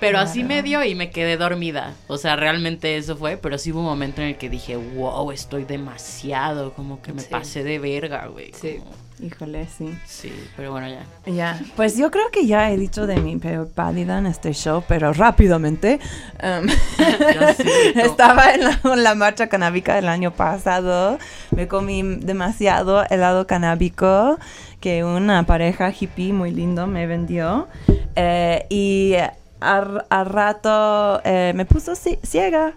[0.00, 1.92] Pero así me dio y me quedé dormida.
[2.06, 5.30] O sea, realmente eso fue, pero sí hubo un momento en el que dije, wow,
[5.30, 7.28] estoy demasiado, como que me Sí.
[7.30, 8.50] pasé de verga, güey.
[8.58, 8.76] Sí.
[8.78, 9.94] como- Híjole, sí.
[10.06, 11.04] Sí, pero bueno, ya.
[11.30, 14.82] Ya, pues yo creo que ya he dicho de mi peor pálida en este show,
[14.88, 16.00] pero rápidamente.
[16.42, 16.66] um,
[17.96, 21.18] estaba en la, en la marcha canábica el año pasado,
[21.54, 24.38] me comí demasiado helado canábico
[24.80, 27.68] que una pareja hippie muy lindo me vendió
[28.16, 29.14] eh, y
[29.60, 32.72] al, al rato eh, me puso ci- ciega.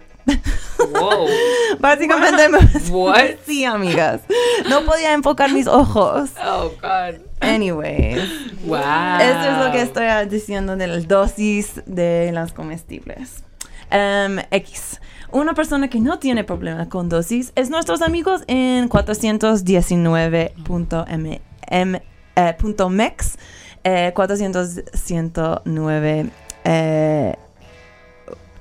[0.78, 1.26] Wow.
[1.80, 2.58] Básicamente me
[2.90, 3.20] What?
[3.46, 4.20] sí, amigas.
[4.68, 6.30] No podía enfocar mis ojos.
[6.46, 7.20] Oh, God.
[7.40, 8.22] Anyways.
[8.64, 8.78] Wow.
[9.20, 13.42] Esto es lo que estoy diciendo de la dosis de las comestibles.
[13.90, 15.00] Em, X.
[15.30, 21.40] Una persona que no tiene problema con dosis es nuestros amigos en 419.m
[21.74, 21.96] em,
[22.36, 22.54] eh,
[23.84, 26.30] eh, 400.109.
[26.64, 27.34] eh,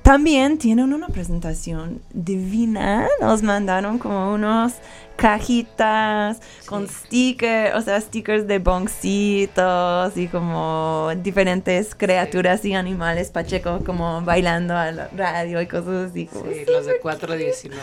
[0.01, 3.07] también tienen una presentación divina.
[3.21, 4.73] Nos mandaron como unos
[5.15, 13.79] cajitas con stickers, o sea, stickers de boncitos y como diferentes criaturas y animales pacheco
[13.85, 16.25] como bailando a la radio y cosas así.
[16.25, 17.81] como Sí, los de 419,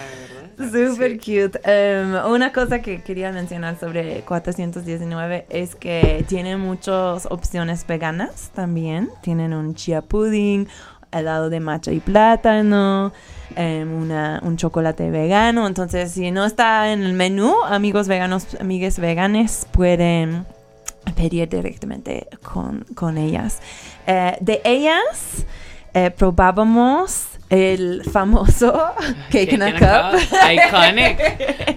[0.58, 0.92] ¿verdad?
[0.92, 1.60] Super cute.
[1.64, 9.10] Um, una cosa que quería mencionar sobre 419 es que tiene muchas opciones veganas también.
[9.22, 10.68] Tienen un chia pudding,
[11.12, 13.12] helado de matcha y plátano,
[13.56, 15.66] em, una- un chocolate vegano.
[15.66, 20.46] Entonces, si no está en el menú, amigos veganos, amigas veganes pueden
[21.16, 23.60] pedir directamente con, con ellas.
[24.06, 25.44] Eh, de ellas
[25.94, 28.92] eh, probábamos el famoso
[29.30, 30.18] cake in a cup.
[30.50, 31.18] Iconic.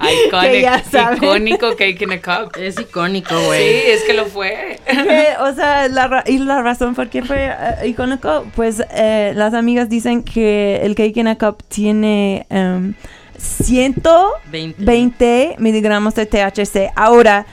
[0.03, 0.83] Ya Iconic.
[0.91, 1.17] saben.
[1.23, 2.57] Icónico cake in a cup.
[2.57, 3.89] Es icónico, Sí, güey.
[3.91, 4.79] es que lo fue.
[4.85, 9.31] Que, o sea, la, ra- y la razón por qué fue eh, icónico, pues eh,
[9.35, 12.93] las amigas dicen que el cake in a cup tiene em,
[13.37, 16.91] 120 miligramos de THC.
[16.95, 17.45] Ahora,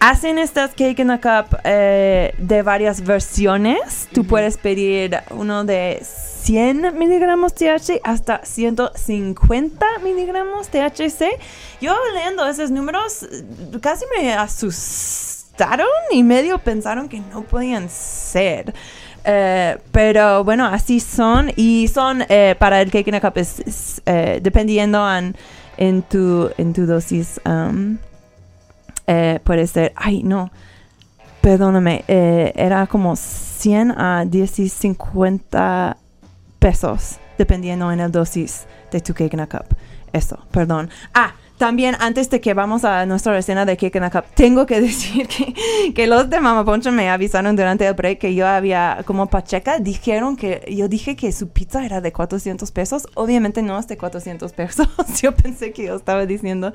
[0.00, 4.08] hacen estas cake in a cup eh, de varias versiones.
[4.12, 11.38] Tú puedes pedir uno de 100 miligramos THC hasta 150 miligramos THC.
[11.80, 13.26] Yo leyendo esos números
[13.80, 18.74] casi me asustaron y medio pensaron que no podían ser.
[19.24, 23.60] Eh, pero bueno, así son y son eh, para el cake in a cup es,
[23.60, 25.34] es, eh, dependiendo en,
[25.78, 27.96] en tu en tu dosis um,
[29.06, 30.50] eh, puede ser ay no
[31.40, 35.96] perdóname eh, era como 100 a 10 50
[36.58, 39.66] pesos dependiendo en el dosis de tu cake in a cup
[40.12, 44.10] eso perdón ah también antes de que vamos a nuestra escena de Cake in a
[44.10, 48.18] Cup, tengo que decir que, que los de Mama Poncho me avisaron durante el break
[48.18, 52.70] que yo había, como Pacheca, dijeron que yo dije que su pizza era de 400
[52.72, 53.06] pesos.
[53.14, 54.88] Obviamente no es de 400 pesos.
[55.22, 56.72] yo pensé que yo estaba diciendo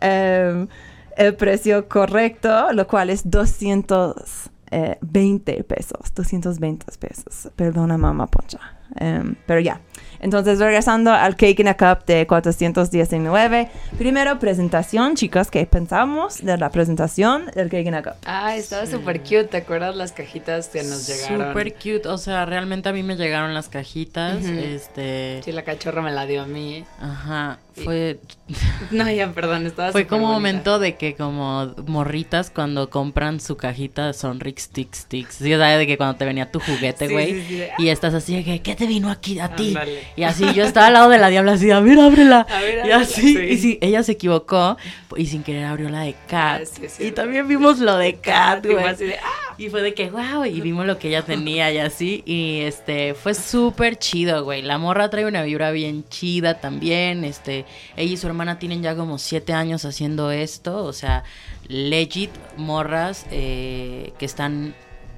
[0.00, 0.68] em,
[1.16, 6.14] el precio correcto, lo cual es 220 pesos.
[6.14, 7.50] 220 pesos.
[7.56, 8.60] Perdona, Mama Poncha.
[8.96, 9.80] Em, pero ya.
[10.20, 13.68] Entonces, regresando al Cake in a Cup de 419.
[13.98, 18.12] Primero, presentación, chicos, ¿qué pensamos de la presentación del Cake in a Cup?
[18.24, 19.44] Ah, estaba súper cute.
[19.44, 21.48] ¿Te acuerdas las cajitas que nos llegaron?
[21.48, 22.06] Súper cute.
[22.06, 24.44] O sea, realmente a mí me llegaron las cajitas.
[24.44, 24.52] Ujú.
[24.52, 25.40] Este.
[25.42, 26.84] Sí, la cachorra me la dio a mí.
[27.00, 27.58] Ajá.
[27.74, 28.18] Fue.
[28.90, 33.56] No, ya, perdón, estaba Fue como un momento de que como morritas cuando compran su
[33.56, 35.36] cajita son Rick Stick Sticks.
[35.36, 35.78] Sí, ¿sabes?
[35.78, 37.32] De que cuando te venía tu juguete, güey.
[37.32, 39.74] sí, sí, Y estás así de que, ¿qué te vino aquí a ti?
[40.16, 42.46] Y así yo estaba al lado de la diabla así, a ver, ábrela.
[42.50, 43.38] A ver, y ábrela, así, sí.
[43.38, 44.76] y sí, ella se equivocó
[45.16, 46.62] y sin querer abrió la de Kat.
[46.62, 48.86] Ah, y también vimos lo de Kat, Y fue güey.
[48.86, 49.54] así de, ¡ah!
[49.58, 52.22] Y fue de que, wow, y vimos lo que ella tenía y así.
[52.26, 54.62] Y este, fue súper chido, güey.
[54.62, 57.24] La morra trae una vibra bien chida también.
[57.24, 57.61] Este,
[57.96, 60.84] ella y su hermana tienen ya como siete años haciendo esto.
[60.84, 61.24] O sea,
[61.68, 64.74] legit morras eh, que están,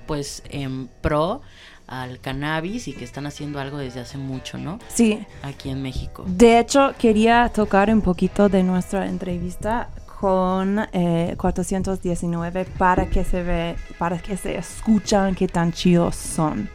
[0.06, 1.42] pues, en pro
[1.86, 4.78] al cannabis y que están haciendo algo desde hace mucho, ¿no?
[4.88, 5.24] Sí.
[5.42, 6.24] Aquí en México.
[6.26, 9.90] De hecho, quería tocar un poquito de nuestra entrevista
[10.24, 16.70] con eh, 419 para que se ve, para que se escuchan qué tan chidos son.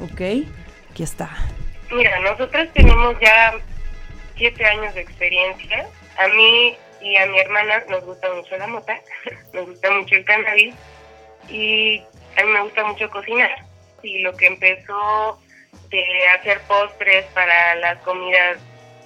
[0.00, 0.20] ¿Ok?
[0.90, 1.28] Aquí está.
[1.92, 3.52] Mira, nosotros tenemos ya
[4.36, 5.88] siete años de experiencia.
[6.18, 9.00] A mí y a mi hermana nos gusta mucho la mota,
[9.52, 10.74] nos gusta mucho el cannabis
[11.48, 12.02] y
[12.36, 13.54] a mí me gusta mucho cocinar.
[14.02, 15.40] Y lo que empezó
[15.90, 18.58] de hacer postres para las comidas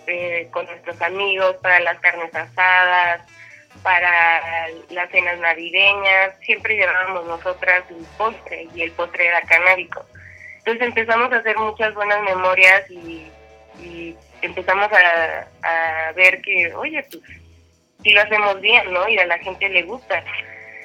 [0.07, 3.23] eh, con nuestros amigos, para las carnes asadas,
[3.83, 10.05] para las cenas navideñas, siempre llevábamos nosotras un postre y el postre era canábico.
[10.59, 13.31] Entonces empezamos a hacer muchas buenas memorias y,
[13.81, 17.23] y empezamos a, ver que, oye, pues
[18.03, 19.09] sí lo hacemos bien, ¿no?
[19.09, 20.25] Y a la gente le gusta.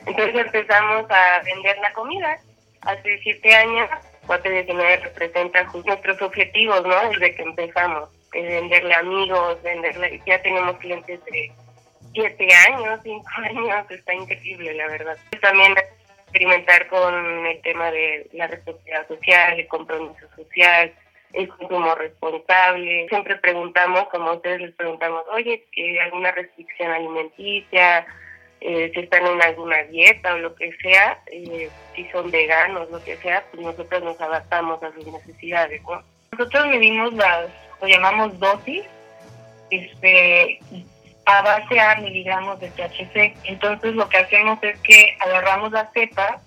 [0.05, 2.39] Entonces empezamos a vender la comida.
[2.81, 3.89] Hace siete años,
[4.27, 7.09] 419 representa nuestros objetivos, ¿no?
[7.09, 8.09] Desde que empezamos.
[8.33, 10.21] Eh, venderle amigos, venderle...
[10.25, 11.51] Ya tenemos clientes de
[12.13, 13.89] siete años, cinco años.
[13.89, 15.17] Está increíble, la verdad.
[15.41, 15.75] También
[16.25, 20.93] experimentar con el tema de la responsabilidad social, el compromiso social,
[21.35, 23.07] el consumo responsable.
[23.09, 28.05] Siempre preguntamos, como ustedes les preguntamos, oye, ¿que ¿alguna restricción alimenticia?
[28.61, 33.03] Eh, si están en alguna dieta o lo que sea, eh, si son veganos, lo
[33.03, 36.01] que sea, pues nosotros nos adaptamos a sus necesidades, ¿no?
[36.31, 37.49] Nosotros medimos las,
[37.81, 38.83] lo llamamos dosis,
[39.69, 40.59] este,
[41.25, 43.35] a base a miligramos de THC.
[43.43, 46.41] Entonces lo que hacemos es que agarramos la cepa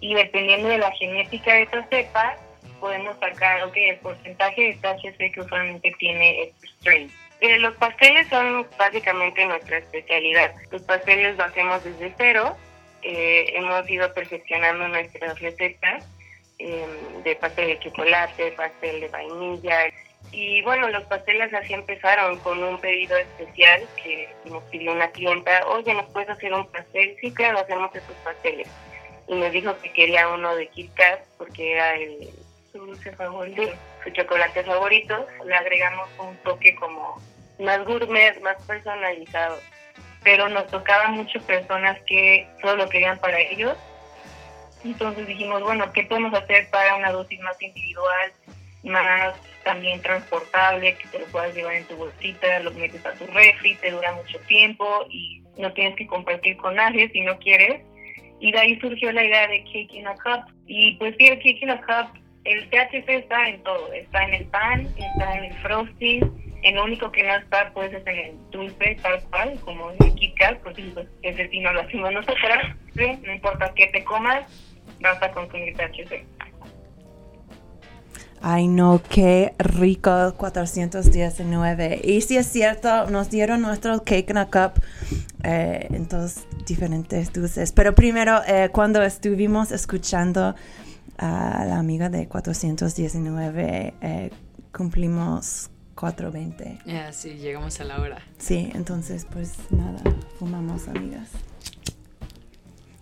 [0.00, 2.36] y dependiendo de la genética de esa cepa,
[2.82, 7.12] podemos sacar, ok, el porcentaje de THC que usualmente tiene este strain.
[7.40, 10.52] Eh, los pasteles son básicamente nuestra especialidad.
[10.72, 12.56] Los pasteles lo hacemos desde cero.
[13.02, 16.04] Eh, hemos ido perfeccionando nuestras recetas
[16.58, 16.84] eh,
[17.22, 19.78] de pastel de chocolate, pastel de vainilla.
[20.32, 25.66] Y bueno, los pasteles así empezaron con un pedido especial que nos pidió una clienta,
[25.68, 27.16] oye, ¿nos puedes hacer un pastel?
[27.20, 28.66] Sí, claro, hacemos esos pasteles.
[29.28, 32.28] Y nos dijo que quería uno de Kit Kat porque era el,
[32.72, 33.62] su dulce favorito,
[34.02, 35.26] su chocolate favorito.
[35.44, 37.20] Le agregamos un toque como
[37.58, 39.58] más gourmet, más personalizado.
[40.24, 43.76] Pero nos tocaba mucho personas que solo lo querían para ellos.
[44.84, 48.32] Entonces dijimos, bueno, ¿qué podemos hacer para una dosis más individual,
[48.82, 53.26] más también transportable, que te lo puedas llevar en tu bolsita, lo metes a tu
[53.28, 57.82] refri, te dura mucho tiempo y no tienes que compartir con nadie si no quieres.
[58.40, 60.52] Y de ahí surgió la idea de Cake in a Cup.
[60.66, 63.92] Y pues sí, el Cake in a Cup, el THC está en todo.
[63.92, 68.06] Está en el pan, está en el frosting, el único que no está, pues, es
[68.06, 71.72] en el dulce, tal cual, como en el Kit Kat, pues, pues ese sí no
[71.72, 72.58] lo hacemos nosotros.
[72.94, 73.18] ¿sí?
[73.24, 74.44] No importa qué te comas,
[75.00, 76.24] vas a consumir THC.
[78.44, 82.00] Ay, no, qué rico 419.
[82.02, 84.82] Y si es cierto, nos dieron nuestro cake in a cup
[85.44, 87.70] eh, en todos diferentes dulces.
[87.70, 90.56] Pero primero, eh, cuando estuvimos escuchando
[91.22, 94.30] a la amiga de 419, eh,
[94.76, 96.80] cumplimos 4.20.
[96.84, 98.18] Ya, sí, llegamos a la hora.
[98.38, 100.00] Sí, entonces pues nada,
[100.40, 101.28] fumamos amigas.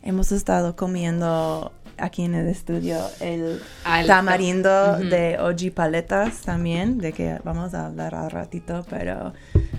[0.03, 3.61] Hemos estado comiendo aquí en el estudio el
[4.07, 9.33] tamarindo de OG Paletas también, de que vamos a hablar al ratito, pero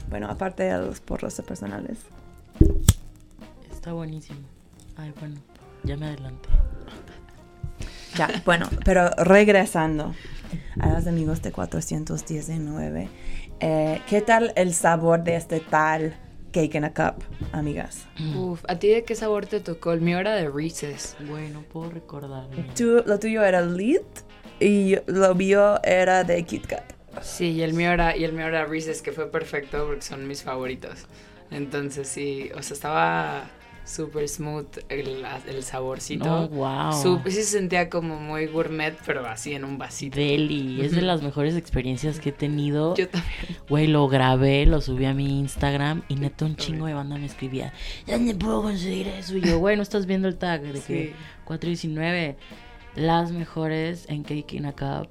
[0.09, 1.99] bueno, aparte de los porros personales.
[3.71, 4.39] Está buenísimo.
[4.97, 5.35] Ay, bueno,
[5.83, 6.49] ya me adelanté.
[8.17, 10.13] Ya, bueno, pero regresando
[10.79, 13.09] a los amigos de 419,
[13.59, 16.15] eh, ¿qué tal el sabor de este tal
[16.51, 17.23] cake in a cup,
[17.53, 18.05] amigas?
[18.35, 19.93] Uf, ¿a ti de qué sabor te tocó?
[19.93, 21.15] El mío era de Reese's.
[21.27, 22.47] Bueno, puedo recordar.
[22.75, 24.01] Tú- lo tuyo era Lit
[24.59, 26.83] y lo mío era de Kit Kat.
[27.21, 30.27] Sí, y el mío era, y el mío era Reese's, que fue perfecto porque son
[30.27, 31.05] mis favoritos.
[31.49, 33.43] Entonces sí, o sea, estaba
[33.91, 36.25] súper smooth el, el saborcito.
[36.25, 36.91] No, wow.
[36.93, 40.17] Sup- sí se sentía como muy gourmet, pero así en un vasito.
[40.17, 42.95] Deli, es de las mejores experiencias que he tenido.
[42.95, 43.33] Yo también.
[43.69, 47.25] Güey, lo grabé, lo subí a mi Instagram y neta un chingo de banda me
[47.25, 47.73] escribía,
[48.07, 49.35] ¿dónde puedo conseguir eso?
[49.37, 51.13] Y yo, güey, no estás viendo el tag de que Sí.
[51.45, 52.37] 419,
[52.95, 55.09] las mejores en Cake in a Cup.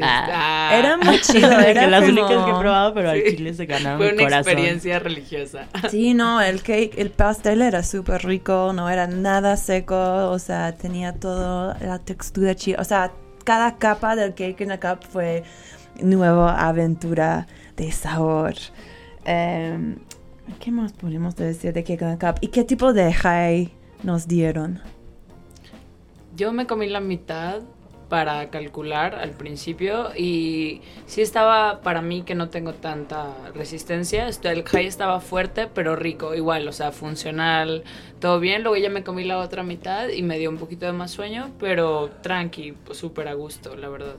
[0.00, 0.70] Ah.
[0.78, 3.36] Era muy chido, De era las como- únicas que he probado, pero al Sí.
[3.36, 4.52] chile se ganaron Fue mi una corazón.
[4.52, 5.66] experiencia religiosa.
[5.90, 10.74] Sí, no, el cake, el pastel era súper rico, no era nada seco, o sea,
[10.74, 13.10] tenía toda la textura chida, o sea,
[13.44, 15.42] cada capa del cake in a cup fue
[16.00, 17.46] nueva aventura
[17.76, 18.54] de sabor.
[19.24, 19.96] Em,
[20.60, 22.38] ¿Qué más podemos decir de cake in a cup?
[22.40, 23.70] ¿Y qué tipo de high
[24.02, 24.80] nos dieron?
[26.36, 27.60] Yo me comí la mitad
[28.08, 34.28] para calcular al principio y sí estaba para mí que no tengo tanta resistencia.
[34.28, 37.84] El high estaba fuerte pero rico, igual, o sea, funcional,
[38.20, 38.62] todo bien.
[38.62, 41.50] Luego ya me comí la otra mitad y me dio un poquito de más sueño,
[41.58, 44.16] pero tranqui, pues, súper a gusto, la verdad.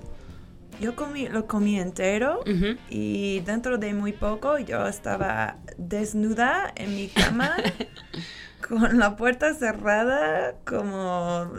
[0.79, 2.41] Yo comí, lo comí entero
[2.89, 7.57] y dentro de muy poco yo estaba desnuda en mi cama
[8.67, 11.51] con la puerta cerrada como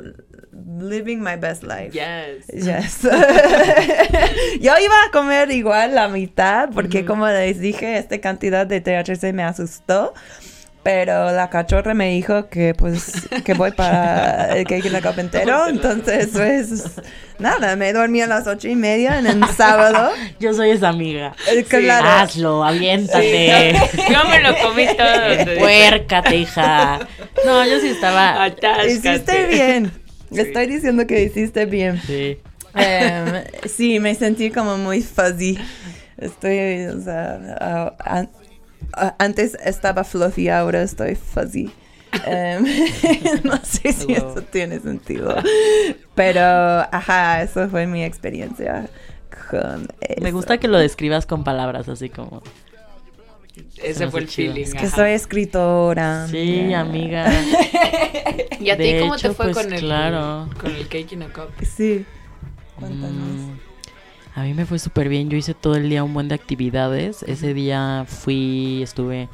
[0.52, 1.92] living my best life.
[1.92, 2.44] Yes.
[2.52, 3.02] Yes.
[4.60, 9.32] yo iba a comer igual la mitad porque como les dije, esta cantidad de THC
[9.32, 10.14] me asustó.
[10.82, 15.18] Pero la cachorra me dijo que pues que voy para el cake in the cup
[15.18, 15.66] entero.
[15.68, 16.92] Entonces, pues
[17.38, 20.10] nada, me dormí a las ocho y media en el sábado.
[20.38, 21.34] Yo soy esa amiga.
[21.50, 22.08] Eh, claro.
[22.08, 23.78] Hazlo, aviéntate.
[23.92, 23.98] Sí.
[24.10, 25.58] Yo me lo comí todo.
[25.58, 27.00] Puércate, hija.
[27.44, 28.48] No, yo sí estaba.
[28.88, 29.99] Hiciste bien.
[30.32, 32.00] Estoy diciendo que hiciste bien.
[32.06, 32.38] Sí.
[32.74, 33.26] Em,
[33.68, 35.58] sí, me sentí como muy fuzzy.
[36.18, 37.94] Estoy, o sea,
[39.18, 41.70] antes estaba fluffy, ahora estoy fuzzy.
[42.26, 42.64] Em,
[43.44, 44.16] no sé si Wow.
[44.16, 45.34] eso tiene sentido.
[46.14, 48.88] Pero, ajá, eso fue mi experiencia
[49.50, 50.20] con eso.
[50.20, 52.42] Me gusta que lo describas con palabras así como.
[53.82, 54.52] Ese fue el chido.
[54.52, 54.64] feeling.
[54.66, 54.96] Es que ajá.
[54.96, 56.26] soy escritora.
[56.28, 57.30] Sí, amiga.
[58.60, 60.48] ¿Y a ti De cómo te hecho, fue pues, con, el, claro.
[60.60, 61.48] con el cake in a cup?
[61.64, 62.04] Sí.
[62.78, 63.52] Mm,
[64.34, 65.28] A mí me fue súper bien.
[65.30, 67.22] Yo hice todo el día un buen de actividades.
[67.24, 69.28] Ese día fui, estuve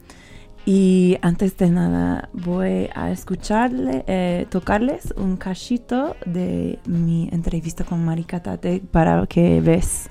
[0.65, 8.05] y antes de nada voy a escucharle, eh, tocarles un cachito de mi entrevista con
[8.05, 10.09] Marita Tate para que ves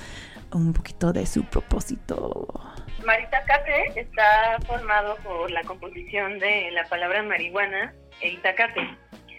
[0.52, 2.46] un poquito de su propósito.
[3.04, 8.82] Marita Cate está formado por la composición de la palabra marihuana e itacate.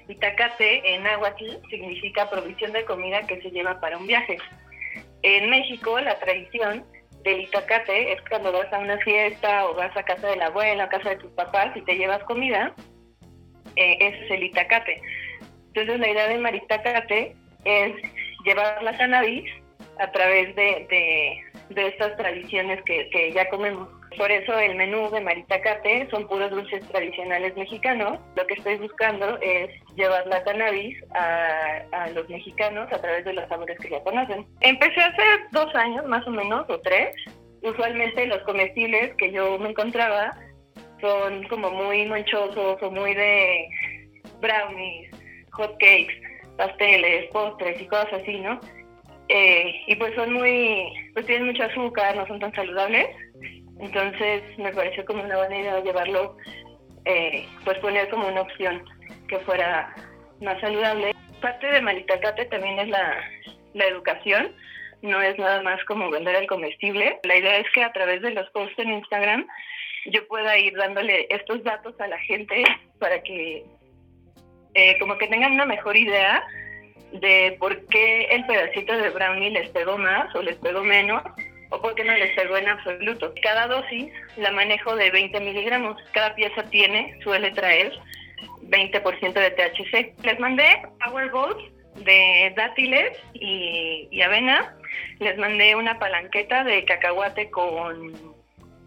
[0.07, 4.37] Itacate en náhuatl significa provisión de comida que se lleva para un viaje.
[5.23, 6.85] En México la tradición
[7.23, 10.85] del itacate es cuando vas a una fiesta o vas a casa de la abuela,
[10.85, 12.73] a casa de tus papás y te llevas comida,
[13.75, 15.01] eh, ese es el itacate.
[15.73, 17.35] Entonces la idea de Maritacate
[17.65, 17.93] es
[18.45, 19.43] llevar la cannabis
[19.99, 23.89] a través de, de- de estas tradiciones que, que ya comemos.
[24.15, 28.19] Por eso el menú de Maritacate son puros dulces tradicionales mexicanos.
[28.35, 33.47] Lo que estoy buscando es llevar la cannabis a, los mexicanos a través de los
[33.49, 34.45] sabores que ya conocen.
[34.61, 37.15] Empecé hace dos años más o menos, o tres.
[37.61, 40.37] Usualmente los comestibles que yo me encontraba
[41.01, 43.67] son como muy manchosos o muy de
[44.39, 45.11] brownies,
[45.51, 46.13] hot cakes,
[46.57, 48.59] pasteles, postres y cosas así, ¿no?
[49.29, 53.07] Eh, y pues son muy, pues tienen mucho azúcar, no son tan saludables.
[53.79, 56.37] Entonces me pareció como una buena idea llevarlo,
[57.05, 58.83] eh, pues poner como una opción
[59.27, 59.93] que fuera
[60.41, 61.13] más saludable.
[61.41, 63.23] Parte de Malitacate también es la,
[63.73, 64.55] la educación,
[65.01, 67.19] no es nada más como vender el comestible.
[67.23, 69.47] La idea es que a través de los posts en Instagram
[70.07, 72.63] yo pueda ir dándole estos datos a la gente
[72.99, 73.63] para que
[74.73, 76.45] eh, como que tengan una mejor idea
[77.13, 81.23] de por qué el pedacito de brownie les pegó más o les pegó menos
[81.69, 83.33] o por qué no les pegó en absoluto.
[83.41, 85.97] Cada dosis la manejo de 20 miligramos.
[86.13, 87.91] Cada pieza tiene, suele traer
[88.63, 90.23] 20% de THC.
[90.23, 91.63] Les mandé Powerballs
[92.03, 94.75] de dátiles y, y avena.
[95.19, 98.13] Les mandé una palanqueta de cacahuate con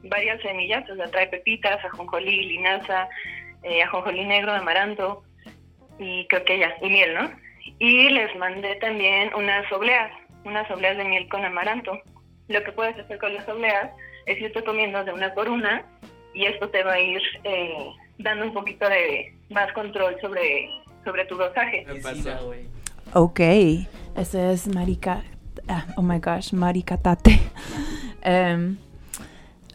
[0.05, 3.09] varias semillas, o sea, trae pepitas, ajonjolí, linaza,
[3.62, 5.23] eh, ajonjolí negro, amaranto
[5.98, 7.31] y creo que ya, y miel, ¿no?
[7.78, 10.11] Y les mandé también unas obleas,
[10.44, 12.01] unas obleas de miel con amaranto.
[12.51, 13.90] Lo que puedes hacer con las obleas
[14.27, 15.85] es irte comiendo de una por una
[16.35, 17.86] y esto te va a ir eh,
[18.18, 20.68] dando un poquito de más control sobre,
[21.05, 21.86] sobre tu dosaje.
[23.14, 23.40] Ok,
[24.16, 25.22] ese es Marica.
[25.68, 27.39] ah, oh my gosh, Marica Tate.
[28.22, 28.77] Em,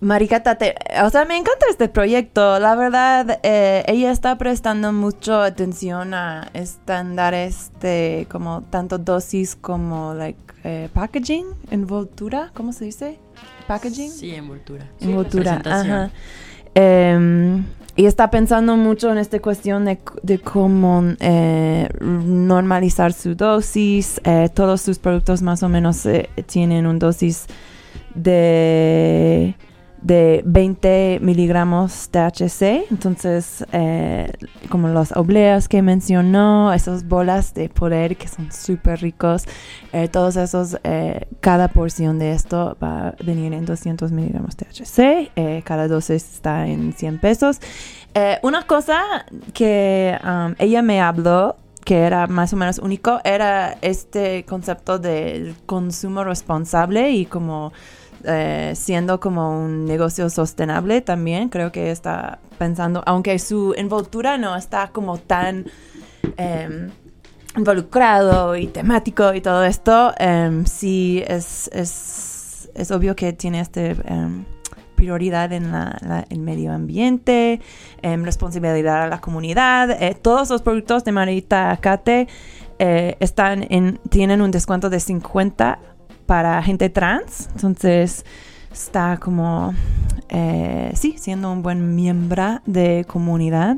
[0.02, 2.60] Marica Tate, o sea, me encanta este proyecto.
[2.60, 10.14] La verdad, eh, ella está prestando mucho atención a estándares de como tanto dosis como
[10.14, 13.20] like eh, packaging, envoltura, ¿cómo se dice?
[13.68, 14.10] Packaging.
[14.10, 14.90] Sí, envoltura.
[15.00, 16.12] Envoltura, ajá.
[16.74, 17.64] Em,
[17.96, 24.20] y está pensando mucho en esta cuestión de, de cómo eh, normalizar su dosis.
[24.26, 27.46] Eh, todos sus productos más o menos eh, tienen un dosis
[28.16, 29.56] de,
[30.06, 32.86] de 20 miligramos THC.
[32.92, 34.32] Entonces, eh,
[34.70, 39.46] como los obleas que mencionó, esas bolas de poder que son súper ricos,
[39.94, 45.32] eh, todos esos, eh, cada porción de esto va a venir en 200 miligramos THC.
[45.64, 47.60] cada dosis está en 100 pesos.
[48.44, 54.44] Una cosa que um, ella me habló que era más o menos único era este
[54.46, 57.74] concepto del consumo responsable y como
[58.28, 64.56] eh, siendo como un negocio sostenible también creo que está pensando aunque su envoltura no
[64.56, 65.66] está como tan
[66.38, 66.90] em,
[67.58, 73.92] involucrado y temático y todo esto em, sí es, es, es obvio que tiene este
[74.06, 74.44] em,
[74.96, 77.60] prioridad en la- el medio ambiente,
[78.02, 79.92] responsabilidad a la comunidad.
[80.02, 82.28] Eh, todos los productos de Marita Acate
[82.80, 85.80] eh, están en, tienen un descuento de 50
[86.26, 87.50] para gente trans.
[87.56, 88.26] Entonces
[88.72, 89.74] está como,
[90.30, 93.78] eh, sí, siendo un buen miembro de comunidad.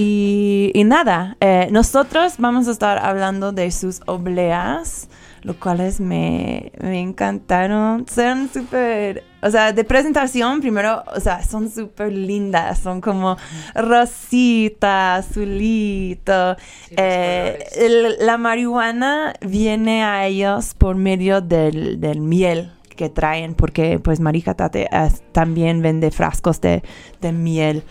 [0.00, 5.08] Y, y nada, eh, nosotros vamos a estar hablando de sus obleas,
[5.42, 8.06] lo cuales me, me encantaron.
[8.08, 13.36] Son súper, o sea, de presentación primero, o sea, son súper lindas, son como
[13.74, 16.56] rosita, azulito.
[16.96, 23.98] Eh, el- la marihuana viene a ellos por medio del, del miel que traen, porque
[23.98, 26.84] pues Marija Tate eh, también vende frascos de,
[27.20, 27.82] de miel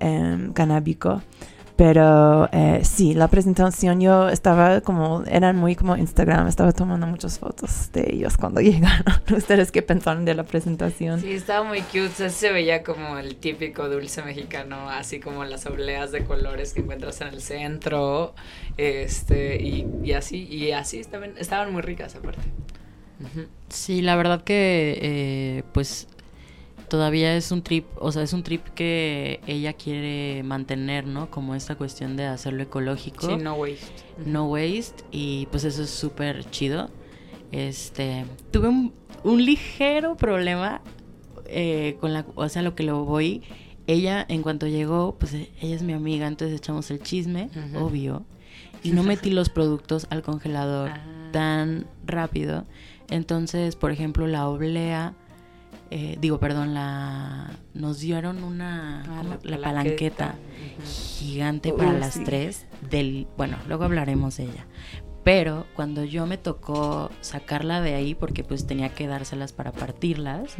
[0.00, 1.22] em, canábico.
[1.76, 7.40] Pero eh, sí, la presentación yo estaba como, eran muy como Instagram, estaba tomando muchas
[7.40, 9.20] fotos de ellos cuando llegaron.
[9.36, 11.20] ¿Ustedes qué pensaron de la presentación?
[11.20, 12.06] Sí, estaba muy cute.
[12.06, 16.74] o sea, se veía como el típico dulce mexicano, así como las obleas de colores
[16.74, 18.34] que encuentras en el centro.
[18.76, 22.42] Este, y, y así, y así estaban, estaban muy ricas aparte.
[23.68, 26.08] Sí, la verdad que eh, pues
[26.94, 31.28] todavía es un trip, o sea, es un trip que ella quiere mantener, ¿no?
[31.28, 33.26] Como esta cuestión de hacerlo ecológico.
[33.26, 33.86] Sí, no waste.
[34.24, 36.90] No waste y pues eso es súper chido.
[37.50, 38.92] Este, tuve un,
[39.24, 40.82] un ligero problema
[41.46, 43.42] eh, con la, o sea, lo que lo voy.
[43.88, 48.24] Ella, en cuanto llegó, pues eh, ella es mi amiga, entonces echamos el chisme, obvio.
[48.84, 51.28] Y no metí los productos al congelador Ah.
[51.32, 52.66] tan rápido.
[53.10, 55.14] Entonces, por ejemplo, la oblea,
[55.90, 60.34] eh, digo, perdón, la nos dieron una Ah, la la, palanqueta palanqueta.
[60.84, 62.24] gigante Uh, para las sí.
[62.24, 64.66] tres del bueno luego hablaremos de ella
[65.24, 70.54] pero cuando yo me tocó sacarla de ahí porque pues tenía que dárselas para partirlas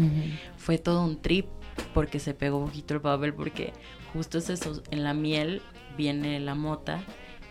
[0.56, 1.46] fue todo un trip
[1.92, 3.72] porque se pegó poquito el bubble porque
[4.12, 5.60] justo es eso en la miel
[5.96, 7.02] viene la mota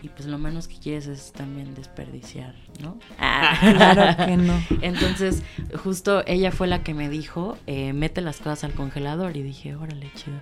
[0.04, 2.98] y pues lo menos que quieres es también desperdiciar, ¿no?
[3.18, 4.52] Claro que no.
[4.82, 5.42] Entonces,
[5.82, 9.74] justo ella fue la que me dijo, eh, mete las cosas al congelador y dije,
[9.74, 10.36] órale, chido.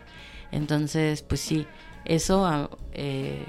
[0.51, 1.65] Entonces, pues sí,
[2.05, 3.45] eso ah, eh,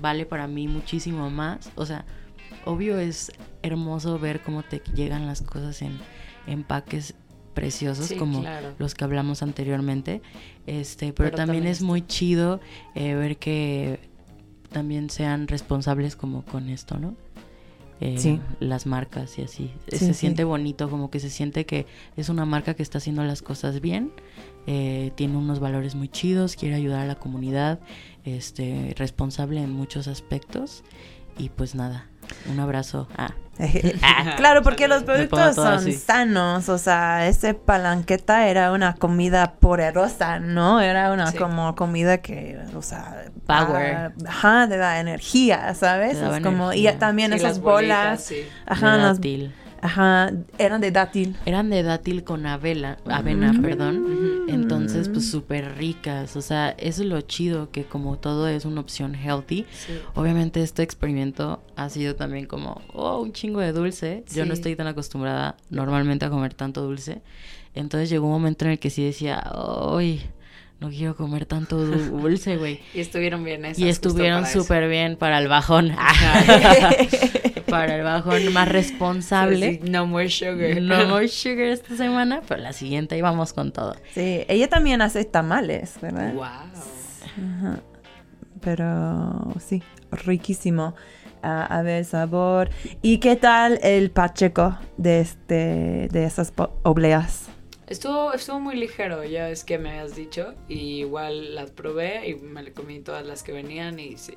[0.00, 1.70] vale para mí muchísimo más.
[1.74, 2.06] O sea,
[2.64, 3.30] obvio es
[3.60, 5.98] hermoso ver cómo te llegan las cosas en
[6.46, 7.16] empaques
[7.52, 8.74] preciosos Sí, como claro.
[8.78, 10.22] los que hablamos anteriormente.
[10.66, 12.60] Este, pero, Pero también, también es muy chido
[12.94, 14.13] eh, ver que
[14.74, 17.14] también sean responsables como con esto, ¿no?
[18.00, 18.40] Eh, Sí.
[18.60, 19.70] Las marcas y así.
[19.88, 20.14] Sí, se sí.
[20.14, 21.86] siente bonito, como que se siente que
[22.16, 24.10] es una marca que está haciendo las cosas bien,
[24.66, 27.78] eh, tiene unos valores muy chidos, quiere ayudar a la comunidad,
[28.24, 30.82] este, responsable en muchos aspectos
[31.38, 32.08] y pues nada,
[32.50, 33.08] un abrazo.
[33.16, 33.30] Ah.
[34.36, 35.92] claro, porque los productos son así.
[35.92, 40.80] sanos, o sea, ese palanqueta era una comida poderosa, ¿no?
[40.80, 41.38] Era una Sí.
[41.38, 43.94] como comida que, o sea, Power.
[43.94, 46.18] ah, ajá, te da energía, ¿sabes?
[46.18, 46.92] Es como, energía.
[46.94, 48.36] y también Sí, esas las bolitas, bolas, sí.
[48.66, 49.20] ajá, las,
[50.58, 51.36] eran de dátil.
[51.44, 53.62] Eran de dátil con avena, avena, Mm.
[53.62, 54.06] perdón.
[54.48, 54.73] Entonces,
[55.08, 56.36] pues súper ricas.
[56.36, 59.66] O sea, eso es lo chido, que como todo es una opción healthy.
[59.72, 59.92] Sí.
[60.14, 64.24] Obviamente este experimento ha sido también como, oh, un chingo de dulce.
[64.34, 64.60] Yo no Sí.
[64.60, 67.22] estoy tan acostumbrada normalmente a comer tanto dulce.
[67.74, 70.22] Entonces llegó un momento en el que sí decía, ay,
[70.84, 72.80] no quiero comer tanto du- dulce, güey.
[72.94, 73.78] Y estuvieron bien esas.
[73.78, 75.92] Y estuvieron súper bien para el bajón.
[77.68, 79.80] para el bajón más responsable.
[79.82, 80.80] Sí, no more sugar.
[80.80, 83.94] No more sugar esta semana, pero la siguiente íbamos con todo.
[84.12, 86.32] Sí, ella también hace tamales, ¿verdad?
[86.34, 86.44] Wow.
[86.44, 87.80] Ajá.
[88.60, 90.94] Pero sí, riquísimo.
[91.42, 92.70] Ah, a ver, sabor.
[93.02, 96.52] ¿Y qué tal el pacheco de este de esas
[96.82, 97.43] obleas?
[97.86, 100.54] Estuvo, estuvo muy ligero, ya es que me habías dicho.
[100.68, 104.34] Y igual las probé y me comí todas las que venían y sí.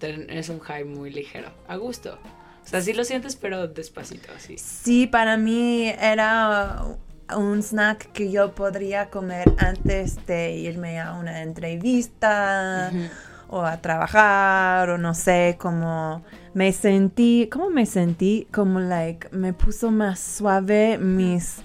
[0.00, 1.50] Es un high muy ligero.
[1.68, 2.18] A gusto.
[2.64, 4.56] O sea, sí lo sientes, pero despacito, así.
[4.58, 6.82] Sí, para mí era
[7.36, 12.92] un snack que yo podría comer antes de irme a una entrevista
[13.48, 16.22] o a trabajar o no sé, como
[16.54, 18.46] me sentí, ¿cómo me sentí?
[18.52, 21.58] Como like me puso más suave mis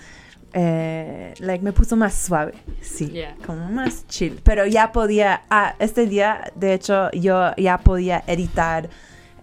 [0.53, 3.35] eh, like me puso más suave, sí, Yeah.
[3.45, 8.89] como más chill, pero ya podía, ah, este día de hecho yo ya podía editar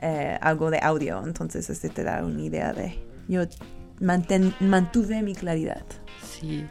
[0.01, 2.99] eh, algo de audio, entonces este te da una idea de,
[3.29, 3.43] yo
[4.01, 5.85] manten- mantuve mi claridad.
[6.23, 6.67] Sí.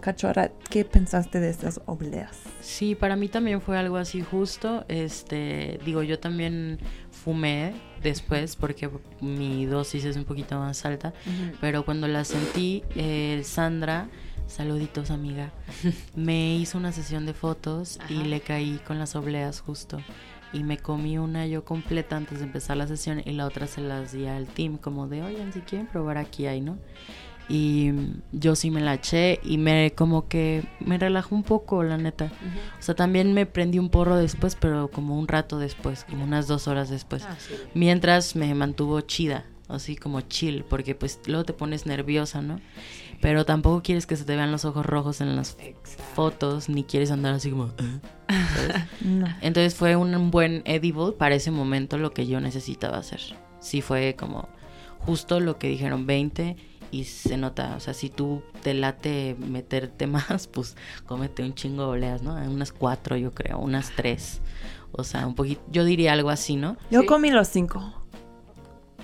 [0.00, 2.36] Cachorra, ¿qué pensaste de estas obleas?
[2.60, 4.84] Sí, para mí también fue algo así justo.
[4.88, 6.78] Este, digo, yo también
[7.26, 7.74] fumé
[8.04, 8.88] después porque
[9.20, 11.12] mi dosis es un poquito más alta,
[11.60, 14.08] pero cuando la sentí, eh, Sandra,
[14.46, 15.50] saluditos amiga,
[16.14, 19.98] me hizo una sesión de fotos y le caí con las obleas justo.
[20.52, 23.80] Y me comí una yo completa antes de empezar la sesión y la otra se
[23.80, 26.78] las di al team como de, oigan, si quieren probar aquí hay, ¿no?
[27.48, 27.92] Y
[28.32, 32.32] yo sí me la eché y me como que me relajó un poco, la neta.
[32.78, 36.48] O sea, también me prendí un porro después, pero como un rato después, como unas
[36.48, 37.22] dos horas después.
[37.24, 37.54] Ah, sí.
[37.74, 42.60] Mientras me mantuvo chida, así como chill, porque pues luego te pones nerviosa, ¿no?
[43.20, 45.56] Pero tampoco quieres que se te vean los ojos rojos en las
[46.14, 47.72] fotos, ni quieres andar así como...
[48.28, 48.86] "Ah".
[49.40, 53.20] Entonces fue un buen edible para ese momento lo que yo necesitaba hacer.
[53.60, 54.48] Sí fue como
[54.98, 56.56] justo lo que dijeron 20
[56.90, 60.76] y se nota, o sea, si tú te late meterte más, pues
[61.06, 62.34] cómete un chingo de oleas, ¿no?
[62.34, 64.40] Unas cuatro yo creo, unas tres.
[64.92, 66.76] O sea, un poquito, yo diría algo así, ¿no?
[66.90, 67.92] Yo comí los cinco.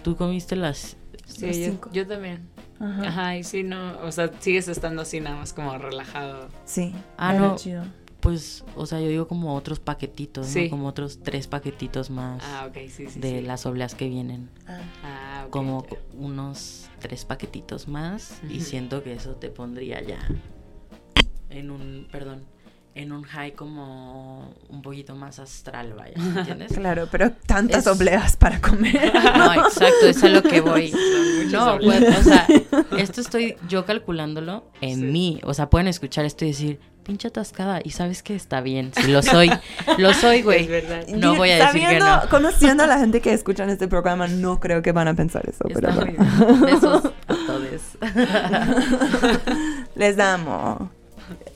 [0.02, 0.96] Tú comiste las...
[1.26, 1.90] Sí, yo, cinco.
[1.92, 2.48] yo también.
[2.80, 3.02] Ajá.
[3.08, 3.36] Ajá.
[3.36, 6.48] y sí, no, o sea, sigues estando así nada más como relajado.
[6.64, 6.92] Sí.
[7.16, 7.54] Ah, no.
[7.56, 7.84] chido.
[8.20, 10.64] Pues, o sea, yo digo como otros paquetitos, Sí.
[10.64, 10.70] ¿no?
[10.70, 13.46] Como otros tres paquetitos más Ah, ok, sí, sí, de sí.
[13.46, 14.48] las obleas que vienen.
[15.04, 15.96] Ah, ok, como ya.
[16.14, 20.20] unos tres paquetitos más y siento que eso te pondría ya
[21.50, 22.44] en un, perdón,
[22.94, 26.72] en un high como un poquito más astral, vaya, ¿me ¿entiendes?
[26.76, 29.12] Claro, pero tantas Es- obleas para comer.
[29.36, 30.92] No, exacto, es a lo que voy.
[31.52, 32.46] No, pues, o sea,
[32.96, 35.38] esto estoy yo calculándolo en mí.
[35.44, 37.80] O sea, pueden escuchar esto y decir, pinche atascada.
[37.84, 39.50] Y sabes que está bien, si lo soy.
[39.98, 40.62] Lo soy, güey.
[40.62, 41.06] Es verdad.
[41.08, 42.22] No voy a decir que no.
[42.30, 45.64] Conociendo a la gente que escucha este programa, no creo que van a pensar eso.
[45.68, 46.46] Está pero muy bueno.
[46.46, 46.60] bien.
[46.62, 47.62] Besos a todos.
[49.94, 50.90] Les amo.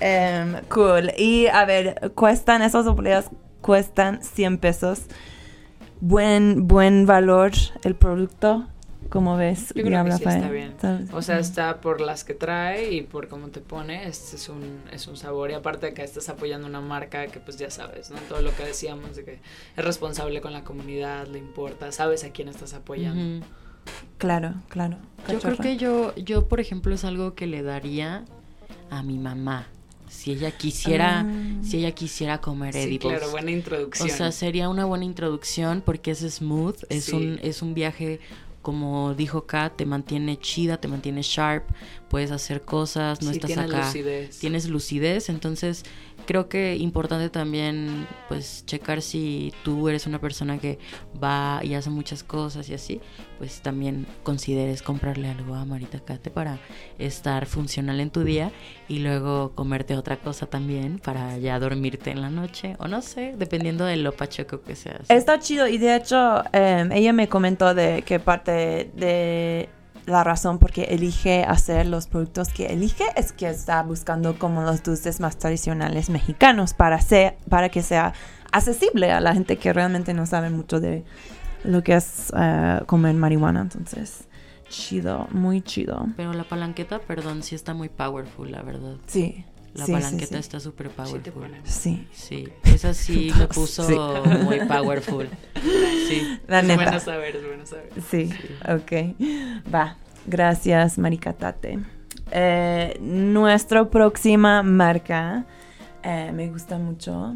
[0.00, 1.12] Em, cool.
[1.16, 5.02] Y a ver, cuestan, esas obleas cuestan 100 pesos.
[6.00, 7.52] Buen, buen valor
[7.82, 8.66] el producto.
[9.10, 10.74] Como ves, Yo creo que sí está bien.
[11.12, 14.80] O sea, está por las que trae y por cómo te pone, este es un,
[14.92, 15.50] es un sabor.
[15.50, 18.18] Y aparte de que estás apoyando una marca que pues ya sabes, ¿no?
[18.28, 19.38] Todo lo que decíamos de que
[19.76, 23.44] es responsable con la comunidad, le importa, sabes a quién estás apoyando.
[24.18, 24.96] Claro, claro.
[25.30, 28.24] Yo creo que yo, yo, por ejemplo, es algo que le daría
[28.90, 29.66] a mi mamá.
[30.08, 31.26] Si ella quisiera, Ah.
[31.62, 33.18] si ella quisiera comer Sí, edibles.
[33.18, 34.08] claro, buena introducción.
[34.08, 37.16] O sea, sería una buena introducción porque es smooth, es Sí.
[37.16, 38.20] un, es un viaje,
[38.66, 41.62] como dijo Kat, te mantiene chida, te mantiene sharp,
[42.08, 43.86] puedes hacer cosas, no Sí, estás tienes acá.
[43.86, 44.38] lucidez.
[44.40, 45.84] Tienes lucidez, entonces
[46.26, 50.78] creo que importante también pues checar si tú eres una persona que
[51.22, 53.00] va y hace muchas cosas y así,
[53.38, 56.58] pues también consideres comprarle algo a Marita Kate para
[56.98, 58.52] estar funcional en tu día
[58.88, 63.34] y luego comerte otra cosa también para ya dormirte en la noche o no sé,
[63.38, 65.08] dependiendo de lo pacheco que seas.
[65.08, 69.68] Está chido y de hecho em, ella me comentó de que parte de
[70.06, 74.62] la razón por qué elige hacer los productos que elige es que está buscando como
[74.62, 78.14] los dulces más tradicionales mexicanos para, ser, para que sea
[78.52, 81.04] accesible a la gente que realmente no sabe mucho de
[81.64, 83.62] lo que es eh, comer marihuana.
[83.62, 84.28] Entonces,
[84.68, 86.06] chido, muy chido.
[86.16, 88.96] Pero la palanqueta, perdón, sí está muy powerful, la verdad.
[89.06, 89.44] Sí.
[89.76, 90.40] La sí, palanqueta sí.
[90.40, 91.22] está súper powerful.
[91.64, 92.06] Sí.
[92.12, 93.94] Sí, esa sí me puso Sí.
[94.42, 95.28] muy powerful.
[96.08, 96.38] Sí.
[96.46, 96.82] La es neta.
[96.84, 97.90] bueno saber, es bueno saber.
[98.10, 98.30] Sí,
[98.68, 99.72] ok.
[99.74, 99.96] Va,
[100.26, 101.78] gracias, Maricatate.
[102.30, 105.44] Eh, nuestra próxima marca
[106.02, 107.34] eh, me gusta mucho.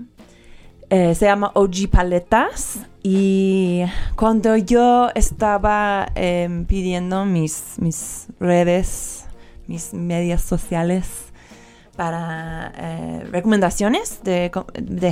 [0.88, 2.80] Eh, se llama OG Paletas.
[3.02, 3.82] Y
[4.16, 9.24] cuando yo estaba em, pidiendo mis, mis redes,
[9.66, 11.29] mis medias sociales,
[11.96, 14.50] para eh, recomendaciones de,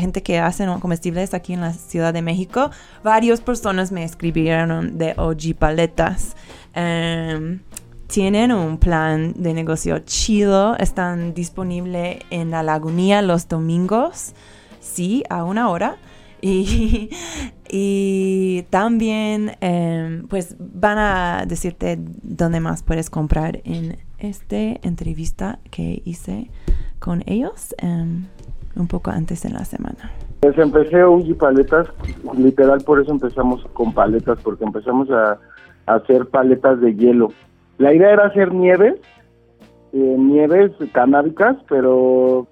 [0.00, 2.70] gente que hacen comestibles aquí en la Ciudad de México.
[3.02, 6.36] Varias personas me escribieron de OG Paletas.
[6.74, 7.60] Em,
[8.06, 10.76] tienen un plan de negocio chido.
[10.78, 14.32] Están disponibles en la lagunilla los domingos,
[14.80, 15.96] sí, a una hora.
[16.40, 17.10] Y,
[17.68, 26.03] y también, em, pues, van a decirte dónde más puedes comprar en esta entrevista que
[26.05, 26.51] hice
[26.99, 28.24] con ellos em,
[28.77, 30.11] un poco antes en la semana.
[30.40, 31.89] Pues empecé Uji Paletas,
[32.36, 35.39] literal por eso empezamos con paletas, porque empezamos a,
[35.86, 37.32] a hacer paletas de hielo.
[37.78, 38.95] La idea era hacer nieves,
[39.93, 42.47] eh, nieves canábicas, pero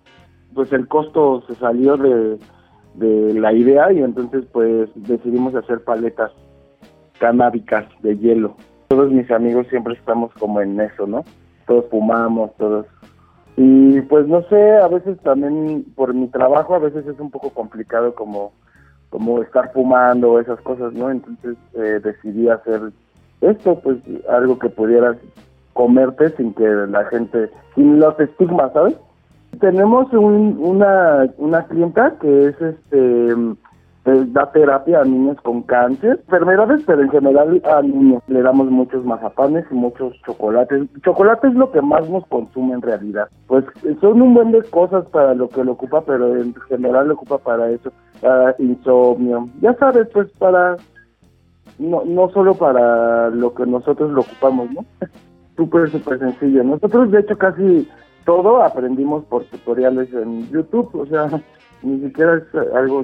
[0.54, 2.38] pues el costo se salió de,
[2.94, 6.32] de la idea y entonces pues decidimos hacer paletas
[7.18, 8.56] canábicas de hielo.
[8.88, 11.24] Todos mis amigos siempre estamos como en eso, ¿no?
[11.66, 12.86] Todos fumamos, todos
[13.56, 17.50] y pues no sé, a veces también por mi trabajo a veces es un poco
[17.50, 18.52] complicado como,
[19.08, 21.10] como estar fumando o esas cosas, ¿no?
[21.10, 22.92] Entonces eh, decidí hacer
[23.40, 23.96] esto, pues
[24.28, 25.16] algo que pudieras
[25.72, 28.96] comerte sin que la gente, sin los estigmas, ¿sabes?
[29.58, 33.34] Tenemos un, una, una clienta que es este
[34.06, 38.22] eh, da terapia a niños con cáncer, enfermedades, pero en general a niños.
[38.28, 40.88] Le damos muchos mazapanes y muchos chocolates.
[41.02, 43.28] Chocolate es lo que más nos consume en realidad.
[43.48, 43.64] Pues
[44.00, 47.38] son un buen de cosas para lo que lo ocupa, pero en general lo ocupa
[47.38, 49.48] para eso, para insomnio.
[49.60, 50.76] Ya sabes, pues para
[51.78, 54.84] no, no solo para lo que nosotros lo ocupamos, ¿no?
[55.56, 56.62] Súper, súper sencillo.
[56.62, 57.88] Nosotros, de hecho, casi
[58.26, 61.28] todo aprendimos por tutoriales en YouTube, o sea,
[61.82, 63.02] ni siquiera es algo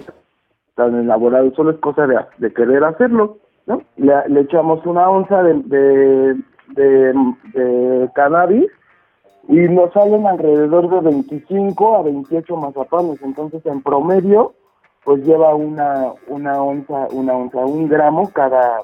[0.75, 3.83] tan elaborado, solo es cosa de, de querer hacerlo, ¿no?
[3.97, 6.35] Le, le echamos una onza de, de,
[6.75, 8.71] de, cannabis
[9.49, 14.55] y nos salen alrededor de 25 a 28 mazapanes, entonces en promedio
[15.05, 18.79] pues lleva una una onza, una onza, un gramo cada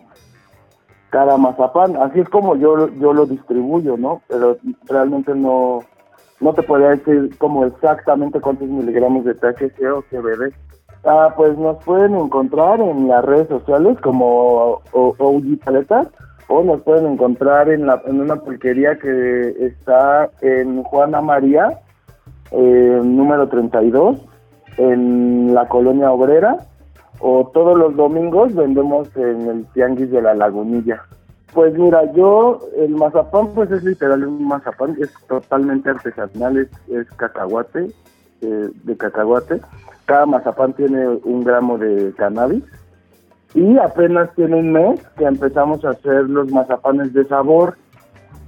[1.11, 4.21] cada mazapán, así es como yo yo lo distribuyo, ¿no?
[4.29, 4.57] Pero
[4.89, 5.81] realmente no
[6.41, 10.53] no te podría decir como exactamente cuántos miligramos de THC o CBD.
[11.05, 16.09] Ah, pues nos pueden encontrar en las redes sociales como OG Paletas
[16.49, 21.81] o nos pueden encontrar en, la, en una pulquería que está en Juana María,
[22.51, 24.19] eh, número 32,
[24.79, 26.57] en la colonia obrera,
[27.21, 31.03] o todos los domingos vendemos en el Tianguis de la Lagunilla.
[31.53, 37.11] Pues mira, yo, el mazapán pues es literal un mazapán, es totalmente artesanal, es, es
[37.13, 37.89] cacahuate,
[38.41, 39.61] eh, de cacahuate.
[40.07, 42.65] Cada mazapán tiene un gramo de cannabis
[43.55, 47.77] y apenas tiene un mes que empezamos a hacer los mazapanes de sabor,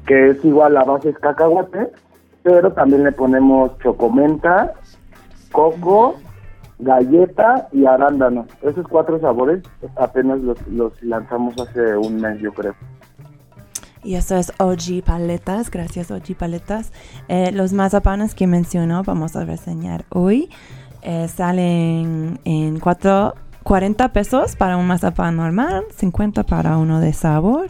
[0.06, 1.90] que es igual la base es cacahuate,
[2.42, 4.74] pero también le ponemos chocomenta,
[5.52, 6.16] coco,
[6.78, 8.46] galleta y arándano.
[8.62, 9.62] Esos cuatro sabores
[9.96, 12.74] apenas los, los lanzamos hace un mes, yo creo.
[14.02, 16.92] Y eso es OG Paletas, gracias OG Paletas.
[17.28, 20.48] Eh, los mazapanes que mencionó vamos a reseñar hoy
[21.02, 27.68] eh, salen en cuatro, 40 pesos para un mazapán normal, 50 para uno de sabor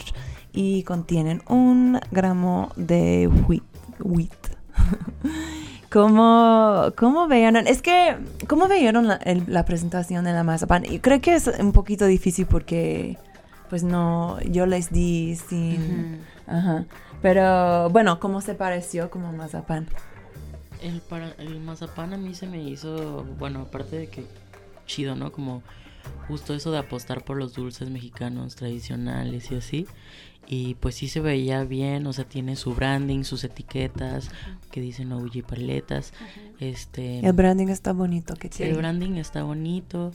[0.53, 3.63] y contienen un gramo de wheat.
[4.01, 4.31] wheat.
[5.91, 7.67] ¿Cómo, ¿Cómo veieron?
[7.67, 8.17] Es que,
[8.47, 10.85] ¿cómo veieron la, presentación de la mazapán?
[11.01, 13.19] Creo que es un poquito difícil porque,
[13.71, 16.19] pues no, yo les di sin...
[16.47, 16.85] Ajá.
[17.23, 19.87] Pero, bueno, ¿cómo se pareció como mazapán?
[20.83, 24.25] El, para, el mazapán a mí se me hizo, bueno, aparte de que
[24.87, 25.31] chido, ¿no?
[25.31, 25.63] Como
[26.27, 29.87] justo eso de apostar por los dulces mexicanos tradicionales y así.
[30.47, 34.31] Y pues sí se veía bien, o sea, tiene su branding, sus etiquetas
[34.73, 36.13] que dicen OG Paletas.
[36.59, 38.73] Este, El branding está bonito que el tiene.
[38.73, 40.11] branding está bonito.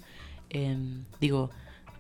[0.50, 1.52] em, digo,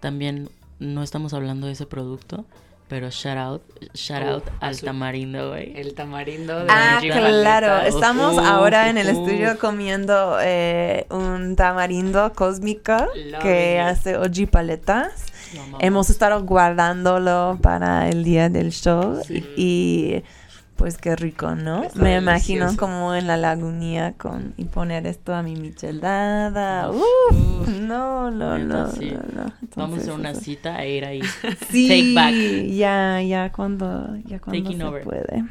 [0.01, 0.49] también
[0.79, 2.45] no estamos hablando de ese producto,
[2.87, 3.61] pero shout out,
[3.93, 5.73] shout out al su- tamarindo, güey.
[5.75, 7.81] El tamarindo de Ah, claro.
[7.87, 12.93] Estamos ahora en el estudio comiendo eh, un tamarindo cósmico
[13.31, 13.79] Love que it.
[13.81, 15.25] hace OG Paletas.
[15.79, 19.21] Hemos estado guardándolo para el día del show
[19.55, 20.21] y
[20.75, 21.83] pues qué rico, ¿no?
[21.83, 26.89] Está Me imagino como en la lagunía con y poner esto a mi michelada.
[26.91, 29.11] Uf, no, no, no, sí.
[29.11, 29.51] no, no.
[29.75, 31.21] Vamos a una eso- cita e ir ahí.
[31.71, 32.67] Sí, Take back.
[32.75, 35.03] ya, ya cuando, ya cuando Taking se over.
[35.03, 35.43] puede.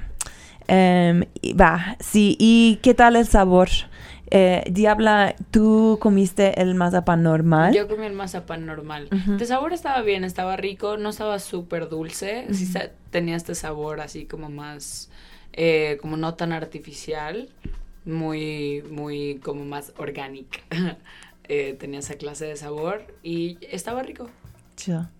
[0.66, 1.24] Em,
[1.60, 3.68] va, sí, ¿y qué tal el sabor?
[4.30, 7.74] Eh, Diabla, ¿tú comiste el mazapán normal?
[7.74, 9.08] Yo comí el mazapán normal.
[9.10, 12.46] De sabor estaba bien, estaba rico, no estaba súper dulce.
[12.52, 12.72] Sí
[13.10, 15.08] tenía este sabor así como más,
[15.52, 17.48] eh, como no tan artificial,
[18.04, 20.58] muy, muy como más orgánica.
[21.46, 24.30] Eh, tenía esa clase de sabor y estaba rico.
[24.76, 25.10] Chido.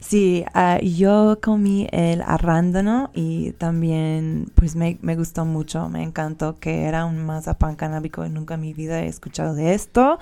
[0.00, 6.58] Sí, ah, yo comí el arándano y también pues me, me gustó mucho, me encantó
[6.58, 10.18] que era un mazapán canábico y nunca en mi vida he escuchado de esto.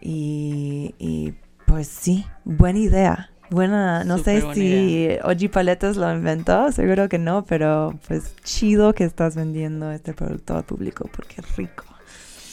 [0.00, 1.34] Y, y,
[1.66, 3.30] pues sí, buena idea.
[3.48, 9.04] Buena, no sé si Oji Paletas lo inventó, seguro que no, pero pues chido que
[9.04, 11.84] estás vendiendo este producto al público porque es rico.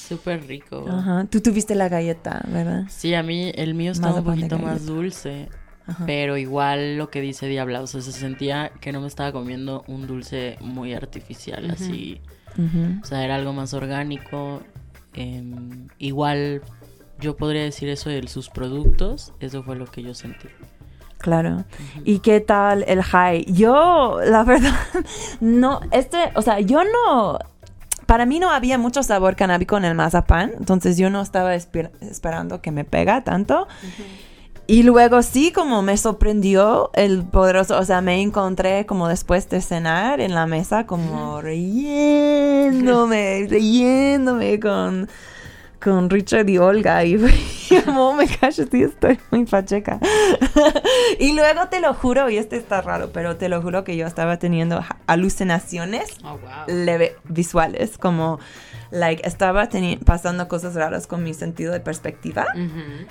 [0.08, 0.86] Súper rico.
[0.88, 2.84] Ajá, tú tuviste la galleta, ¿verdad?
[2.90, 5.50] Sí, a mí el mío estaba un poquito más dulce.
[5.88, 6.06] Ajá.
[6.06, 9.84] Pero igual lo que dice Diabla, o sea, se sentía que no me estaba comiendo
[9.88, 12.22] un dulce muy artificial, así.
[13.02, 14.62] O sea, era algo más orgánico.
[15.16, 16.62] em, igual
[17.20, 20.48] yo podría decir eso de sus productos, eso fue lo que yo sentí.
[21.20, 21.64] Claro.
[22.04, 23.46] ¿Y qué tal el high?
[23.46, 24.74] Yo, la verdad,
[25.40, 27.40] no, este, o sea, yo no,
[28.08, 31.92] para mí no había mucho sabor canábico en el mazapán, entonces yo no estaba esper-
[32.02, 33.68] esperando que me pega tanto.
[34.66, 39.62] Y luego sí, como me sorprendió el poderoso, o sea, me encontré como después de
[39.62, 41.86] cenar en la mesa, como riéndome,
[43.50, 45.10] riéndome con,
[45.84, 47.04] con Richard y Olga.
[47.04, 47.18] Y
[47.86, 50.00] como, me callo, sí, estoy muy pacheca.
[51.20, 54.08] y luego te lo juro, y este está raro, pero te lo juro que yo
[54.08, 56.66] estaba teniendo alucinaciones Oh, wow.
[56.68, 58.40] leve, visuales, como,
[58.92, 59.68] like, estaba
[60.06, 62.46] pasando cosas raras con mi sentido de perspectiva.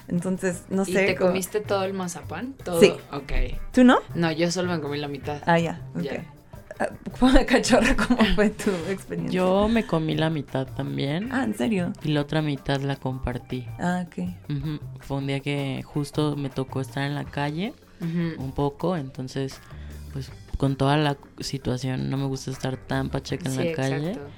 [0.09, 1.07] Entonces, no ¿Y sé.
[1.07, 2.55] te co- comiste todo el mazapán?
[2.65, 2.81] ¿Todo?
[2.81, 2.93] Sí.
[3.13, 3.33] Ok.
[3.73, 3.99] ¿Tú no?
[4.15, 5.43] No, yo solo me comí la mitad.
[5.47, 6.03] Ah, ya, ok.
[6.03, 6.13] Ya.
[6.27, 6.42] Ah,
[7.47, 9.37] Cachorra, ¿cómo fue tu experiencia?
[9.37, 11.29] Yo me comí la mitad también.
[11.33, 11.93] Ah, ¿en serio?
[12.03, 13.67] Y la otra mitad la compartí.
[13.79, 14.29] Ah, ok.
[15.01, 19.61] Fue un día que justo me tocó estar en la calle un poco, entonces,
[20.13, 24.09] pues con toda la situación no me gusta estar tan pacheca en Sí, la calle.
[24.11, 24.31] exacto.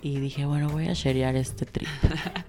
[0.00, 1.88] Y dije, bueno, voy a sharear este trip.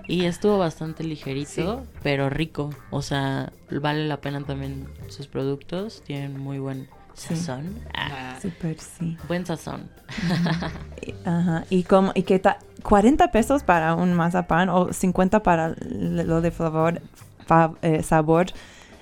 [0.07, 2.69] y estuvo bastante ligerito, pero rico.
[2.91, 6.03] O sea, vale la pena también sus productos.
[6.03, 6.87] Tienen muy buen
[7.19, 7.35] Sí.
[7.35, 7.79] sazón.
[7.93, 9.17] Ah, Súper, sí.
[9.27, 9.89] buen sazón.
[11.25, 11.65] Ajá.
[11.69, 12.57] ¿Y, cómo, y qué tal?
[12.83, 17.01] ¿40 pesos para un mazapán o 50 para lo de favor,
[17.45, 18.47] fa- eh, sabor?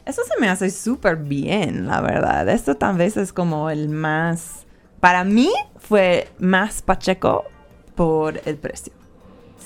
[0.06, 2.48] Eso se me hace súper bien, la verdad.
[2.49, 4.65] Esto tal vez es como el más...
[4.99, 7.44] Para mí fue más pacheco
[7.95, 8.94] por el precio.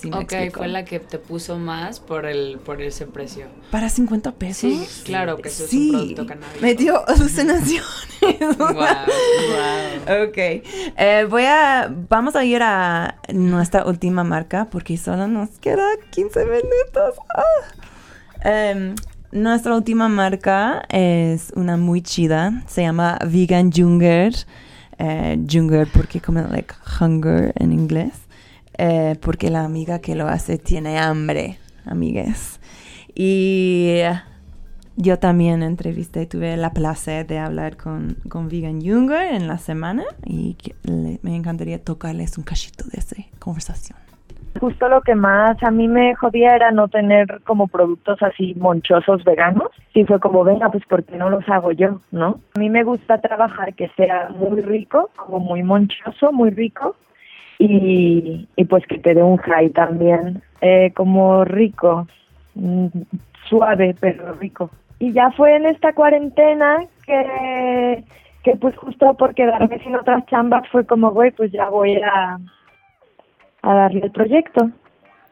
[0.01, 0.57] ¿Sí me ok, explico?
[0.59, 3.45] fue la que te puso más por el por ese precio.
[3.69, 4.71] ¿Para 50 pesos?
[4.71, 6.61] Sí, claro que eso Sí, es un producto canábico.
[6.61, 7.85] Me dio alucinaciones.
[8.57, 10.37] Guau, Ok.
[10.37, 11.93] Eh, voy a.
[12.09, 17.15] Vamos a ir a nuestra última marca porque solo nos queda 15 minutos.
[17.35, 17.43] Ah.
[18.43, 18.95] Em,
[19.31, 22.63] nuestra última marca es una muy chida.
[22.67, 24.33] Se llama Vegan Junger.
[24.97, 28.13] Eh, Junger porque como like hunger en inglés.
[28.77, 32.60] Eh, porque la amiga que lo hace tiene hambre, amigues.
[33.14, 33.99] Y
[34.95, 40.03] yo también entrevisté, tuve la placer de hablar con, con Vegan Junger en la semana
[40.26, 40.56] y
[41.22, 43.98] me encantaría tocarles un cachito de esa conversación.
[44.60, 49.23] Justo lo que más a mí me jodía era no tener como productos así monchosos
[49.23, 49.69] veganos.
[49.93, 52.02] Y fue como, venga, pues ¿por qué no los hago yo?
[52.11, 52.39] ¿No?
[52.56, 56.95] A mí me gusta trabajar que sea muy rico, como muy monchoso, muy rico.
[57.63, 62.07] Y, y pues que te dé un high también, eh, como rico,
[62.55, 62.88] mm,
[63.47, 64.71] suave pero rico.
[64.97, 68.03] Y ya fue en esta cuarentena que,
[68.43, 72.39] que pues justo por quedarme sin otras chambas fue como, güey, pues ya voy a,
[73.61, 74.71] a darle el proyecto.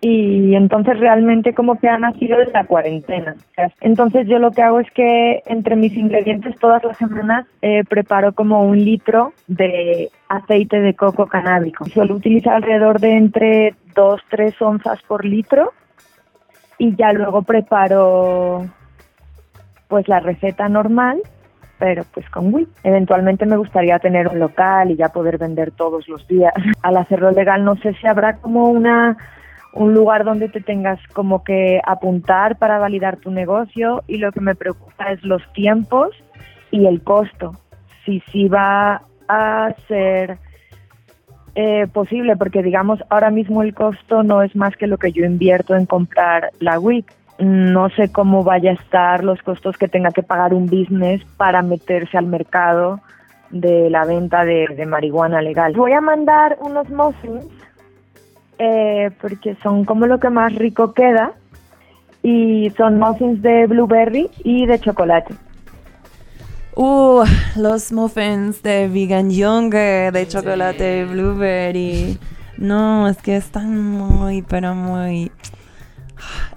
[0.02, 3.36] Y entonces realmente como que ha nacido de la cuarentena.
[3.82, 8.34] Entonces yo lo que hago es que entre mis ingredientes todas las semanas eh, preparo
[8.34, 11.86] como un litro de aceite de coco canábico.
[11.86, 15.74] Suelo utilizar alrededor de entre 2-3 onzas por litro
[16.78, 18.66] y ya luego preparo
[19.90, 21.22] pues la receta normal
[21.80, 22.68] pero pues con Wii.
[22.84, 26.54] Eventualmente me gustaría tener un local y ya poder vender todos los días.
[26.84, 29.18] Al hacerlo legal no sé si habrá como una
[29.74, 34.42] un lugar donde te tengas como que apuntar para validar tu negocio y lo que
[34.42, 36.10] me preocupa es los tiempos
[36.72, 37.52] y el costo.
[38.06, 40.40] Si sí va a ser
[41.56, 45.26] eh, posible, porque digamos ahora mismo el costo no es más que lo que yo
[45.26, 47.14] invierto en comprar la WIC.
[47.40, 51.62] No sé cómo vaya a estar los costos que tenga que pagar un business para
[51.62, 53.00] meterse al mercado
[53.50, 55.74] de la venta de, de marihuana legal.
[55.74, 57.46] Voy a mandar unos muffins
[58.60, 61.34] eh, porque son como lo que más rico queda
[62.22, 65.34] y son muffins de blueberry y de chocolate.
[66.76, 67.24] Uh,
[67.58, 72.18] los muffins de Vegan Younger, de chocolate blueberry.
[72.58, 75.32] No, es que están muy, pero muy...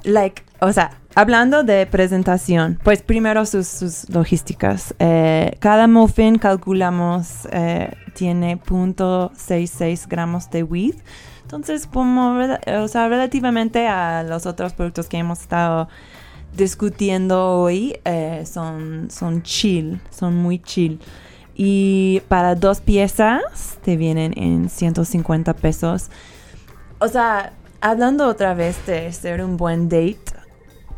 [0.04, 4.94] Like, o sea, hablando de presentación, pues primero sus, logísticas.
[4.98, 10.96] Eh, cada muffin calculamos eh, tiene 0.66 gramos de wheat.
[11.42, 12.38] Entonces, como,
[12.78, 15.88] o sea, relativamente a los otros productos que hemos estado
[16.56, 20.98] discutiendo hoy, eh, son, son chill, son muy chill.
[21.54, 26.08] Y para dos piezas te vienen en 150 pesos.
[26.98, 27.52] O sea,
[27.82, 30.32] hablando otra vez de ser un buen date,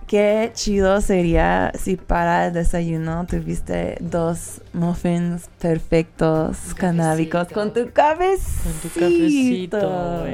[0.07, 8.63] qué chido sería si para el desayuno tuviste dos muffins perfectos, canábicos, con tu cabecito.
[8.63, 10.25] Con tu cafecito.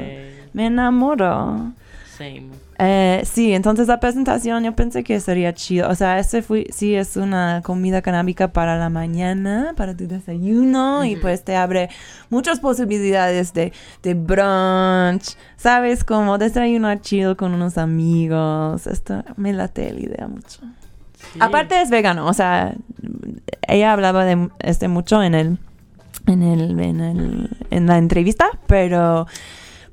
[0.53, 1.73] Me enamoro.
[2.19, 2.70] Same.
[2.83, 5.91] Eh, sí, entonces la presentación yo pensé que sería chido.
[5.91, 11.05] O sea, este fui, sí es una comida canábica para la mañana, para tu desayuno,
[11.05, 11.91] y pues te abre
[12.31, 16.05] muchas posibilidades de, de brunch, ¿sabes?
[16.05, 18.87] Como desayunar chido con unos amigos.
[18.87, 20.61] Esto me late la idea mucho.
[21.39, 22.75] Aparte es vegano, o sea,
[23.69, 25.59] ella hablaba de este mucho en el,
[26.27, 29.27] en el, en el, en la entrevista, pero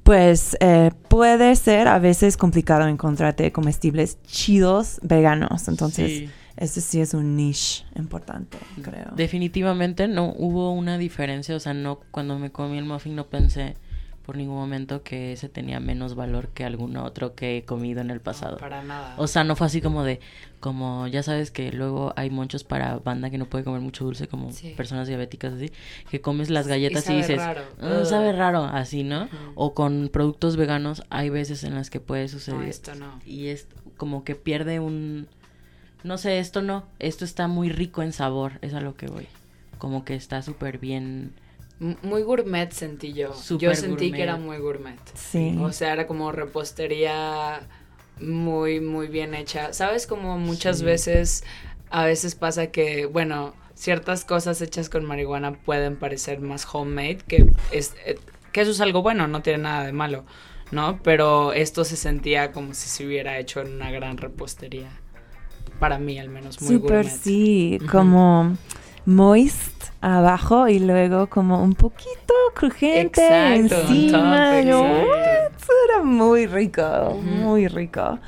[0.08, 5.68] pues eh, puede ser a veces complicado encontrarte comestibles chidos veganos.
[5.68, 6.30] Entonces, Sí.
[6.56, 9.12] ese sí es un niche importante, creo.
[9.18, 13.76] Definitivamente no hubo una diferencia, o sea, no cuando me comí el muffin no pensé
[14.28, 18.12] por ningún momento que ese tenía menos valor que algún otro que he comido en
[18.12, 18.58] el pasado.
[18.58, 19.16] para nada.
[19.18, 20.20] O sea, no fue así como de,
[20.60, 24.28] como ya sabes que luego hay muchos para banda que no puede comer mucho dulce,
[24.28, 24.74] como Sí.
[24.76, 25.72] personas diabéticas así,
[26.12, 27.62] que comes las galletas y, sabe dices, raro.
[27.82, 28.06] "Mm, Ugh".
[28.06, 29.30] sabe raro, así, ¿no?
[29.56, 32.60] O con productos veganos hay veces en las que puede suceder.
[32.60, 33.22] No, esto no.
[33.26, 35.28] Y es como que pierde un...
[36.04, 39.28] No sé, esto no, esto está muy rico en sabor, es a lo que voy.
[39.78, 41.32] Como que está súper bien...
[41.80, 43.34] Muy gourmet sentí yo.
[43.58, 44.14] Yo sentí gourmet.
[44.16, 44.98] que era muy gourmet.
[45.14, 45.56] Sí.
[45.62, 47.62] O sea, era como repostería
[48.20, 49.74] muy, muy bien hecha.
[49.74, 50.08] ¿Sabes?
[50.08, 50.86] Como muchas Sí.
[50.86, 51.44] veces,
[51.92, 57.46] a veces pasa que, bueno, ciertas cosas hechas con marihuana pueden parecer más homemade, que,
[57.72, 58.18] es, eh,
[58.52, 60.26] que eso es algo bueno, no tiene nada de malo,
[60.72, 61.00] ¿no?
[61.04, 64.90] Pero esto se sentía como si se hubiera hecho en una gran repostería.
[65.80, 67.20] Para mí, al menos, muy Super gourmet.
[67.22, 67.92] sí, Ujú.
[67.92, 68.58] como
[69.08, 74.52] moist abajo y luego como un poquito crujiente Exacto, encima.
[74.52, 75.10] top, Yo, exacto.
[75.10, 75.52] "What?".
[75.90, 78.20] Era muy rico, muy rico.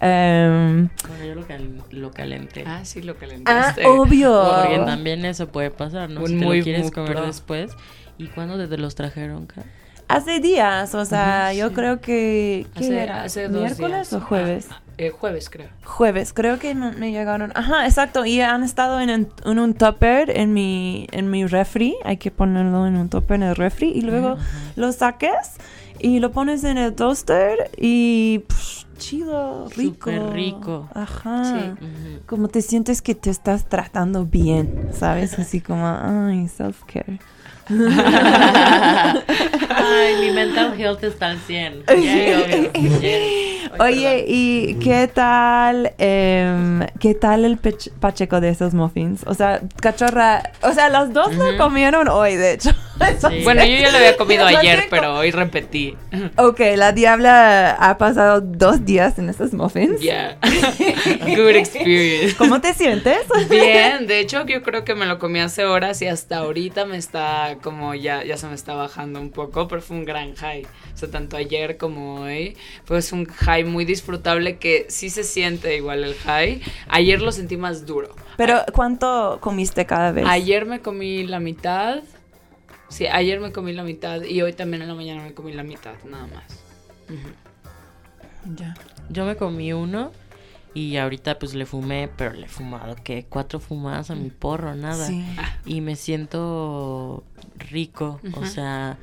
[0.00, 2.62] Em, Bueno, yo lo, cal- lo calenté.
[2.66, 3.86] Ah, sí, lo ah, calentaste.
[3.86, 4.54] obvio.
[4.62, 6.20] Porque también eso puede pasar, ¿no?
[6.20, 7.26] Un si te muy, lo quieres comer pro.
[7.26, 7.72] después.
[8.18, 9.62] ¿Y cuándo te los trajeron, Ka?
[10.08, 12.66] Hace días, o sea, yo creo que...
[12.74, 13.22] ¿qué Hace, era?
[13.24, 14.12] hace dos ¿Miércoles días.
[14.14, 14.66] o jueves?
[14.70, 15.68] Ah, eh, jueves, creo.
[15.84, 17.52] Jueves, creo que me, me llegaron.
[17.54, 18.24] Ajá, exacto.
[18.24, 21.94] Y han estado en, un- en un topper en mi, en mi refri.
[22.04, 23.90] Hay que ponerlo en un topper en el refri.
[23.90, 24.38] Y luego
[24.76, 25.58] lo saques
[25.98, 30.10] y lo pones en el toaster y pff, chido, rico.
[30.10, 30.88] Súper rico.
[30.94, 31.44] Ajá.
[31.44, 32.18] Sí.
[32.26, 35.38] Como te sientes que te estás tratando bien, ¿sabes?
[35.38, 37.20] Así como, ay, self-care.
[39.70, 41.84] Ay, mi mental health está al 100.
[41.86, 43.00] Yeah, obvio.
[43.00, 43.48] Yeah.
[43.78, 49.22] Oye, ¿y qué tal, em, qué tal el pacheco de esos muffins?
[49.26, 52.70] O sea, cachorra, o sea, los dos lo comieron hoy, de hecho.
[53.44, 55.96] Bueno, yo ya lo había comido ayer, pero hoy repetí.
[56.36, 60.00] Ok, la diabla ha pasado dos días en esos muffins.
[60.00, 60.36] Yeah.
[61.20, 62.34] Good experience.
[62.36, 63.18] ¿Cómo te sientes?
[63.48, 66.96] Bien, de hecho yo creo que me lo comí hace horas y hasta ahorita me
[66.96, 70.64] está como ya, ya se me está bajando un poco, pero fue un gran high.
[70.64, 72.56] O sea, tanto ayer como hoy,
[72.86, 76.62] pues un high muy disfrutable que sí se siente igual el high.
[76.88, 78.14] Ayer lo sentí más duro.
[78.36, 80.24] Pero, ¿cuánto comiste cada vez?
[80.28, 82.02] Ayer me comí la mitad.
[82.88, 85.62] Sí, ayer me comí la mitad y hoy también en la mañana me comí la
[85.62, 86.44] mitad, nada más.
[88.56, 88.74] Ya.
[89.10, 90.12] Yo me comí uno
[90.78, 94.76] y ahorita pues le fumé, pero le he fumado que cuatro fumadas a mi porro,
[94.76, 95.08] nada.
[95.08, 95.24] Sí.
[95.66, 97.24] Y me siento
[97.56, 98.96] rico, o sea,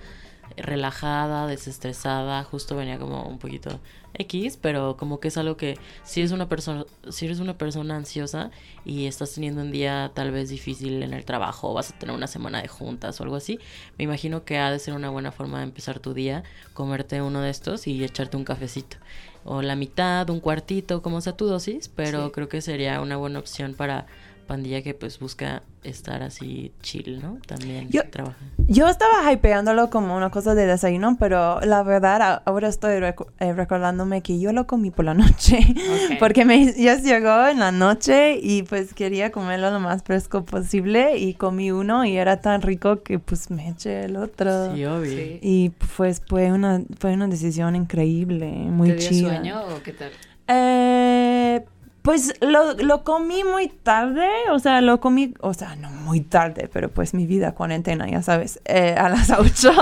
[0.58, 3.80] relajada, desestresada, justo venía como un poquito
[4.18, 7.98] X, pero como que es algo que si eres una persona, si eres una persona
[7.98, 8.52] ansiosa
[8.86, 12.28] y estás teniendo un día tal vez difícil en el trabajo vas a tener una
[12.28, 13.60] semana de juntas o algo así,
[13.98, 16.44] me imagino que ha de ser una buena forma de empezar tu día,
[16.74, 18.98] comerte uno de estos y echarte un cafecito.
[19.44, 22.32] O la mitad, un cuartito, como sea tu dosis, pero Sí.
[22.32, 24.08] creo que sería una buena opción para
[24.46, 27.38] pandilla que pues busca estar así chill, ¿no?
[27.46, 28.38] También Yo- trabaja.
[28.68, 33.54] Yo estaba hypeándolo como una cosa de desayuno, pero la verdad ahora estoy recu- eh,
[33.54, 35.60] recordándome que yo lo comí por la noche.
[36.20, 41.18] Porque me ya llegó en la noche y pues quería comerlo lo más fresco posible
[41.18, 44.74] y comí uno y era tan rico que pues me eché el otro.
[44.74, 45.12] Sí, obvio.
[45.12, 45.40] Sí.
[45.44, 49.30] Y pues fue una, fue una decisión increíble, muy ¿Te dio chida.
[49.36, 50.12] sueño o qué tal?
[50.48, 51.05] Eh,
[52.06, 56.69] Pues lo, lo comí muy tarde, o sea, lo comí, o sea, no muy tarde,
[56.72, 59.73] pero pues mi vida cuarentena, ya sabes, eh, a las 8.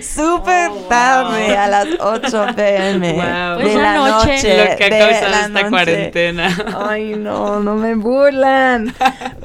[0.00, 3.58] Súper tarde, a las 8 pm Wow.
[3.58, 4.34] de Pues la noche.
[4.36, 4.56] noche.
[4.70, 5.70] Lo que ha de causado la esta noche.
[5.70, 6.56] cuarentena.
[6.88, 8.94] Ay, no, no me burlan.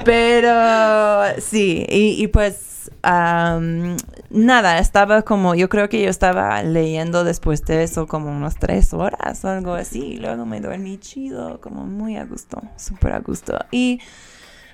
[0.04, 2.56] Pero sí, y, y pues
[3.02, 3.96] am,
[4.30, 8.92] nada, estaba como, yo creo que yo estaba leyendo después de eso como unas tres
[8.94, 10.00] horas o algo así.
[10.14, 13.58] Y luego me dormí chido, como muy a gusto, súper a gusto.
[13.70, 14.00] Y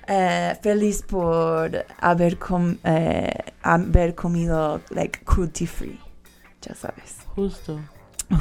[0.07, 3.31] eh, feliz por haber, com- eh,
[3.63, 5.99] haber comido like cruelty free,
[6.61, 7.17] ya sabes.
[7.35, 7.79] Justo.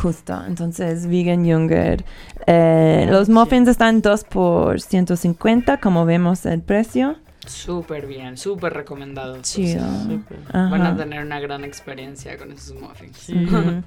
[0.02, 2.04] Justo, entonces vegan yogurt.
[2.48, 7.16] Eh, los muffins están 2 por 150, como vemos el precio.
[7.46, 9.40] Súper bien, súper recomendado.
[9.42, 9.84] Chido.
[10.02, 10.38] Súper.
[10.48, 10.68] Ajá.
[10.68, 13.28] Van a tener una gran experiencia con esos muffins.
[13.28, 13.82] Ujú.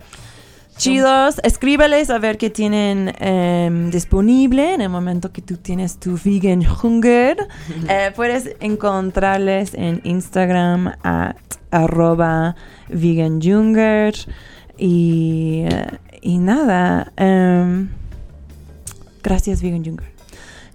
[0.80, 6.18] Chidos, escríbeles a ver qué tienen em, disponible en el momento que tú tienes tu
[6.24, 7.38] vegan hunger.
[7.90, 11.36] Eh, puedes encontrarles en Instagram at
[11.72, 12.56] arroba
[12.88, 14.14] vegan hunger.
[14.78, 15.66] Y,
[16.22, 17.90] y nada, em,
[19.22, 20.14] gracias vegan hunger.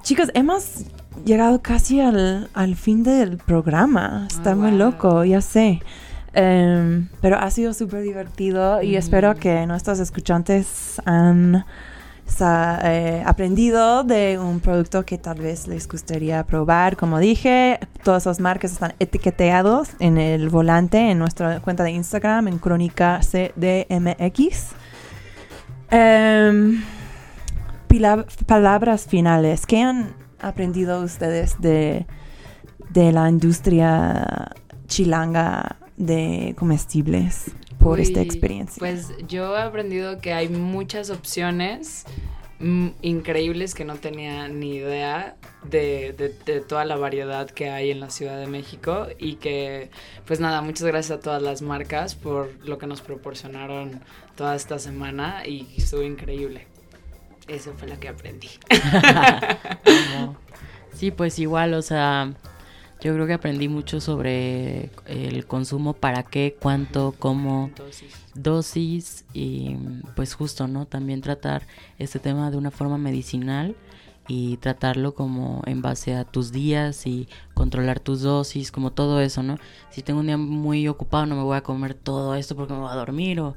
[0.02, 0.84] Chicos, hemos
[1.24, 4.26] llegado casi al, al fin del programa.
[4.30, 5.80] Está muy loco, ya sé.
[6.32, 11.64] Em, pero ha sido súper divertido y espero que nuestros escuchantes han
[12.26, 16.96] sa- eh, aprendido de un producto que tal vez les gustaría probar.
[16.96, 22.48] Como dije, todas las marcas están etiquetados en el volante en nuestra cuenta de Instagram,
[22.48, 24.70] en Crónica CDMX.
[25.90, 26.82] Em,
[27.86, 29.66] pila- palabras finales.
[29.66, 32.06] ¿Qué han aprendido ustedes de,
[32.90, 34.50] de la industria
[34.86, 38.78] chilanga de comestibles por esta experiencia?
[38.78, 42.04] Pues yo he aprendido que hay muchas opciones
[42.60, 45.36] mm, increíbles que no tenía ni idea
[45.70, 49.90] de, de- de toda la variedad que hay en la Ciudad de México y que
[50.26, 54.00] pues nada, muchas gracias a todas las marcas por lo que nos proporcionaron
[54.36, 56.66] toda esta semana y estuvo increíble.
[57.48, 58.50] Eso fue lo que aprendí.
[60.94, 62.32] Sí, pues igual, o sea,
[63.00, 67.70] yo creo que aprendí mucho sobre el consumo, para qué, cuánto, cómo,
[68.34, 69.76] dosis y
[70.14, 70.86] pues justo, ¿no?
[70.86, 71.66] También tratar
[71.98, 73.74] este tema de una forma medicinal
[74.26, 79.42] y tratarlo como en base a tus días y controlar tus dosis, como todo eso,
[79.42, 79.58] ¿no?
[79.90, 82.80] Si tengo un día muy ocupado no me voy a comer todo esto porque me
[82.80, 83.54] voy a dormir o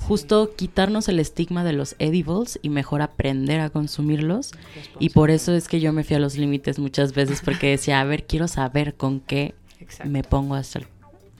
[0.00, 4.52] justo quitarnos el estigma de los edibles y mejor aprender a consumirlos
[4.98, 8.00] y por eso es que yo me fui a los límites muchas veces porque decía,
[8.00, 9.54] a ver, quiero saber con qué
[10.04, 10.86] me pongo hasta el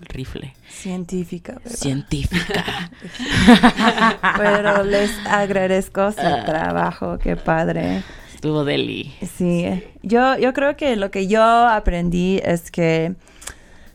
[0.01, 0.55] rifle.
[0.71, 1.77] Científica, ¿verdad?
[1.79, 2.91] Científica.
[4.37, 6.45] Pero les agradezco su Ah.
[6.45, 8.03] trabajo, qué padre.
[8.47, 9.13] Estuvo deli.
[9.37, 13.17] Sí, yo, yo creo que lo que yo aprendí es que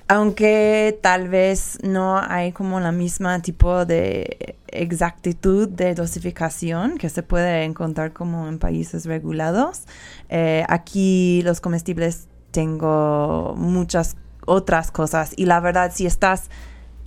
[0.10, 7.24] aunque tal vez no hay como la misma tipo de exactitud de dosificación que se
[7.24, 9.84] puede encontrar como en países regulados,
[10.28, 16.50] eh, aquí los comestibles tengo muchas otras cosas y la verdad si estás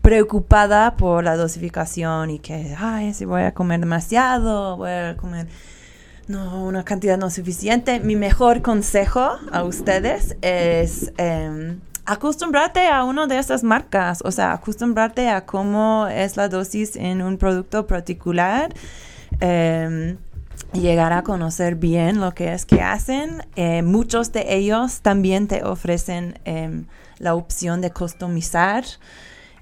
[0.01, 5.47] preocupada por la dosificación y que, ay, si voy a comer demasiado, voy a comer
[6.29, 8.01] no, una cantidad no suficiente.
[8.01, 14.53] Mi mejor consejo a ustedes es em, acostumbrarte a una de estas marcas, o sea,
[14.53, 18.75] acostumbrarte a cómo es la dosis en un producto particular.
[19.41, 20.17] em,
[20.73, 23.43] llegar a conocer bien lo que es que hacen.
[23.57, 26.87] Eh, muchos de ellos también te ofrecen em,
[27.19, 28.85] la opción de customizar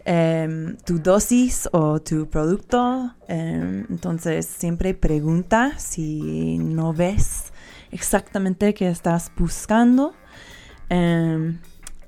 [0.05, 3.13] em, tu dosis o tu producto.
[3.29, 7.53] em, entonces siempre pregunta si no ves
[7.91, 10.13] exactamente qué estás buscando.
[10.89, 11.59] Em,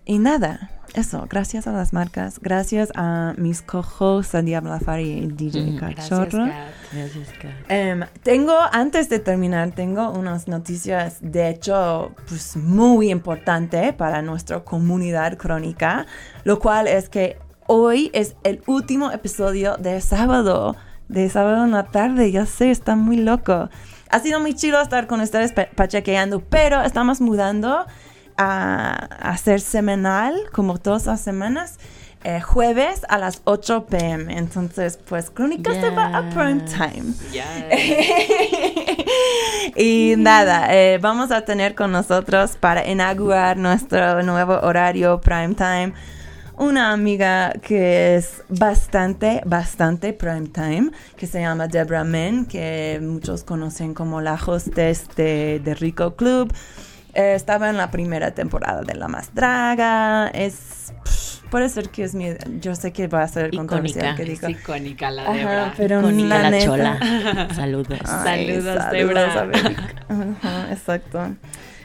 [0.04, 5.26] y nada, eso, gracias a las marcas, gracias a mis cojos, a Diabla Fari y
[5.26, 6.44] DJ Mm, Cachorro.
[6.92, 7.50] Gracias, Kat.
[7.68, 14.60] Em, tengo, antes de terminar, tengo unas noticias, de hecho, pues muy importante para nuestra
[14.60, 16.06] comunidad crónica,
[16.44, 20.76] lo cual es que hoy es el último episodio de sábado,
[21.08, 23.68] de sábado en la tarde, ya sé, está muy loco.
[24.10, 27.84] Ha sido muy chido estar con ustedes pa- pachequeando, pero estamos mudando
[28.36, 28.90] a,
[29.30, 31.78] a ser semanal, como todas las semanas.
[32.26, 34.38] eh, jueves a las 8 pm.
[34.38, 37.12] Entonces, pues Crónica se va a prime time.
[39.76, 45.92] y nada, eh, vamos a tener con nosotros para inaugurar nuestro nuevo horario prime time
[46.58, 53.44] una amiga que es bastante, bastante prime time, que se llama Deborah Men, que muchos
[53.44, 56.52] conocen como la hostess de, de Rico Club.
[57.14, 60.28] Eh, estaba en la primera temporada de La Más Draga.
[60.28, 60.92] Es.
[61.04, 62.26] pff, puede ser que es mi.
[62.60, 64.48] Yo sé que va a ser controversial Icónica, que diga.
[64.48, 65.74] es icónica la Ajá, Debra.
[65.76, 66.98] pero Icónica la, chola.
[67.54, 68.00] Saludos.
[68.04, 69.48] Ay, Saludos, Debra.
[70.08, 71.36] Ajá, exacto.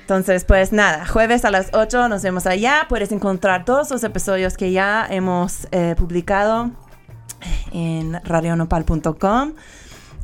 [0.09, 2.87] Entonces, pues nada, jueves a las 8 nos vemos allá.
[2.89, 6.71] Puedes encontrar todos los episodios que ya hemos eh, publicado
[7.71, 9.53] en radionopal.com,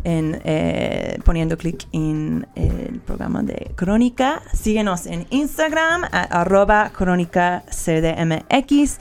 [0.03, 4.41] en, eh, poniendo clic en el programa de Crónica.
[4.55, 8.97] Síguenos en Instagram, a, arroba crónica CDMX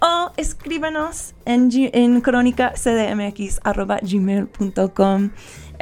[0.00, 5.32] o escríbanos en, en crónicacdmx arroba gmail.com.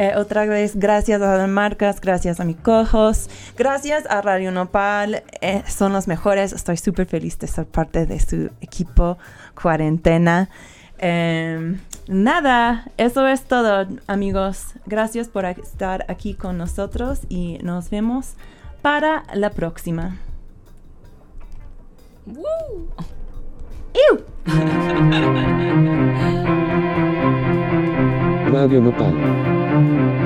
[0.02, 5.22] Eh, otra vez, gracias a las marcas, gracias a mis cojos, gracias a Radio Nopal,
[5.40, 6.52] eh, son los mejores.
[6.52, 9.16] Estoy súper feliz de ser parte de su equipo
[9.54, 10.48] cuarentena.
[10.98, 14.72] Em, nada, eso es todo, amigos.
[14.86, 18.34] Gracias por estar aquí con nosotros y nos vemos
[18.82, 20.16] para la próxima.
[22.26, 22.88] ¡Ew!
[28.52, 29.61] Radio Nopal.
[29.72, 30.21] Thank you.